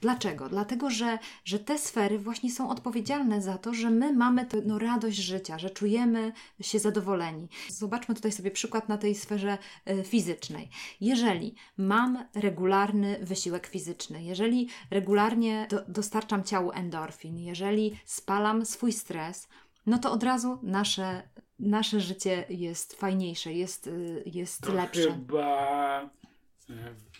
Dlaczego? 0.00 0.48
Dlatego, 0.48 0.90
że, 0.90 1.18
że 1.44 1.58
te 1.58 1.78
sfery 1.78 2.18
właśnie 2.18 2.50
są 2.52 2.70
odpowiedzialne 2.70 3.42
za 3.42 3.58
to, 3.58 3.74
że 3.74 3.90
my 3.90 4.12
mamy 4.12 4.46
tę 4.46 4.62
no, 4.66 4.78
radość 4.78 5.16
życia, 5.16 5.58
że 5.58 5.70
czujemy 5.70 6.32
się 6.60 6.78
zadowoleni. 6.78 7.48
Zobaczmy 7.68 8.14
tutaj 8.14 8.32
sobie 8.32 8.50
przykład 8.50 8.88
na 8.88 8.98
tej 8.98 9.14
sferze 9.14 9.58
y, 9.90 10.04
fizycznej. 10.04 10.68
Jeżeli 11.00 11.54
mam 11.76 12.24
regularny 12.34 13.18
wysiłek 13.22 13.66
fizyczny, 13.66 14.22
jeżeli 14.22 14.68
regularnie 14.90 15.66
do, 15.70 15.84
dostarczam 15.88 16.44
ciału 16.44 16.72
endorfin, 16.72 17.38
jeżeli 17.38 17.98
spalam 18.04 18.66
swój 18.66 18.92
stres, 18.92 19.48
no 19.86 19.98
to 19.98 20.12
od 20.12 20.22
razu 20.22 20.58
nasze, 20.62 21.22
nasze 21.58 22.00
życie 22.00 22.44
jest 22.48 22.94
fajniejsze, 22.94 23.52
jest, 23.52 23.86
y, 23.86 24.22
jest 24.26 24.68
lepsze. 24.68 25.12
Chyba 25.12 26.10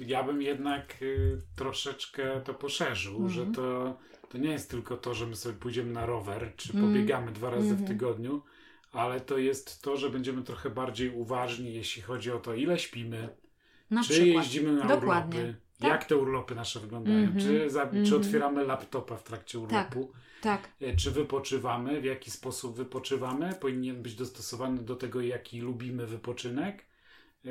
ja 0.00 0.22
bym 0.22 0.42
jednak 0.42 1.02
y, 1.02 1.40
troszeczkę 1.56 2.40
to 2.44 2.54
poszerzył, 2.54 3.16
mm. 3.16 3.28
że 3.28 3.42
mhm. 3.42 3.54
to, 3.54 3.98
to 4.28 4.38
nie 4.38 4.50
jest 4.50 4.70
tylko 4.70 4.96
to, 4.96 5.14
że 5.14 5.26
my 5.26 5.36
sobie 5.36 5.54
pójdziemy 5.54 5.92
na 5.92 6.06
rower, 6.06 6.52
czy 6.56 6.72
mm. 6.72 6.86
pobiegamy 6.86 7.32
dwa 7.32 7.50
razy 7.50 7.66
mm. 7.66 7.76
w 7.76 7.80
mhm. 7.80 7.98
tygodniu, 7.98 8.42
ale 8.92 9.20
to 9.20 9.38
jest 9.38 9.82
to, 9.82 9.96
że 9.96 10.10
będziemy 10.10 10.42
trochę 10.42 10.70
bardziej 10.70 11.10
uważni, 11.10 11.74
jeśli 11.74 12.02
chodzi 12.02 12.30
o 12.30 12.38
to, 12.38 12.54
ile 12.54 12.78
śpimy, 12.78 13.28
na 13.90 14.02
czy 14.02 14.08
przykład. 14.08 14.44
jeździmy 14.44 14.72
na 14.72 14.86
Dokładnie. 14.86 15.40
urlopy, 15.40 15.56
tak? 15.78 15.90
jak 15.90 16.04
te 16.04 16.16
urlopy 16.16 16.54
nasze 16.54 16.80
wyglądają, 16.80 17.26
-hmm. 17.26 17.40
czy, 17.40 17.70
za, 17.70 17.86
czy 17.86 17.96
mhm. 17.96 18.20
otwieramy 18.20 18.64
laptopa 18.64 19.16
w 19.16 19.22
trakcie 19.22 19.58
urlopu, 19.58 20.12
tak. 20.40 20.62
tak. 20.62 20.88
E, 20.88 20.96
czy 20.96 21.10
wypoczywamy, 21.10 22.00
w 22.00 22.04
jaki 22.04 22.30
sposób 22.30 22.76
wypoczywamy, 22.76 23.54
powinien 23.60 24.02
być 24.02 24.14
dostosowany 24.14 24.82
do 24.82 24.96
tego, 24.96 25.20
jaki 25.20 25.60
lubimy 25.60 26.06
wypoczynek, 26.06 26.86
e, 27.44 27.50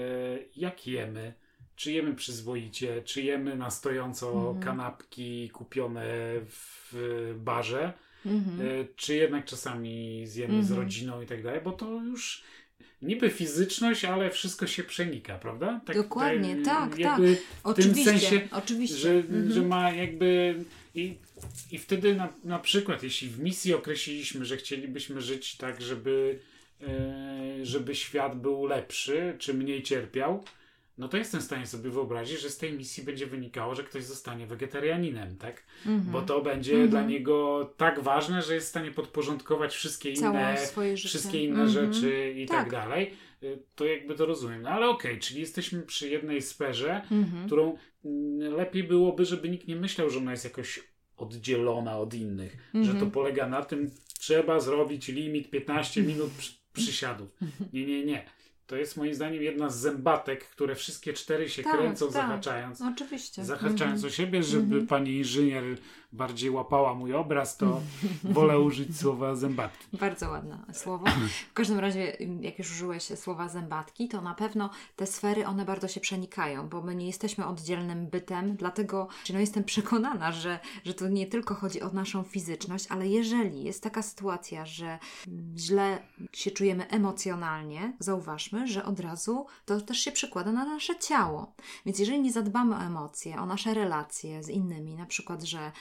jak 0.56 0.88
jemy 0.88 1.34
czy 1.76 1.92
jemy 1.92 2.14
przyzwoicie, 2.16 3.02
czy 3.02 3.22
jemy 3.22 3.56
na 3.56 3.72
stojąco 3.72 4.50
mm. 4.50 4.64
kanapki 4.64 5.50
kupione 5.50 6.06
w 6.46 6.94
barze, 7.38 7.94
mm 8.26 8.42
-hmm. 8.42 8.86
czy 8.96 9.16
jednak 9.16 9.46
czasami 9.46 10.24
zjemy 10.28 10.54
mm 10.54 10.64
-hmm. 10.64 10.68
z 10.68 10.72
mhm. 10.72 10.86
rodziną 10.86 11.22
i 11.22 11.26
tak 11.26 11.44
dalej, 11.44 11.62
bo 11.64 11.72
to 11.72 11.92
już 11.92 12.44
niby 13.02 13.30
fizyczność, 13.30 14.06
ale 14.06 14.30
wszystko 14.30 14.68
się 14.68 14.84
przenika, 14.84 15.38
prawda? 15.38 15.82
Tak, 15.86 15.96
Dokładnie, 15.96 16.56
tak, 16.66 16.98
tak. 16.98 17.22
W 17.22 17.38
oczywiście, 17.64 18.12
tym 18.12 18.20
sensie, 18.20 18.48
oczywiście. 18.52 18.98
Że, 18.98 19.10
mm 19.10 19.48
-hmm. 19.50 19.52
że 19.52 19.62
ma 19.62 19.92
jakby 19.92 20.56
i, 20.96 21.18
i 21.72 21.78
wtedy 21.78 22.16
na, 22.16 22.34
na 22.44 22.60
przykład, 22.60 23.04
jeśli 23.04 23.30
w 23.30 23.40
misji 23.40 23.74
określiliśmy, 23.74 24.46
że 24.46 24.58
chcielibyśmy 24.58 25.22
żyć 25.22 25.58
tak, 25.58 25.82
żeby, 25.82 26.40
e, 26.82 27.66
żeby 27.66 27.96
świat 27.96 28.42
był 28.42 28.66
lepszy, 28.66 29.36
czy 29.40 29.54
mniej 29.54 29.84
cierpiał, 29.84 30.44
no 30.98 31.08
to 31.08 31.18
jestem 31.18 31.42
w 31.42 31.44
stanie 31.44 31.68
sobie 31.68 31.90
wyobrazić, 31.90 32.40
że 32.40 32.50
z 32.50 32.58
tej 32.58 32.74
misji 32.74 33.04
będzie 33.04 33.28
wynikało, 33.28 33.76
że 33.76 33.84
ktoś 33.84 34.04
zostanie 34.04 34.48
wegetarianinem, 34.48 35.38
tak? 35.38 35.64
Mm 35.86 36.02
-hmm. 36.02 36.04
Bo 36.04 36.22
to 36.22 36.42
będzie 36.42 36.76
mm 36.76 36.88
-hmm. 36.88 36.90
dla 36.90 37.04
niego 37.04 37.70
tak 37.78 38.00
ważne, 38.00 38.42
że 38.42 38.56
jest 38.56 38.68
w 38.68 38.70
stanie 38.70 38.92
podporządkować 38.92 39.74
wszystkie 39.74 40.12
inne, 40.12 40.58
wszystkie 40.96 41.44
inne 41.44 41.62
mm 41.62 41.68
-hmm. 41.68 41.94
rzeczy 41.94 42.34
i 42.38 42.46
tak. 42.46 42.58
tak. 42.58 42.72
dalej. 42.72 43.14
Y, 43.44 43.60
to 43.76 43.86
jakby 43.86 44.16
to 44.16 44.26
rozumiem. 44.26 44.62
No 44.62 44.70
ale 44.70 44.90
okej, 44.90 45.12
okay, 45.12 45.22
czyli 45.22 45.40
jesteśmy 45.40 45.82
przy 45.82 46.10
jednej 46.10 46.42
sferze, 46.42 47.02
mhm. 47.12 47.46
którą 47.46 47.78
mm, 48.06 48.54
lepiej 48.54 48.84
byłoby, 48.84 49.26
żeby 49.26 49.50
nikt 49.50 49.68
nie 49.68 49.76
myślał, 49.76 50.10
że 50.10 50.20
ona 50.20 50.32
jest 50.32 50.44
jakoś 50.44 50.80
oddzielona 51.18 51.98
od 51.98 52.14
innych. 52.14 52.58
Że 52.74 52.88
to 52.88 52.92
mhm. 52.92 53.12
polega 53.12 53.48
na 53.48 53.64
tym, 53.64 53.92
trzeba 54.20 54.60
zrobić 54.60 55.08
limit 55.08 55.50
15 55.50 56.04
minut 56.04 56.32
przysiadów. 56.74 57.30
Mhm. 57.42 57.70
Nie, 57.74 57.86
nie, 57.86 58.06
nie 58.06 58.26
to 58.68 58.76
jest 58.76 58.98
moim 58.98 59.14
zdaniem 59.14 59.44
jedna 59.44 59.70
z 59.70 59.80
zębatek, 59.80 60.46
które 60.46 60.76
wszystkie 60.76 61.14
cztery 61.14 61.50
się 61.50 61.64
tak, 61.64 61.78
kręcą, 61.78 62.06
tak, 62.06 62.14
zahaczając. 62.14 62.82
Oczywiście. 62.82 63.46
Zahaczając 63.46 63.82
mm 63.82 63.98
-hmm. 63.98 64.06
o 64.06 64.10
siebie, 64.10 64.44
żeby 64.44 64.76
mm 64.76 64.86
-hmm. 64.86 64.90
pani 64.90 65.18
inżynier 65.18 65.64
bardziej 66.14 66.50
łapała 66.50 66.94
mój 66.94 67.14
obraz, 67.14 67.58
to 67.58 67.82
wolę 68.24 68.60
użyć 68.60 68.98
słowa 69.02 69.36
zębatki. 69.36 69.98
Bardzo 69.98 70.30
ładne 70.30 70.58
słowo. 70.74 71.06
W 71.50 71.54
każdym 71.54 71.80
razie, 71.80 72.18
jak 72.42 72.60
już 72.60 72.72
użyłeś 72.72 73.04
słowa 73.04 73.50
zębatki, 73.50 74.08
to 74.08 74.22
na 74.22 74.34
pewno 74.34 74.70
te 74.96 75.06
sfery, 75.06 75.48
one 75.48 75.66
bardzo 75.66 75.88
się 75.88 76.00
przenikają, 76.00 76.70
bo 76.70 76.82
my 76.82 76.96
nie 76.96 77.08
jesteśmy 77.08 77.46
oddzielnym 77.46 78.08
bytem, 78.08 78.56
dlatego 78.56 79.08
no 79.34 79.40
jestem 79.40 79.64
przekonana, 79.64 80.32
że, 80.32 80.60
że 80.86 80.94
to 80.94 81.10
nie 81.10 81.28
tylko 81.28 81.56
chodzi 81.56 81.82
o 81.82 81.90
naszą 81.90 82.24
fizyczność, 82.24 82.86
ale 82.90 83.08
jeżeli 83.08 83.64
jest 83.64 83.84
taka 83.84 84.02
sytuacja, 84.02 84.66
że 84.66 85.00
źle 85.58 86.08
się 86.34 86.52
czujemy 86.52 86.88
emocjonalnie, 86.90 87.94
zauważmy, 88.00 88.68
że 88.68 88.86
od 88.86 89.00
razu 89.00 89.46
to 89.66 89.82
też 89.82 89.98
się 89.98 90.12
przekłada 90.12 90.52
na 90.52 90.66
nasze 90.66 91.00
ciało. 91.00 91.54
Więc 91.86 92.00
jeżeli 92.00 92.22
nie 92.22 92.32
zadbamy 92.32 92.76
o 92.76 92.80
emocje, 92.80 93.40
o 93.40 93.46
nasze 93.46 93.74
relacje 93.74 94.44
z 94.44 94.50
innymi, 94.50 94.96
na 94.96 95.06
przykład, 95.06 95.44
że 95.44 95.72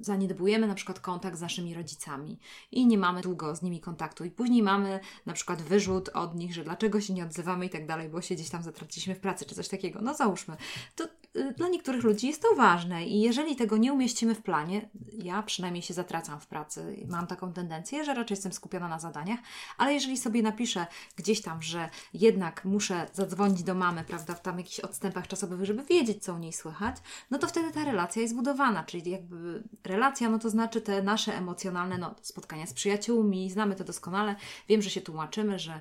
zaniedbujemy 0.00 0.66
na 0.66 0.74
przykład 0.74 1.00
kontakt 1.00 1.38
z 1.38 1.40
naszymi 1.40 1.74
rodzicami 1.74 2.38
i 2.70 2.86
nie 2.86 2.98
mamy 2.98 3.20
długo 3.20 3.56
z 3.56 3.62
nimi 3.62 3.80
kontaktu 3.80 4.24
i 4.24 4.30
później 4.30 4.62
mamy 4.62 5.00
na 5.26 5.32
przykład 5.32 5.62
wyrzut 5.62 6.08
od 6.08 6.34
nich, 6.34 6.54
że 6.54 6.64
dlaczego 6.64 7.00
się 7.00 7.14
nie 7.14 7.24
odzywamy 7.24 7.66
i 7.66 7.70
tak 7.70 7.86
dalej, 7.86 8.08
bo 8.08 8.20
się 8.20 8.34
gdzieś 8.34 8.50
tam 8.50 8.62
zatraciliśmy 8.62 9.14
w 9.14 9.20
pracy 9.20 9.44
czy 9.44 9.54
coś 9.54 9.68
takiego. 9.68 10.00
No 10.02 10.14
załóżmy, 10.14 10.56
to 10.96 11.04
y, 11.04 11.08
dla 11.56 11.68
niektórych 11.68 12.04
ludzi 12.04 12.26
jest 12.26 12.42
to 12.42 12.54
ważne 12.54 13.06
i 13.06 13.20
jeżeli 13.20 13.56
tego 13.56 13.76
nie 13.76 13.92
umieścimy 13.92 14.34
w 14.34 14.42
planie, 14.42 14.88
ja 15.22 15.42
przynajmniej 15.42 15.82
się 15.82 15.94
zatracam 15.94 16.40
w 16.40 16.46
pracy, 16.46 17.06
mam 17.08 17.26
taką 17.26 17.52
tendencję, 17.52 18.04
że 18.04 18.14
raczej 18.14 18.34
jestem 18.34 18.52
skupiona 18.52 18.88
na 18.88 18.98
zadaniach, 18.98 19.40
ale 19.78 19.94
jeżeli 19.94 20.16
sobie 20.16 20.42
napiszę 20.42 20.86
gdzieś 21.16 21.42
tam, 21.42 21.62
że 21.62 21.88
jednak 22.14 22.64
muszę 22.64 23.06
zadzwonić 23.12 23.62
do 23.62 23.74
mamy, 23.74 24.04
prawda, 24.04 24.34
w 24.34 24.42
tam 24.42 24.58
jakichś 24.58 24.80
odstępach 24.80 25.28
czasowych, 25.28 25.64
żeby 25.64 25.82
wiedzieć, 25.82 26.24
co 26.24 26.34
u 26.34 26.38
niej 26.38 26.52
słychać, 26.52 26.96
no 27.30 27.38
to 27.38 27.46
wtedy 27.46 27.70
ta 27.70 27.84
relacja 27.84 28.22
jest 28.22 28.34
budowana, 28.34 28.84
czyli 28.84 29.10
jakby 29.10 29.62
relacja, 29.84 30.30
no 30.30 30.38
to 30.38 30.50
znaczy 30.50 30.80
te 30.80 31.02
nasze 31.02 31.36
emocjonalne 31.36 31.98
no, 31.98 32.14
spotkania 32.22 32.66
z 32.66 32.72
przyjaciółmi, 32.72 33.50
znamy 33.50 33.76
to 33.76 33.84
doskonale. 33.84 34.36
Wiem, 34.68 34.82
że 34.82 34.90
się 34.90 35.00
tłumaczymy, 35.00 35.58
że 35.58 35.80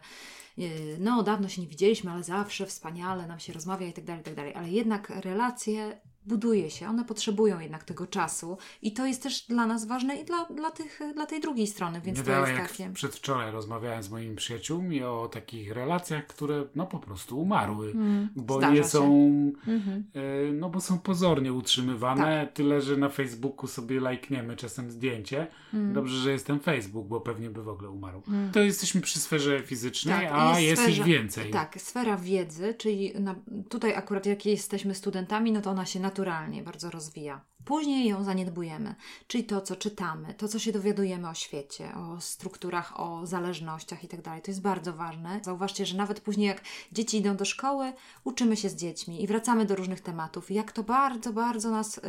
no 0.99 1.23
dawno 1.23 1.49
się 1.49 1.61
nie 1.61 1.67
widzieliśmy, 1.67 2.11
ale 2.11 2.23
zawsze 2.23 2.65
wspaniale 2.65 3.27
nam 3.27 3.39
się 3.39 3.53
rozmawia 3.53 3.87
i 3.87 3.93
tak 3.93 4.05
dalej, 4.05 4.23
tak 4.23 4.35
dalej. 4.35 4.55
Ale 4.55 4.69
jednak 4.69 5.09
relacje 5.09 6.01
buduje 6.25 6.69
się, 6.69 6.87
one 6.87 7.05
potrzebują 7.05 7.59
jednak 7.59 7.83
tego 7.83 8.07
czasu 8.07 8.57
i 8.81 8.93
to 8.93 9.05
jest 9.05 9.23
też 9.23 9.41
dla 9.41 9.67
nas 9.67 9.85
ważne 9.85 10.15
i 10.15 10.25
dla, 10.25 10.45
dla, 10.45 10.71
tych, 10.71 10.99
dla 11.13 11.25
tej 11.25 11.41
drugiej 11.41 11.67
strony, 11.67 12.01
więc 12.01 12.17
Nie 12.17 12.23
to 12.23 12.31
jest 12.31 12.51
jak 12.51 12.67
takie... 12.67 12.89
Przedwczoraj 12.93 13.51
rozmawiałem 13.51 14.03
z 14.03 14.09
moimi 14.09 14.35
przyjaciółmi 14.35 15.03
o 15.03 15.29
takich 15.33 15.71
relacjach, 15.71 16.27
które 16.27 16.65
no 16.75 16.85
po 16.85 16.99
prostu 16.99 17.41
umarły, 17.41 17.91
mm, 17.91 18.29
bo 18.35 18.71
nie 18.71 18.83
są 18.83 19.11
mm-hmm. 19.67 20.01
e, 20.13 20.51
no 20.53 20.69
bo 20.69 20.81
są 20.81 20.99
pozornie 20.99 21.53
utrzymywane, 21.53 22.45
tak. 22.45 22.53
tyle, 22.53 22.81
że 22.81 22.97
na 22.97 23.09
Facebooku 23.09 23.67
sobie 23.67 23.99
lajkniemy 23.99 24.55
czasem 24.55 24.91
zdjęcie. 24.91 25.47
Mm. 25.73 25.93
Dobrze, 25.93 26.17
że 26.17 26.31
jest 26.31 26.47
ten 26.47 26.59
Facebook, 26.59 27.07
bo 27.07 27.21
pewnie 27.21 27.49
by 27.49 27.63
w 27.63 27.69
ogóle 27.69 27.89
umarł. 27.89 28.21
Mm. 28.27 28.51
To 28.51 28.59
jesteśmy 28.59 29.01
przy 29.01 29.19
sferze 29.19 29.63
fizycznej, 29.63 30.27
tak, 30.27 30.31
a 30.33 30.59
jest, 30.59 30.81
jest 30.81 30.97
ich 30.97 31.03
więcej. 31.05 31.51
Tak, 31.51 31.81
sfera 31.81 32.17
wiedzy, 32.17 32.73
czyli 32.77 33.13
na, 33.19 33.35
tutaj 33.69 33.95
akurat 33.95 34.25
jak 34.25 34.45
jesteśmy 34.45 34.95
studentami, 34.95 35.51
no 35.51 35.61
to 35.61 35.69
ona 35.69 35.85
się 35.85 35.99
na 35.99 36.10
naturalnie 36.11 36.63
bardzo 36.63 36.89
rozwija. 36.89 37.41
Później 37.65 38.07
ją 38.07 38.23
zaniedbujemy, 38.23 38.95
czyli 39.27 39.43
to, 39.43 39.61
co 39.61 39.75
czytamy, 39.75 40.33
to, 40.33 40.47
co 40.47 40.59
się 40.59 40.71
dowiadujemy 40.71 41.29
o 41.29 41.33
świecie, 41.33 41.95
o 41.95 42.21
strukturach, 42.21 42.99
o 42.99 43.25
zależnościach 43.25 44.03
itd. 44.03 44.23
Tak 44.23 44.45
to 44.45 44.51
jest 44.51 44.61
bardzo 44.61 44.93
ważne. 44.93 45.39
Zauważcie, 45.43 45.85
że 45.85 45.97
nawet 45.97 46.19
później, 46.19 46.47
jak 46.47 46.61
dzieci 46.91 47.17
idą 47.17 47.35
do 47.35 47.45
szkoły, 47.45 47.93
uczymy 48.23 48.57
się 48.57 48.69
z 48.69 48.75
dziećmi 48.75 49.23
i 49.23 49.27
wracamy 49.27 49.65
do 49.65 49.75
różnych 49.75 50.01
tematów. 50.01 50.51
Jak 50.51 50.71
to 50.71 50.83
bardzo, 50.83 51.33
bardzo 51.33 51.71
nas 51.71 51.97
y, 51.97 52.01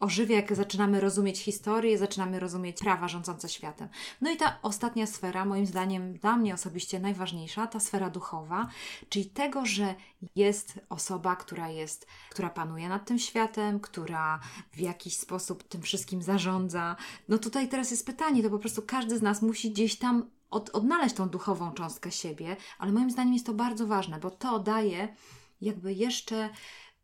ożywia, 0.00 0.36
jak 0.36 0.56
zaczynamy 0.56 1.00
rozumieć 1.00 1.40
historię, 1.40 1.98
zaczynamy 1.98 2.40
rozumieć 2.40 2.78
prawa 2.78 3.08
rządzące 3.08 3.48
światem. 3.48 3.88
No 4.20 4.30
i 4.30 4.36
ta 4.36 4.58
ostatnia 4.62 5.06
sfera, 5.06 5.44
moim 5.44 5.66
zdaniem, 5.66 6.12
dla 6.12 6.36
mnie 6.36 6.54
osobiście 6.54 7.00
najważniejsza, 7.00 7.66
ta 7.66 7.80
sfera 7.80 8.10
duchowa, 8.10 8.68
czyli 9.08 9.26
tego, 9.26 9.66
że 9.66 9.94
jest 10.36 10.80
osoba, 10.88 11.36
która 11.36 11.68
jest, 11.68 12.06
która 12.30 12.50
panuje 12.50 12.88
nad 12.88 13.06
tym 13.06 13.18
światem, 13.18 13.80
która 13.80 14.40
w 14.80 14.82
jakiś 14.82 15.16
sposób 15.16 15.62
tym 15.62 15.82
wszystkim 15.82 16.22
zarządza. 16.22 16.96
No 17.28 17.38
tutaj 17.38 17.68
teraz 17.68 17.90
jest 17.90 18.06
pytanie, 18.06 18.42
to 18.42 18.50
po 18.50 18.58
prostu 18.58 18.82
każdy 18.82 19.18
z 19.18 19.22
nas 19.22 19.42
musi 19.42 19.70
gdzieś 19.70 19.96
tam 19.96 20.30
od, 20.50 20.70
odnaleźć 20.70 21.14
tą 21.14 21.28
duchową 21.28 21.72
cząstkę 21.72 22.10
siebie, 22.10 22.56
ale 22.78 22.92
moim 22.92 23.10
zdaniem 23.10 23.32
jest 23.32 23.46
to 23.46 23.54
bardzo 23.54 23.86
ważne, 23.86 24.20
bo 24.20 24.30
to 24.30 24.58
daje 24.58 25.16
jakby 25.60 25.92
jeszcze 25.92 26.50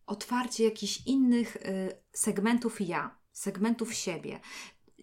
otwarcie 0.06 0.64
jakichś 0.64 1.06
innych 1.06 1.56
y, 1.56 1.62
segmentów 2.12 2.80
ja, 2.80 3.18
segmentów 3.32 3.94
siebie 3.94 4.40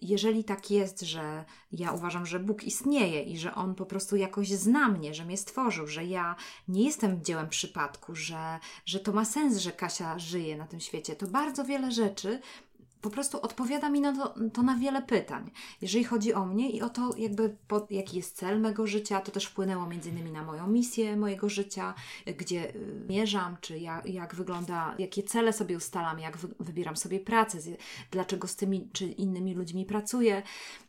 jeżeli 0.04 0.44
tak 0.44 0.70
jest, 0.70 1.00
że 1.00 1.44
ja 1.72 1.92
uważam, 1.92 2.26
że 2.26 2.38
Bóg 2.38 2.64
istnieje 2.64 3.22
i 3.22 3.38
że 3.38 3.54
On 3.54 3.74
po 3.74 3.86
prostu 3.86 4.16
jakoś 4.16 4.48
zna 4.48 4.88
mnie, 4.88 5.14
że 5.14 5.24
mnie 5.24 5.36
stworzył, 5.36 5.86
że 5.86 6.04
ja 6.04 6.36
nie 6.68 6.84
jestem 6.84 7.24
dziełem 7.24 7.48
przypadku, 7.48 8.14
że, 8.14 8.58
że 8.86 9.00
to 9.00 9.12
ma 9.12 9.24
sens, 9.24 9.56
że 9.56 9.72
Kasia 9.72 10.18
żyje 10.18 10.56
na 10.56 10.66
tym 10.66 10.80
świecie, 10.80 11.16
to 11.16 11.26
bardzo 11.26 11.64
wiele 11.64 11.92
rzeczy 11.92 12.40
po 13.04 13.10
prostu 13.10 13.40
odpowiada 13.40 13.88
mi 13.88 14.00
na 14.00 14.12
to, 14.12 14.34
to, 14.52 14.62
na 14.62 14.76
wiele 14.76 15.02
pytań. 15.02 15.50
Jeżeli 15.82 16.04
chodzi 16.04 16.34
o 16.34 16.46
mnie 16.46 16.70
i 16.70 16.82
o 16.82 16.88
to, 16.88 17.10
jakby 17.16 17.56
po, 17.68 17.86
jaki 17.90 18.16
jest 18.16 18.36
cel 18.36 18.60
mego 18.60 18.86
życia, 18.86 19.20
to 19.20 19.32
też 19.32 19.46
wpłynęło 19.46 19.86
między 19.86 20.10
innymi 20.10 20.32
na 20.32 20.42
moją 20.42 20.66
misję 20.66 21.16
mojego 21.16 21.48
życia, 21.48 21.94
gdzie 22.38 22.74
y, 22.74 23.06
mierzam, 23.08 23.56
czy 23.60 23.78
jak, 23.78 24.06
jak 24.06 24.34
wygląda, 24.34 24.94
jakie 24.98 25.22
cele 25.22 25.52
sobie 25.52 25.76
ustalam, 25.76 26.18
jak 26.18 26.36
wy, 26.36 26.48
wybieram 26.60 26.96
sobie 26.96 27.20
pracę, 27.20 27.60
z, 27.60 27.78
dlaczego 28.10 28.48
z 28.48 28.56
tymi 28.56 28.88
czy 28.92 29.06
innymi 29.06 29.54
ludźmi 29.54 29.84
pracuję. 29.84 30.42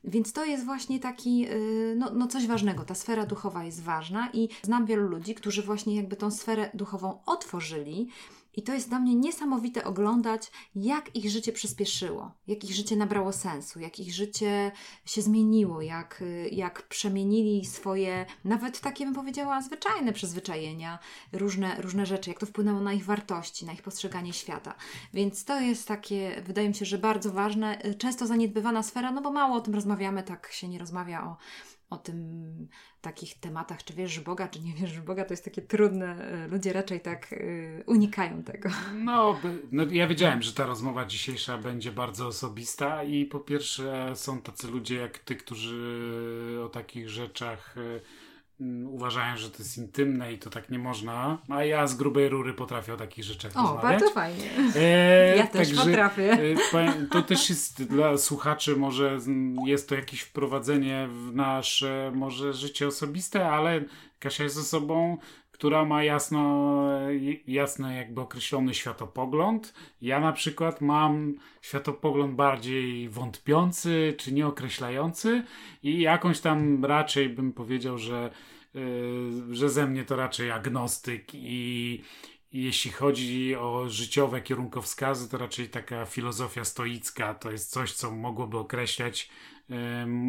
Więc 0.03 0.33
to 0.33 0.45
jest 0.45 0.65
właśnie 0.65 0.99
taki, 0.99 1.47
y, 1.51 1.95
no, 1.97 2.11
no 2.13 2.27
coś 2.27 2.47
ważnego. 2.47 2.83
Ta 2.83 2.95
sfera 2.95 3.25
duchowa 3.25 3.63
jest 3.63 3.83
ważna 3.83 4.29
i 4.33 4.49
znam 4.61 4.85
wielu 4.85 5.07
ludzi, 5.07 5.35
którzy 5.35 5.61
właśnie 5.61 5.95
jakby 5.95 6.15
tą 6.15 6.31
sferę 6.31 6.69
duchową 6.73 7.19
otworzyli 7.25 8.09
i 8.55 8.61
to 8.63 8.73
jest 8.73 8.89
dla 8.89 8.99
mnie 8.99 9.15
niesamowite 9.15 9.83
oglądać, 9.83 10.51
jak 10.75 11.15
ich 11.15 11.29
życie 11.29 11.51
przyspieszyło, 11.51 12.31
jak 12.47 12.63
ich 12.63 12.75
życie 12.75 12.95
nabrało 12.95 13.33
sensu, 13.33 13.79
jak 13.79 13.99
ich 13.99 14.13
życie 14.13 14.71
się 15.05 15.21
zmieniło, 15.21 15.81
jak, 15.81 16.23
jak 16.51 16.87
przemienili 16.87 17.65
swoje, 17.65 18.25
nawet 18.43 18.79
takie 18.79 19.05
bym 19.05 19.13
powiedziała, 19.13 19.61
zwyczajne 19.61 20.13
przyzwyczajenia, 20.13 20.99
różne, 21.33 21.81
różne 21.81 22.05
rzeczy, 22.05 22.29
jak 22.29 22.39
to 22.39 22.45
wpłynęło 22.45 22.81
na 22.81 22.93
ich 22.93 23.05
wartości, 23.05 23.65
na 23.65 23.73
ich 23.73 23.81
postrzeganie 23.81 24.33
świata. 24.33 24.75
Więc 25.13 25.45
to 25.45 25.59
jest 25.59 25.87
takie, 25.87 26.41
wydaje 26.45 26.69
mi 26.69 26.75
się, 26.75 26.85
że 26.85 26.97
bardzo 26.97 27.31
ważne, 27.31 27.77
często 27.97 28.27
zaniedbywana 28.27 28.83
sfera, 28.83 29.11
no 29.11 29.21
bo 29.21 29.31
mało 29.31 29.55
o 29.55 29.61
tym 29.61 29.75
rozmawiamy, 29.75 30.23
tak 30.23 30.51
się 30.51 30.67
nie 30.67 30.79
rozmawia 30.79 31.23
o 31.23 31.37
o 31.89 31.97
tym 31.97 32.67
takich 33.01 33.39
tematach, 33.39 33.83
czy 33.83 33.93
wierzysz 33.93 34.19
w 34.19 34.23
Boga, 34.23 34.47
czy 34.47 34.59
nie 34.59 34.73
wierzysz 34.73 34.99
w 34.99 35.03
Boga, 35.03 35.25
to 35.25 35.33
jest 35.33 35.45
takie 35.45 35.61
trudne. 35.61 36.31
E, 36.31 36.47
ludzie 36.47 36.73
raczej 36.73 37.01
tak 37.01 37.33
y, 37.33 37.83
unikają 37.87 38.43
tego. 38.43 38.69
No, 38.93 39.39
no, 39.71 39.83
ja 39.91 40.07
wiedziałem, 40.07 40.41
że 40.41 40.53
ta 40.53 40.65
rozmowa 40.65 41.05
dzisiejsza 41.05 41.57
będzie 41.57 41.91
bardzo 41.91 42.27
osobista 42.27 43.03
i 43.03 43.25
po 43.25 43.39
pierwsze 43.39 44.11
są 44.15 44.41
tacy 44.41 44.67
ludzie 44.67 44.95
jak 44.95 45.19
ty, 45.19 45.35
którzy 45.35 46.61
o 46.65 46.69
takich 46.69 47.09
rzeczach 47.09 47.77
y, 47.77 48.01
uważają, 48.85 49.37
że 49.37 49.49
to 49.49 49.57
jest 49.59 49.77
intymne 49.77 50.33
i 50.33 50.39
to 50.39 50.49
tak 50.49 50.69
nie 50.69 50.79
można, 50.79 51.37
a 51.49 51.63
ja 51.63 51.87
z 51.87 51.95
grubej 51.95 52.29
rury 52.29 52.53
potrafię 52.53 52.93
o 52.93 52.97
takich 52.97 53.23
rzeczach 53.23 53.51
o, 53.57 53.61
rozmawiać. 53.61 53.81
bardzo 53.81 54.09
fajnie. 54.13 54.51
E, 54.75 55.37
ja 55.37 55.47
też 55.47 55.67
także, 55.67 55.85
potrafię. 55.85 56.33
E, 56.73 57.05
to 57.11 57.21
też 57.21 57.49
jest 57.49 57.83
dla 57.83 58.17
słuchaczy, 58.17 58.75
może 58.75 59.19
jest 59.65 59.89
to 59.89 59.95
jakieś 59.95 60.21
wprowadzenie 60.21 61.09
w 61.11 61.35
nasze 61.35 62.11
może 62.15 62.53
życie 62.53 62.87
osobiste, 62.87 63.49
ale 63.49 63.83
Kasia 64.19 64.43
jest 64.43 64.57
osobą, 64.57 65.17
która 65.55 65.85
ma 65.85 66.03
jasno, 66.03 66.89
jasno 67.47 67.91
jakby 67.91 68.21
określony 68.21 68.73
światopogląd. 68.73 69.73
Ja 70.01 70.19
na 70.19 70.33
przykład 70.33 70.81
mam 70.81 71.35
światopogląd 71.61 72.35
bardziej 72.35 73.09
wątpiący 73.09 74.15
czy 74.17 74.33
nieokreślający 74.33 75.43
i 75.83 75.99
jakąś 75.99 76.39
tam 76.39 76.85
raczej 76.85 77.29
bym 77.29 77.53
powiedział, 77.53 77.97
że, 77.97 78.31
yy, 78.73 79.55
że 79.55 79.69
ze 79.69 79.87
mnie 79.87 80.05
to 80.05 80.15
raczej 80.15 80.51
agnostyk 80.51 81.33
i, 81.33 82.01
i 82.51 82.63
jeśli 82.63 82.91
chodzi 82.91 83.55
o 83.55 83.89
życiowe 83.89 84.41
kierunkowskazy, 84.41 85.29
to 85.29 85.37
raczej 85.37 85.69
taka 85.69 86.05
filozofia 86.05 86.65
stoicka 86.65 87.33
to 87.33 87.51
jest 87.51 87.71
coś, 87.71 87.93
co 87.93 88.11
mogłoby 88.11 88.57
określać 88.57 89.29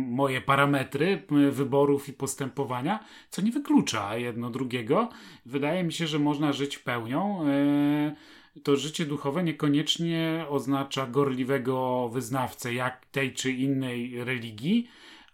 moje 0.09 0.41
parametry 0.41 1.23
wyborów 1.51 2.09
i 2.09 2.13
postępowania, 2.13 3.05
co 3.31 3.43
nie 3.43 3.53
wyklucza 3.53 4.17
jedno 4.17 4.51
drugiego. 4.51 5.09
Wydaje 5.47 5.85
mi 5.85 5.93
się, 5.93 6.07
że 6.07 6.19
można 6.19 6.53
żyć 6.53 6.79
pełnią. 6.79 7.47
E, 7.49 8.17
to 8.63 8.77
życie 8.77 9.07
duchowe 9.07 9.43
niekoniecznie 9.45 10.47
oznacza 10.49 11.07
gorliwego 11.07 12.09
wyznawcę 12.13 12.75
jak 12.75 13.07
tej 13.07 13.33
czy 13.33 13.53
innej 13.53 14.25
religii, 14.25 14.89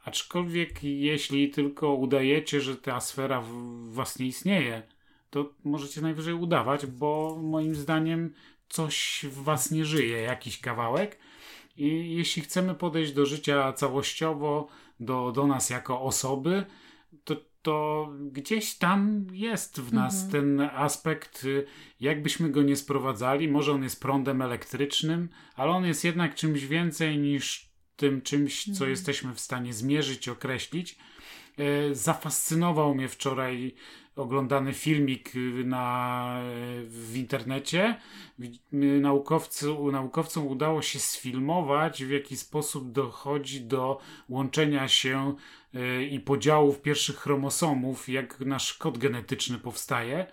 aczkolwiek 0.04 0.84
jeśli 0.84 1.50
tylko 1.50 1.94
udajecie, 1.94 2.60
że 2.60 2.76
ta 2.76 3.00
sfera 3.00 3.40
w 3.40 3.52
was 3.92 4.18
nie 4.18 4.26
istnieje, 4.26 4.82
to 5.30 5.50
możecie 5.64 6.00
najwyżej 6.00 6.34
udawać, 6.34 6.86
bo 6.86 7.38
moim 7.42 7.74
zdaniem 7.74 8.34
coś 8.68 9.26
w 9.28 9.42
was 9.42 9.70
nie 9.70 9.84
żyje, 9.84 10.22
jakiś 10.22 10.60
kawałek 10.60 11.18
i 11.76 12.14
jeśli 12.14 12.42
chcemy 12.42 12.74
podejść 12.74 13.12
do 13.12 13.26
życia 13.26 13.72
całościowo, 13.72 14.68
do, 15.00 15.32
do 15.32 15.46
nas 15.46 15.70
jako 15.70 16.00
osoby, 16.00 16.64
to, 17.24 17.36
to 17.62 18.08
gdzieś 18.20 18.74
tam 18.74 19.26
jest 19.32 19.80
w 19.80 19.92
nas 19.92 20.24
mhm. 20.24 20.32
ten 20.32 20.60
aspekt, 20.60 21.46
jakbyśmy 22.00 22.50
go 22.50 22.62
nie 22.62 22.76
sprowadzali. 22.76 23.48
Może 23.48 23.72
on 23.72 23.82
jest 23.82 24.00
prądem 24.00 24.42
elektrycznym, 24.42 25.28
ale 25.54 25.70
on 25.70 25.84
jest 25.84 26.04
jednak 26.04 26.34
czymś 26.34 26.66
więcej 26.66 27.18
niż 27.18 27.72
tym 27.96 28.22
czymś, 28.22 28.64
co 28.64 28.70
mhm. 28.70 28.90
jesteśmy 28.90 29.34
w 29.34 29.40
stanie 29.40 29.72
zmierzyć, 29.72 30.28
określić. 30.28 30.98
E, 31.58 31.94
zafascynował 31.94 32.94
mnie 32.94 33.08
wczoraj 33.08 33.74
oglądany 34.16 34.72
filmik 34.72 35.36
y, 35.36 35.64
na, 35.64 36.40
w 36.86 37.16
internecie. 37.16 38.00
Naukowcy, 39.00 39.66
naukowcom 39.92 40.46
udało 40.46 40.82
się 40.82 40.98
sfilmować, 40.98 42.04
w 42.04 42.10
jaki 42.10 42.36
sposób 42.36 42.92
dochodzi 42.92 43.60
do 43.60 44.00
łączenia 44.28 44.88
się 44.88 45.34
y, 45.74 46.06
i 46.06 46.20
podziałów 46.20 46.82
pierwszych 46.82 47.16
chromosomów, 47.16 48.08
jak 48.08 48.40
nasz 48.40 48.74
kod 48.74 48.98
genetyczny 48.98 49.58
powstaje. 49.58 50.26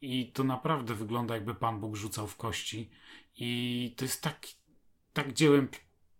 I 0.00 0.32
to 0.32 0.44
naprawdę 0.44 0.94
wygląda, 0.94 1.34
jakby 1.34 1.54
Pan 1.54 1.80
Bóg 1.80 1.96
rzucał 1.96 2.26
w 2.26 2.36
kości. 2.36 2.90
I 3.36 3.94
to 3.96 4.04
jest 4.04 4.22
tak, 4.22 4.46
tak 5.12 5.32
dziełem 5.32 5.68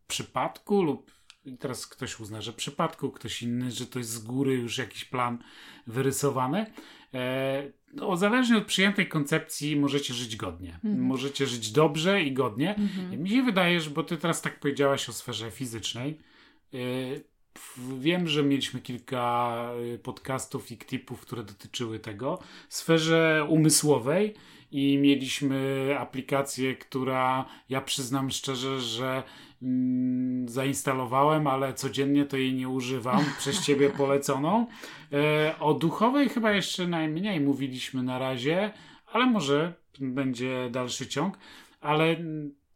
przypadku 0.06 0.82
lub 0.82 1.10
i 1.44 1.58
teraz 1.58 1.86
ktoś 1.86 2.20
uzna, 2.20 2.40
że 2.40 2.52
przypadku, 2.52 3.10
ktoś 3.10 3.42
inny, 3.42 3.70
że 3.70 3.86
to 3.86 3.98
jest 3.98 4.10
z 4.10 4.18
góry 4.18 4.54
już 4.54 4.78
jakiś 4.78 5.04
plan 5.04 5.38
wyrysowany. 5.86 6.72
E, 7.14 7.62
no, 7.94 8.16
zależnie 8.16 8.56
od 8.56 8.64
przyjętej 8.64 9.08
koncepcji 9.08 9.76
możecie 9.76 10.14
żyć 10.14 10.36
godnie. 10.36 10.74
Mhm. 10.74 11.02
Możecie 11.02 11.46
żyć 11.46 11.72
dobrze 11.72 12.22
i 12.22 12.32
godnie. 12.32 12.74
Mhm. 12.74 13.22
Mi 13.22 13.30
się 13.30 13.42
wydaje, 13.42 13.80
że 13.80 13.90
bo 13.90 14.02
ty 14.02 14.16
teraz 14.16 14.42
tak 14.42 14.60
powiedziałaś 14.60 15.08
o 15.08 15.12
sferze 15.12 15.50
fizycznej. 15.50 16.18
E, 16.74 16.78
wiem, 17.98 18.28
że 18.28 18.42
mieliśmy 18.42 18.80
kilka 18.80 19.54
e, 19.94 19.98
podcastów 19.98 20.72
i 20.72 20.78
klipów, 20.78 21.20
które 21.20 21.42
dotyczyły 21.42 21.98
tego. 21.98 22.38
W 22.68 22.74
sferze 22.74 23.46
umysłowej 23.48 24.34
i 24.70 24.98
mieliśmy 24.98 25.96
aplikację, 25.98 26.76
która 26.76 27.44
ja 27.68 27.80
przyznam 27.80 28.30
szczerze, 28.30 28.80
że 28.80 29.22
mm, 29.62 30.48
zainstalowałem, 30.48 31.46
ale 31.46 31.74
codziennie 31.74 32.24
to 32.24 32.36
jej 32.36 32.54
nie 32.54 32.68
używam, 32.68 33.24
przez 33.38 33.64
ciebie 33.66 33.90
poleconą. 33.90 34.66
E, 35.12 35.54
o 35.60 35.74
duchowej 35.74 36.28
chyba 36.28 36.52
jeszcze 36.52 36.86
najmniej 36.86 37.40
mówiliśmy 37.40 38.02
na 38.02 38.18
razie, 38.18 38.72
ale 39.12 39.26
może 39.26 39.74
będzie 40.00 40.68
dalszy 40.70 41.06
ciąg. 41.06 41.38
Ale 41.80 42.16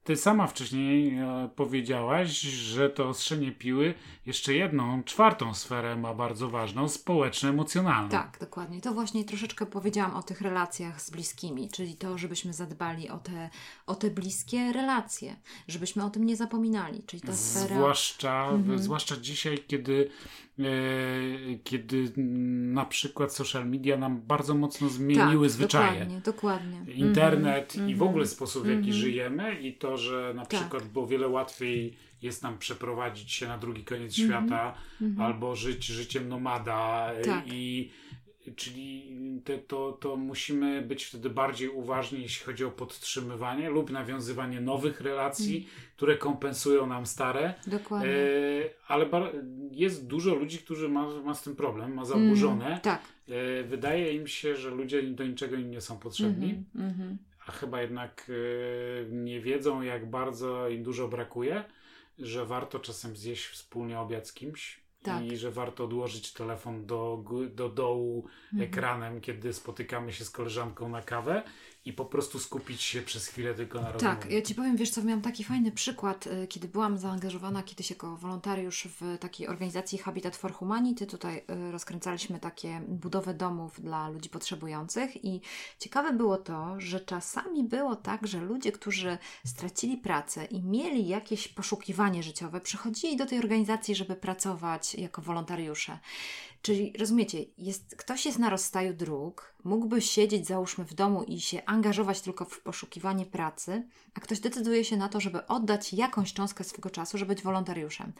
ty 0.05 0.17
sama 0.17 0.47
wcześniej 0.47 1.19
e, 1.19 1.49
powiedziałaś, 1.57 2.31
że 2.41 2.91
to 2.91 3.09
ostrzenie 3.09 3.53
piły 3.53 3.95
jeszcze 4.27 4.55
jedną, 4.55 5.03
czwartą 5.03 5.55
sferę 5.55 5.97
ma 5.97 6.15
bardzo 6.15 6.49
ważną, 6.49 6.89
społeczno-emocjonalną. 6.89 8.11
Tak, 8.11 8.37
dokładnie. 8.41 8.81
To 8.81 8.95
właśnie 8.95 9.25
troszeczkę 9.25 9.67
powiedziałam 9.67 10.17
o 10.17 10.23
tych 10.23 10.41
relacjach 10.41 11.03
z 11.03 11.11
bliskimi, 11.11 11.71
czyli 11.71 11.95
to, 11.95 12.19
żebyśmy 12.19 12.53
zadbali 12.53 13.09
o 13.09 13.19
te, 13.19 13.51
o 13.87 13.95
te 13.95 14.11
bliskie 14.11 14.73
relacje, 14.73 15.37
żebyśmy 15.69 16.05
o 16.05 16.11
tym 16.11 16.27
nie 16.27 16.37
zapominali, 16.37 17.03
czyli 17.07 17.23
ta 17.23 17.37
sfera... 17.37 17.77
Zwłaszcza, 17.77 18.49
mhm. 18.51 18.79
zwłaszcza 18.79 19.17
dzisiaj, 19.17 19.59
kiedy 19.67 20.11
e, 20.59 20.65
kiedy 21.65 22.13
na 22.73 22.85
przykład 22.85 23.33
social 23.33 23.69
media 23.69 23.97
nam 23.97 24.21
bardzo 24.21 24.55
mocno 24.55 24.89
zmieniły 24.89 25.47
tak, 25.47 25.53
zwyczaje. 25.55 26.01
Dokładnie, 26.01 26.21
dokładnie. 26.21 26.95
Internet 26.95 27.77
mm 27.77 27.89
-hmm, 27.89 27.93
i 27.93 27.95
w 27.95 28.03
ogóle 28.03 28.23
mhm. 28.23 28.29
sposób, 28.29 28.65
w 28.65 28.67
jaki 28.67 28.79
mm 28.79 28.91
-hmm. 28.91 28.93
żyjemy 28.93 29.61
i 29.61 29.73
to, 29.73 29.94
że 29.97 30.33
na 30.37 30.47
tak. 30.47 30.61
przykład 30.61 30.85
było 30.85 31.07
wiele 31.07 31.29
łatwiej 31.29 31.97
jest 32.23 32.43
nam 32.43 32.59
przeprowadzić 32.59 33.33
się 33.33 33.49
na 33.49 33.59
drugi 33.59 33.85
koniec 33.85 34.19
mm 34.19 34.31
-hmm. 34.31 34.33
świata 34.33 34.75
mm 35.01 35.15
-hmm. 35.15 35.23
albo 35.23 35.57
żyć 35.57 35.85
życiem 35.85 36.29
nomada 36.29 37.11
tak. 37.25 37.45
i 37.47 37.91
czyli 38.57 39.17
te, 39.45 39.59
to, 39.59 39.93
to 39.93 40.17
musimy 40.17 40.83
być 40.83 41.05
wtedy 41.05 41.31
bardziej 41.31 41.69
uważni, 41.69 42.23
jeśli 42.23 42.47
chodzi 42.47 42.65
o 42.65 42.71
podtrzymywanie 42.71 43.71
lub 43.71 43.91
nawiązywanie 43.91 44.61
nowych 44.61 45.01
relacji, 45.01 45.57
mm. 45.57 45.69
które 45.97 46.17
kompensują 46.17 46.87
nam 46.87 47.07
stare. 47.07 47.55
Dokładnie. 47.67 48.09
E, 48.09 48.71
ale 48.89 49.07
jest 49.71 50.07
dużo 50.07 50.35
ludzi, 50.35 50.59
którzy 50.59 50.89
ma, 50.89 51.07
ma 51.25 51.35
z 51.35 51.43
tym 51.43 51.57
problem, 51.57 51.95
ma 51.95 52.05
zaburzone. 52.05 52.67
Mm, 52.67 52.81
tak. 52.81 53.03
E, 53.29 53.63
wydaje 53.63 54.13
im 54.13 54.27
się, 54.27 54.57
że 54.57 54.71
ludzie 54.71 55.03
do 55.03 55.25
niczego 55.25 55.57
im 55.57 55.71
nie 55.71 55.81
są 55.81 55.99
potrzebni. 55.99 56.65
Mm 56.75 56.93
-hmm, 56.93 57.17
a 57.47 57.53
chyba 57.53 57.83
jednak 57.83 58.31
e, 58.31 59.11
nie 59.11 59.41
wiedzą, 59.41 59.83
jak 59.83 60.11
bardzo 60.11 60.69
im 60.69 60.83
dużo 60.83 61.09
brakuje 61.09 61.65
że 62.19 62.47
warto 62.47 62.81
czasem 62.81 63.17
zjeść 63.17 63.47
wspólnie 63.47 64.01
obiad 64.01 64.29
z 64.29 64.33
kimś. 64.33 64.85
Tak. 65.03 65.25
I 65.25 65.37
że 65.37 65.51
warto 65.51 65.85
odłożyć 65.85 66.33
telefon 66.33 66.87
do, 66.87 67.25
do 67.55 67.69
dołu 67.69 68.29
mhm. 68.53 68.71
ekranem, 68.71 69.21
kiedy 69.21 69.53
spotykamy 69.53 70.13
się 70.13 70.25
z 70.25 70.31
koleżanką 70.31 70.89
na 70.89 71.03
kawę. 71.03 71.43
I 71.85 71.93
po 71.93 72.05
prostu 72.05 72.39
skupić 72.39 72.83
się 72.83 73.03
przez 73.03 73.27
chwilę 73.27 73.55
tylko 73.55 73.81
na 73.81 73.93
rozmowie. 73.93 74.17
Tak, 74.17 74.31
ja 74.31 74.43
Ci 74.43 74.55
powiem, 74.55 74.77
wiesz 74.77 74.91
co, 74.91 75.03
miałam 75.03 75.23
taki 75.23 75.45
fajny 75.45 75.73
przykład, 75.73 76.27
y, 76.27 76.47
kiedy 76.47 76.69
byłam 76.69 76.99
zaangażowana 76.99 77.63
kiedyś 77.63 77.91
jako 77.91 78.17
wolontariusz 78.17 78.89
w 79.01 79.19
takiej 79.19 79.49
organizacji 79.49 79.99
Habitat 79.99 80.37
for 80.37 80.53
Humanity. 80.53 81.07
Tutaj 81.07 81.37
y, 81.69 81.73
rozkręcaliśmy 81.73 82.41
takie 82.41 82.81
budowę 82.89 83.35
domów 83.35 83.81
dla 83.81 84.09
ludzi 84.09 84.29
potrzebujących 84.29 85.25
i 85.25 85.41
ciekawe 85.79 86.13
było 86.13 86.37
to, 86.37 86.81
że 86.81 87.01
czasami 87.01 87.65
było 87.65 87.97
tak, 87.97 88.27
że 88.27 88.41
ludzie, 88.41 88.73
którzy 88.73 89.19
stracili 89.47 89.97
pracę 89.97 90.45
i 90.45 90.63
mieli 90.63 91.09
jakieś 91.09 91.49
poszukiwanie 91.49 92.23
życiowe, 92.23 92.61
przychodzili 92.61 93.17
do 93.17 93.27
tej 93.27 93.39
organizacji, 93.39 93.95
żeby 93.95 94.17
pracować 94.17 94.95
jako 94.95 95.23
wolontariusze. 95.23 95.99
Czyli 96.65 96.93
rozumiecie, 96.99 97.45
jest, 97.59 97.97
ktoś 97.97 98.27
jest 98.27 98.39
na 98.39 98.51
rozstaju 98.51 98.95
dróg, 98.95 99.55
mógłby 99.65 100.01
siedzieć, 100.01 100.47
załóżmy, 100.47 100.85
w 100.85 100.95
domu 100.95 101.23
i 101.23 101.41
się 101.41 101.65
angażować 101.67 102.21
tylko 102.21 102.45
w 102.45 102.61
poszukiwanie 102.61 103.27
pracy, 103.27 103.89
a 104.15 104.21
ktoś 104.21 104.41
decyduje 104.41 104.85
się 104.85 104.97
na 104.97 105.09
to, 105.09 105.21
żeby 105.21 105.47
oddać 105.47 105.93
jakąś 105.93 106.33
cząstkę 106.33 106.65
swojego 106.65 106.91
czasu, 106.91 107.19
żeby 107.19 107.35
być 107.35 107.43
wolontariuszem. 107.43 108.13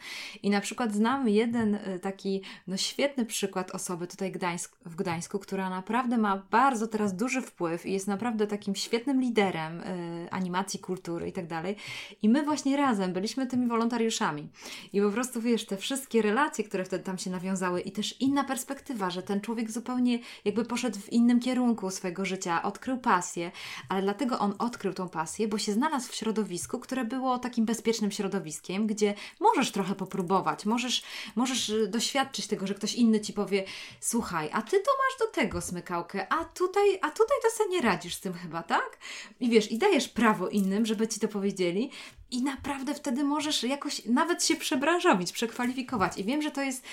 I 0.43 0.49
na 0.49 0.61
przykład 0.61 0.93
znam 0.93 1.29
jeden 1.29 1.75
y, 1.75 1.99
taki 1.99 2.41
no, 2.67 2.77
świetny 2.77 3.25
przykład 3.25 3.71
osoby 3.71 4.07
tutaj 4.07 4.31
Gdańsk, 4.31 4.77
w 4.85 4.95
Gdańsku, 4.95 5.39
która 5.39 5.69
naprawdę 5.69 6.17
ma 6.17 6.43
bardzo 6.51 6.87
teraz 6.87 7.15
duży 7.15 7.41
wpływ 7.41 7.85
i 7.85 7.93
jest 7.93 8.07
naprawdę 8.07 8.47
takim 8.47 8.75
świetnym 8.75 9.21
liderem 9.21 9.81
y, 9.81 10.27
animacji, 10.31 10.79
kultury 10.79 11.27
i 11.27 11.33
tak 11.33 11.47
dalej. 11.47 11.75
I 12.21 12.29
my 12.29 12.43
właśnie 12.43 12.77
razem 12.77 13.13
byliśmy 13.13 13.47
tymi 13.47 13.67
wolontariuszami. 13.67 14.49
I 14.93 15.01
po 15.01 15.09
prostu 15.09 15.41
wiesz, 15.41 15.65
te 15.65 15.77
wszystkie 15.77 16.21
relacje, 16.21 16.63
które 16.63 16.85
wtedy 16.85 17.03
tam 17.03 17.17
się 17.17 17.29
nawiązały 17.29 17.81
i 17.81 17.91
też 17.91 18.21
inna 18.35 18.43
perspektywa, 18.43 19.09
że 19.09 19.23
ten 19.23 19.41
człowiek 19.41 19.71
zupełnie 19.71 20.19
jakby 20.45 20.65
poszedł 20.65 20.99
w 20.99 21.13
innym 21.13 21.39
kierunku 21.39 21.91
swojego 21.91 22.25
życia, 22.25 22.63
odkrył 22.63 22.97
pasję, 22.97 23.51
ale 23.89 24.01
dlatego 24.01 24.39
on 24.39 24.55
odkrył 24.59 24.93
tą 24.93 25.09
pasję, 25.09 25.47
bo 25.47 25.57
się 25.57 25.73
znalazł 25.73 26.11
w 26.11 26.15
środowisku, 26.15 26.79
które 26.79 27.05
było 27.05 27.39
takim 27.39 27.65
bezpiecznym 27.65 28.11
środowiskiem, 28.11 28.87
gdzie 28.87 29.13
możesz 29.39 29.71
trochę 29.71 29.95
popróbować, 29.95 30.65
możesz, 30.65 31.03
możesz 31.35 31.69
y, 31.69 31.87
doświadczyć 31.87 32.47
tego, 32.47 32.67
że 32.67 32.73
ktoś 32.73 32.95
inny 32.95 33.21
ci 33.21 33.33
powie: 33.33 33.63
Słuchaj, 33.99 34.49
a 34.53 34.61
ty 34.61 34.79
to 34.79 34.91
masz 34.91 35.19
do 35.19 35.41
tego 35.41 35.61
smykałkę, 35.61 36.33
a 36.33 36.45
tutaj, 36.45 36.99
a 37.01 37.11
tutaj 37.11 37.37
to 37.43 37.57
sobie 37.57 37.69
nie 37.69 37.81
radzisz 37.81 38.15
z 38.15 38.19
tym 38.19 38.33
chyba, 38.33 38.63
tak? 38.63 38.97
I 39.39 39.49
wiesz, 39.49 39.71
i 39.71 39.77
dajesz 39.77 40.09
prawo 40.09 40.49
innym, 40.49 40.85
żeby 40.85 41.07
ci 41.07 41.19
to 41.19 41.27
powiedzieli, 41.27 41.91
i 42.35 42.43
naprawdę 42.43 42.93
wtedy 42.93 43.23
możesz 43.23 43.63
jakoś 43.63 44.05
nawet 44.05 44.43
się 44.43 44.55
przebranżowić, 44.55 45.31
przekwalifikować. 45.31 46.17
I 46.17 46.23
wiem, 46.23 46.41
że 46.41 46.51
to 46.51 46.61
jest 46.61 46.83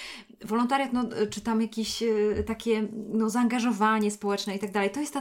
wolontariat, 0.45 0.93
no, 0.93 1.05
czy 1.31 1.41
tam 1.41 1.63
jakieś 1.63 2.03
e, 2.03 2.09
takie 2.47 2.89
no, 3.13 3.31
zaangażowanie 3.31 4.11
społeczne 4.11 4.57
i 4.57 4.59
tak 4.59 4.71
dalej. 4.71 4.91
To 4.91 5.01
jest, 5.01 5.19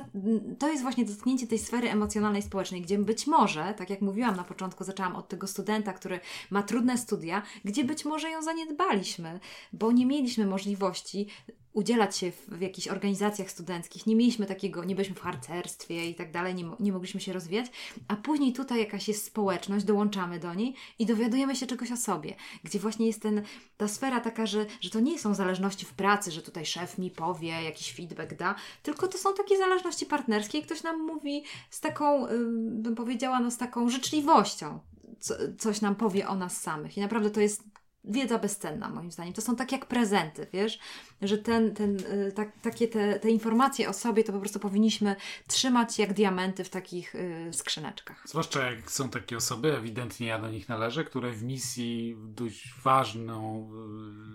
to 0.59 0.69
jest 0.69 0.83
właśnie 0.83 1.05
dotknięcie 1.05 1.47
tej 1.47 1.59
sfery 1.59 1.91
emocjonalnej, 1.91 2.41
społecznej, 2.41 2.81
gdzie 2.81 2.97
być 2.97 3.27
może, 3.27 3.73
tak 3.77 3.89
jak 3.89 4.01
mówiłam 4.01 4.35
na 4.35 4.43
początku, 4.43 4.83
zaczęłam 4.83 5.15
od 5.15 5.27
tego 5.27 5.47
studenta, 5.47 5.93
który 5.93 6.19
ma 6.49 6.63
trudne 6.63 6.97
studia, 6.97 7.41
gdzie 7.65 7.83
być 7.83 8.05
może 8.05 8.29
ją 8.29 8.41
zaniedbaliśmy, 8.41 9.39
bo 9.73 9.91
nie 9.91 10.05
mieliśmy 10.05 10.45
możliwości 10.45 11.27
udzielać 11.73 12.17
się 12.17 12.31
w, 12.31 12.45
w 12.47 12.61
jakichś 12.61 12.87
organizacjach 12.87 13.51
studenckich. 13.51 14.07
Nie 14.07 14.15
mieliśmy 14.15 14.45
takiego, 14.45 14.83
nie 14.83 14.95
byliśmy 14.95 15.15
w 15.15 15.21
harcerstwie 15.21 16.09
i 16.09 16.15
tak 16.15 16.31
dalej, 16.31 16.55
nie, 16.55 16.65
nie 16.79 16.91
mogliśmy 16.91 17.21
się 17.21 17.33
rozwijać, 17.33 17.71
a 18.07 18.15
później 18.15 18.53
tutaj 18.53 18.79
jakaś 18.79 19.07
jest 19.07 19.25
społeczność, 19.25 19.85
dołączamy 19.85 20.39
do 20.39 20.53
niej 20.53 20.75
i 20.99 21.05
dowiadujemy 21.05 21.55
się 21.55 21.67
czegoś 21.67 21.91
o 21.91 21.97
sobie, 21.97 22.35
gdzie 22.63 22.79
właśnie 22.79 23.07
jest 23.07 23.21
ten, 23.21 23.41
ta 23.77 23.87
sfera 23.87 24.19
taka, 24.19 24.45
że, 24.45 24.65
że 24.81 24.89
to 24.89 24.99
nie 24.99 25.19
są 25.19 25.33
zależności 25.33 25.85
w 25.85 25.93
pracy, 25.93 26.31
że 26.31 26.41
tutaj 26.41 26.65
szef 26.65 26.97
mi 26.97 27.11
powie, 27.11 27.47
jakiś 27.47 27.93
feedback 27.93 28.35
da, 28.35 28.55
tylko 28.83 29.07
to 29.07 29.17
są 29.17 29.33
takie 29.33 29.57
zależności 29.57 30.05
partnerskie 30.05 30.57
i 30.57 30.63
ktoś 30.63 30.83
nam 30.83 31.05
mówi 31.05 31.43
z 31.69 31.79
taką, 31.79 32.27
bym 32.55 32.95
powiedziała, 32.95 33.39
no 33.39 33.51
z 33.51 33.57
taką 33.57 33.89
życzliwością, 33.89 34.79
co, 35.19 35.35
coś 35.59 35.81
nam 35.81 35.95
powie 35.95 36.27
o 36.27 36.35
nas 36.35 36.61
samych. 36.61 36.97
I 36.97 37.01
naprawdę 37.01 37.29
to 37.29 37.41
jest 37.41 37.63
wiedza 38.03 38.37
bezcenna, 38.37 38.89
moim 38.89 39.11
zdaniem. 39.11 39.33
To 39.33 39.41
są 39.41 39.55
tak 39.55 39.71
jak 39.71 39.85
prezenty, 39.85 40.47
wiesz, 40.53 40.79
że 41.21 41.37
ten, 41.37 41.75
ten, 41.75 41.97
y, 41.99 42.31
tak, 42.35 42.59
takie 42.61 42.87
te, 42.87 43.19
te 43.19 43.29
informacje 43.29 43.89
o 43.89 43.93
sobie 43.93 44.23
to 44.23 44.33
po 44.33 44.39
prostu 44.39 44.59
powinniśmy 44.59 45.15
trzymać 45.47 45.99
jak 45.99 46.13
diamenty 46.13 46.63
w 46.63 46.69
takich 46.69 47.15
y, 47.15 47.49
skrzyneczkach. 47.51 48.23
Zwłaszcza 48.25 48.71
jak 48.71 48.91
są 48.91 49.09
takie 49.09 49.37
osoby, 49.37 49.77
ewidentnie 49.77 50.27
ja 50.27 50.39
do 50.39 50.49
nich 50.49 50.69
należę, 50.69 51.03
które 51.03 51.31
w 51.31 51.43
misji 51.43 52.15
dość 52.19 52.73
ważną, 52.83 53.71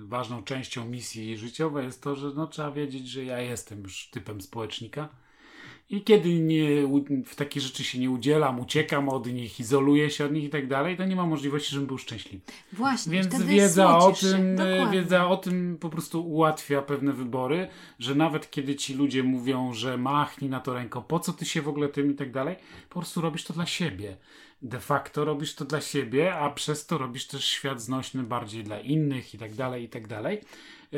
y, 0.03 0.07
ważną 0.07 0.43
częścią 0.43 0.85
misji 0.85 1.37
życiowej 1.37 1.87
jest 1.87 2.03
to, 2.03 2.17
że 2.17 2.33
no, 2.35 2.47
trzeba 2.47 2.71
wiedzieć, 2.71 3.09
że 3.09 3.25
ja 3.25 3.41
jestem 3.41 3.83
już 3.83 4.11
typem 4.11 4.41
społecznika 4.41 5.09
i 5.91 6.03
kiedy 6.03 6.41
nie, 6.41 6.69
w 7.27 7.35
takie 7.35 7.61
rzeczy 7.61 7.85
się 7.85 7.99
nie 7.99 8.11
udzielam, 8.11 8.61
uciekam 8.61 9.09
od 9.09 9.27
nich, 9.27 9.61
izoluję 9.61 10.11
się 10.11 10.25
od 10.25 10.33
nich 10.33 10.45
i 10.45 10.51
tak 10.51 10.69
dalej, 10.69 10.97
to 10.97 11.05
nie 11.05 11.17
ma 11.17 11.27
możliwości, 11.27 11.71
żebym 11.71 11.87
był 11.87 11.99
szczęśliwy. 11.99 12.45
Właśnie. 12.73 13.13
Więc 13.13 13.43
wiedza 13.43 13.99
o 13.99 14.13
tym, 14.13 14.57
wiedza 14.93 15.29
o 15.29 15.37
tym 15.37 15.79
po 15.81 15.89
prostu 15.89 16.29
ułatwia 16.29 16.83
pewne 16.83 17.13
wybory, 17.13 17.69
że 17.99 18.15
nawet 18.15 18.51
kiedy 18.51 18.77
ci 18.77 18.95
ludzie 18.95 19.23
mówią, 19.23 19.73
że 19.73 19.99
machnij 19.99 20.51
na 20.51 20.61
to 20.61 20.75
ręką, 20.75 21.03
po 21.03 21.21
co 21.21 21.33
ty 21.33 21.45
się 21.45 21.63
w 21.63 21.69
ogóle 21.69 21.89
tym 21.89 22.11
i 22.11 22.15
tak 22.15 22.33
dalej, 22.33 22.57
po 22.89 23.01
prostu 23.01 23.21
robisz 23.21 23.45
to 23.45 23.55
dla 23.55 23.67
siebie. 23.67 24.17
De 24.63 24.81
facto 24.81 25.25
robisz 25.25 25.55
to 25.55 25.65
dla 25.65 25.81
siebie, 25.81 26.35
a 26.35 26.51
przez 26.51 26.87
to 26.87 26.99
robisz 26.99 27.27
też 27.27 27.45
świat 27.45 27.81
znośny 27.81 28.23
bardziej 28.23 28.65
dla 28.65 28.81
innych 28.81 29.35
i 29.35 29.39
tak 29.39 29.55
dalej, 29.55 29.85
i 29.85 29.89
tak 29.89 30.07
dalej. 30.07 30.41
E, 30.93 30.97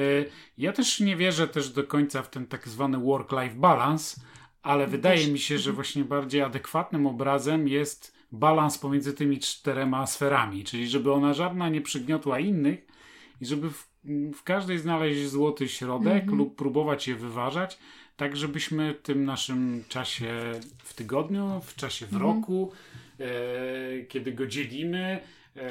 ja 0.59 0.73
też 0.73 1.01
nie 1.01 1.17
wierzę 1.17 1.49
też 1.49 1.71
do 1.71 1.85
końca 1.85 2.23
w 2.23 2.31
ten 2.31 2.47
tak 2.47 2.69
zwany 2.69 2.99
work-life 2.99 3.55
balance, 3.55 4.21
ale 4.63 4.87
wydaje 4.87 5.27
mi 5.27 5.39
się, 5.39 5.59
że 5.59 5.73
właśnie 5.73 6.05
bardziej 6.05 6.43
adekwatnym 6.43 7.07
obrazem 7.07 7.69
jest 7.69 8.19
balans 8.33 8.79
pomiędzy 8.79 9.13
tymi 9.15 9.39
czterema 9.39 10.07
sferami, 10.07 10.65
czyli 10.65 10.89
żeby 10.89 11.13
ona 11.13 11.35
żadna 11.35 11.69
nie 11.69 11.81
przygniotła 11.81 12.39
innych 12.41 12.87
i 13.41 13.47
żeby 13.47 13.71
w, 13.71 13.89
w 14.35 14.43
każdej 14.43 14.79
znaleźć 14.79 15.29
złoty 15.29 15.69
środek 15.69 16.23
mm 16.23 16.27
-hmm. 16.27 16.39
lub 16.39 16.57
próbować 16.57 17.09
je 17.09 17.15
wyważać, 17.15 17.79
tak 18.17 18.37
żebyśmy 18.37 18.95
w 18.95 19.03
tym 19.03 19.25
naszym 19.25 19.85
czasie 19.89 20.53
w 20.79 20.95
tygodniu, 20.95 21.61
w 21.65 21.75
czasie 21.77 22.07
w 22.07 22.13
mm 22.13 22.23
-hmm. 22.23 22.27
roku, 22.27 22.73
e, 23.21 23.27
kiedy 24.05 24.33
go 24.33 24.47
dzielimy, 24.47 25.21
e, 25.57 25.71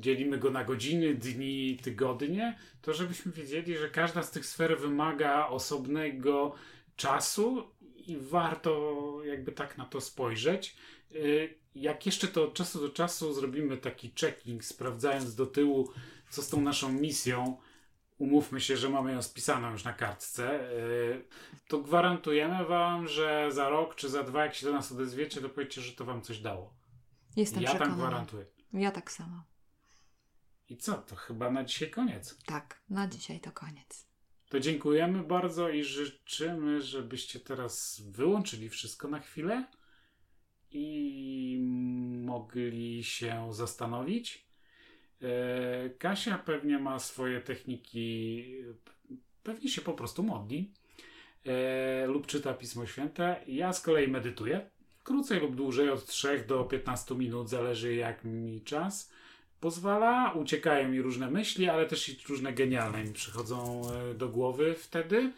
dzielimy 0.00 0.38
go 0.38 0.50
na 0.50 0.64
godziny, 0.64 1.14
dni, 1.14 1.78
tygodnie, 1.82 2.58
to 2.82 2.94
żebyśmy 2.94 3.32
wiedzieli, 3.32 3.76
że 3.76 3.90
każda 3.90 4.22
z 4.22 4.30
tych 4.30 4.46
sfer 4.46 4.78
wymaga 4.78 5.46
osobnego 5.46 6.54
czasu 6.96 7.70
i 8.08 8.16
warto 8.16 9.12
jakby 9.24 9.52
tak 9.52 9.78
na 9.78 9.84
to 9.84 10.00
spojrzeć. 10.00 10.76
Y, 11.12 11.58
jak 11.74 12.06
jeszcze 12.06 12.28
to 12.28 12.44
od 12.44 12.54
czasu 12.54 12.80
do 12.80 12.88
czasu 12.88 13.34
zrobimy 13.34 13.76
taki 13.76 14.12
checking, 14.20 14.64
sprawdzając 14.64 15.34
do 15.34 15.46
tyłu, 15.46 15.92
co 16.30 16.42
z 16.42 16.48
tą 16.48 16.60
naszą 16.60 16.92
misją, 16.92 17.56
umówmy 18.18 18.60
się, 18.60 18.76
że 18.76 18.88
mamy 18.88 19.12
ją 19.12 19.22
spisaną 19.22 19.70
już 19.72 19.84
na 19.84 19.92
kartce, 19.92 20.70
y, 20.72 21.24
to 21.68 21.78
gwarantujemy 21.78 22.64
Wam, 22.64 23.08
że 23.08 23.48
za 23.52 23.68
rok 23.68 23.94
czy 23.94 24.08
za 24.08 24.22
dwa, 24.22 24.44
jak 24.44 24.54
się 24.54 24.66
do 24.66 24.72
nas 24.72 24.92
odezwiecie, 24.92 25.40
to 25.40 25.48
powiecie, 25.48 25.82
że 25.82 25.92
to 25.92 26.04
Wam 26.04 26.22
coś 26.22 26.38
dało. 26.38 26.74
Jestem 27.36 27.62
ja 27.62 27.68
przekonana. 27.68 27.96
tam 27.96 28.06
gwarantuję. 28.08 28.46
Ja 28.72 28.90
tak 28.90 29.10
samo. 29.10 29.42
I 30.68 30.76
co? 30.76 30.94
To 30.94 31.16
chyba 31.16 31.50
na 31.50 31.64
dzisiaj 31.64 31.90
koniec. 31.90 32.38
Tak, 32.46 32.80
na 32.90 33.08
dzisiaj 33.08 33.40
to 33.40 33.52
koniec. 33.52 34.05
To 34.48 34.60
dziękujemy 34.60 35.22
bardzo 35.22 35.68
i 35.68 35.84
życzymy, 35.84 36.82
żebyście 36.82 37.40
teraz 37.40 38.02
wyłączyli 38.10 38.68
wszystko 38.68 39.08
na 39.08 39.20
chwilę 39.20 39.64
i 40.70 41.58
mogli 42.24 43.04
się 43.04 43.48
zastanowić. 43.50 44.46
E, 45.22 45.90
Kasia 45.90 46.38
pewnie 46.38 46.78
ma 46.78 46.98
swoje 46.98 47.40
techniki, 47.40 48.44
pewnie 49.42 49.68
się 49.68 49.80
po 49.80 49.92
prostu 49.92 50.22
modli 50.22 50.72
e, 51.44 52.06
lub 52.06 52.26
czyta 52.26 52.54
Pismo 52.54 52.86
Święte. 52.86 53.40
Ja 53.46 53.72
z 53.72 53.80
kolei 53.80 54.08
medytuję. 54.08 54.70
Krócej 55.02 55.40
lub 55.40 55.56
dłużej, 55.56 55.90
od 55.90 56.06
3 56.06 56.44
do 56.48 56.64
15 56.64 57.14
minut, 57.14 57.48
zależy 57.48 57.94
jak 57.94 58.24
mi 58.24 58.62
czas 58.62 59.12
pozwala. 59.60 60.32
Uciekają 60.32 60.88
mi 60.88 61.02
różne 61.02 61.30
myśli, 61.30 61.68
ale 61.68 61.86
też 61.86 62.08
i 62.08 62.18
różne 62.28 62.52
genialne 62.52 63.04
mi 63.04 63.12
przychodzą 63.12 63.82
e, 63.90 64.14
do 64.14 64.28
głowy 64.28 64.74
wtedy. 64.74 65.32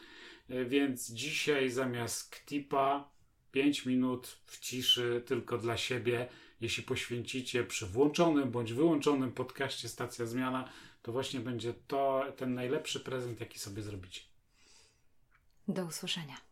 E, 0.51 0.65
więc 0.65 1.11
dzisiaj 1.11 1.71
zamiast 1.71 2.31
Ktipa 2.31 3.11
5 3.53 3.87
minut 3.87 4.39
w 4.47 4.61
ciszy 4.61 5.23
tylko 5.27 5.59
dla 5.59 5.77
siebie, 5.77 6.29
jeśli 6.61 6.83
poświęcicie 6.83 7.65
przy 7.65 7.87
włączonym 7.87 8.51
bądź 8.51 8.73
wyłączonym 8.73 9.33
podcaście 9.33 9.89
Stacja 9.89 10.27
Zmiana, 10.27 10.69
to 11.03 11.13
właśnie 11.13 11.41
będzie 11.41 11.75
to 11.87 12.25
ten 12.37 12.55
najlepszy 12.55 13.01
prezent, 13.01 13.41
jaki 13.41 13.59
sobie 13.59 13.83
zrobicie. 13.83 14.21
Do 15.69 15.85
usłyszenia. 15.85 16.48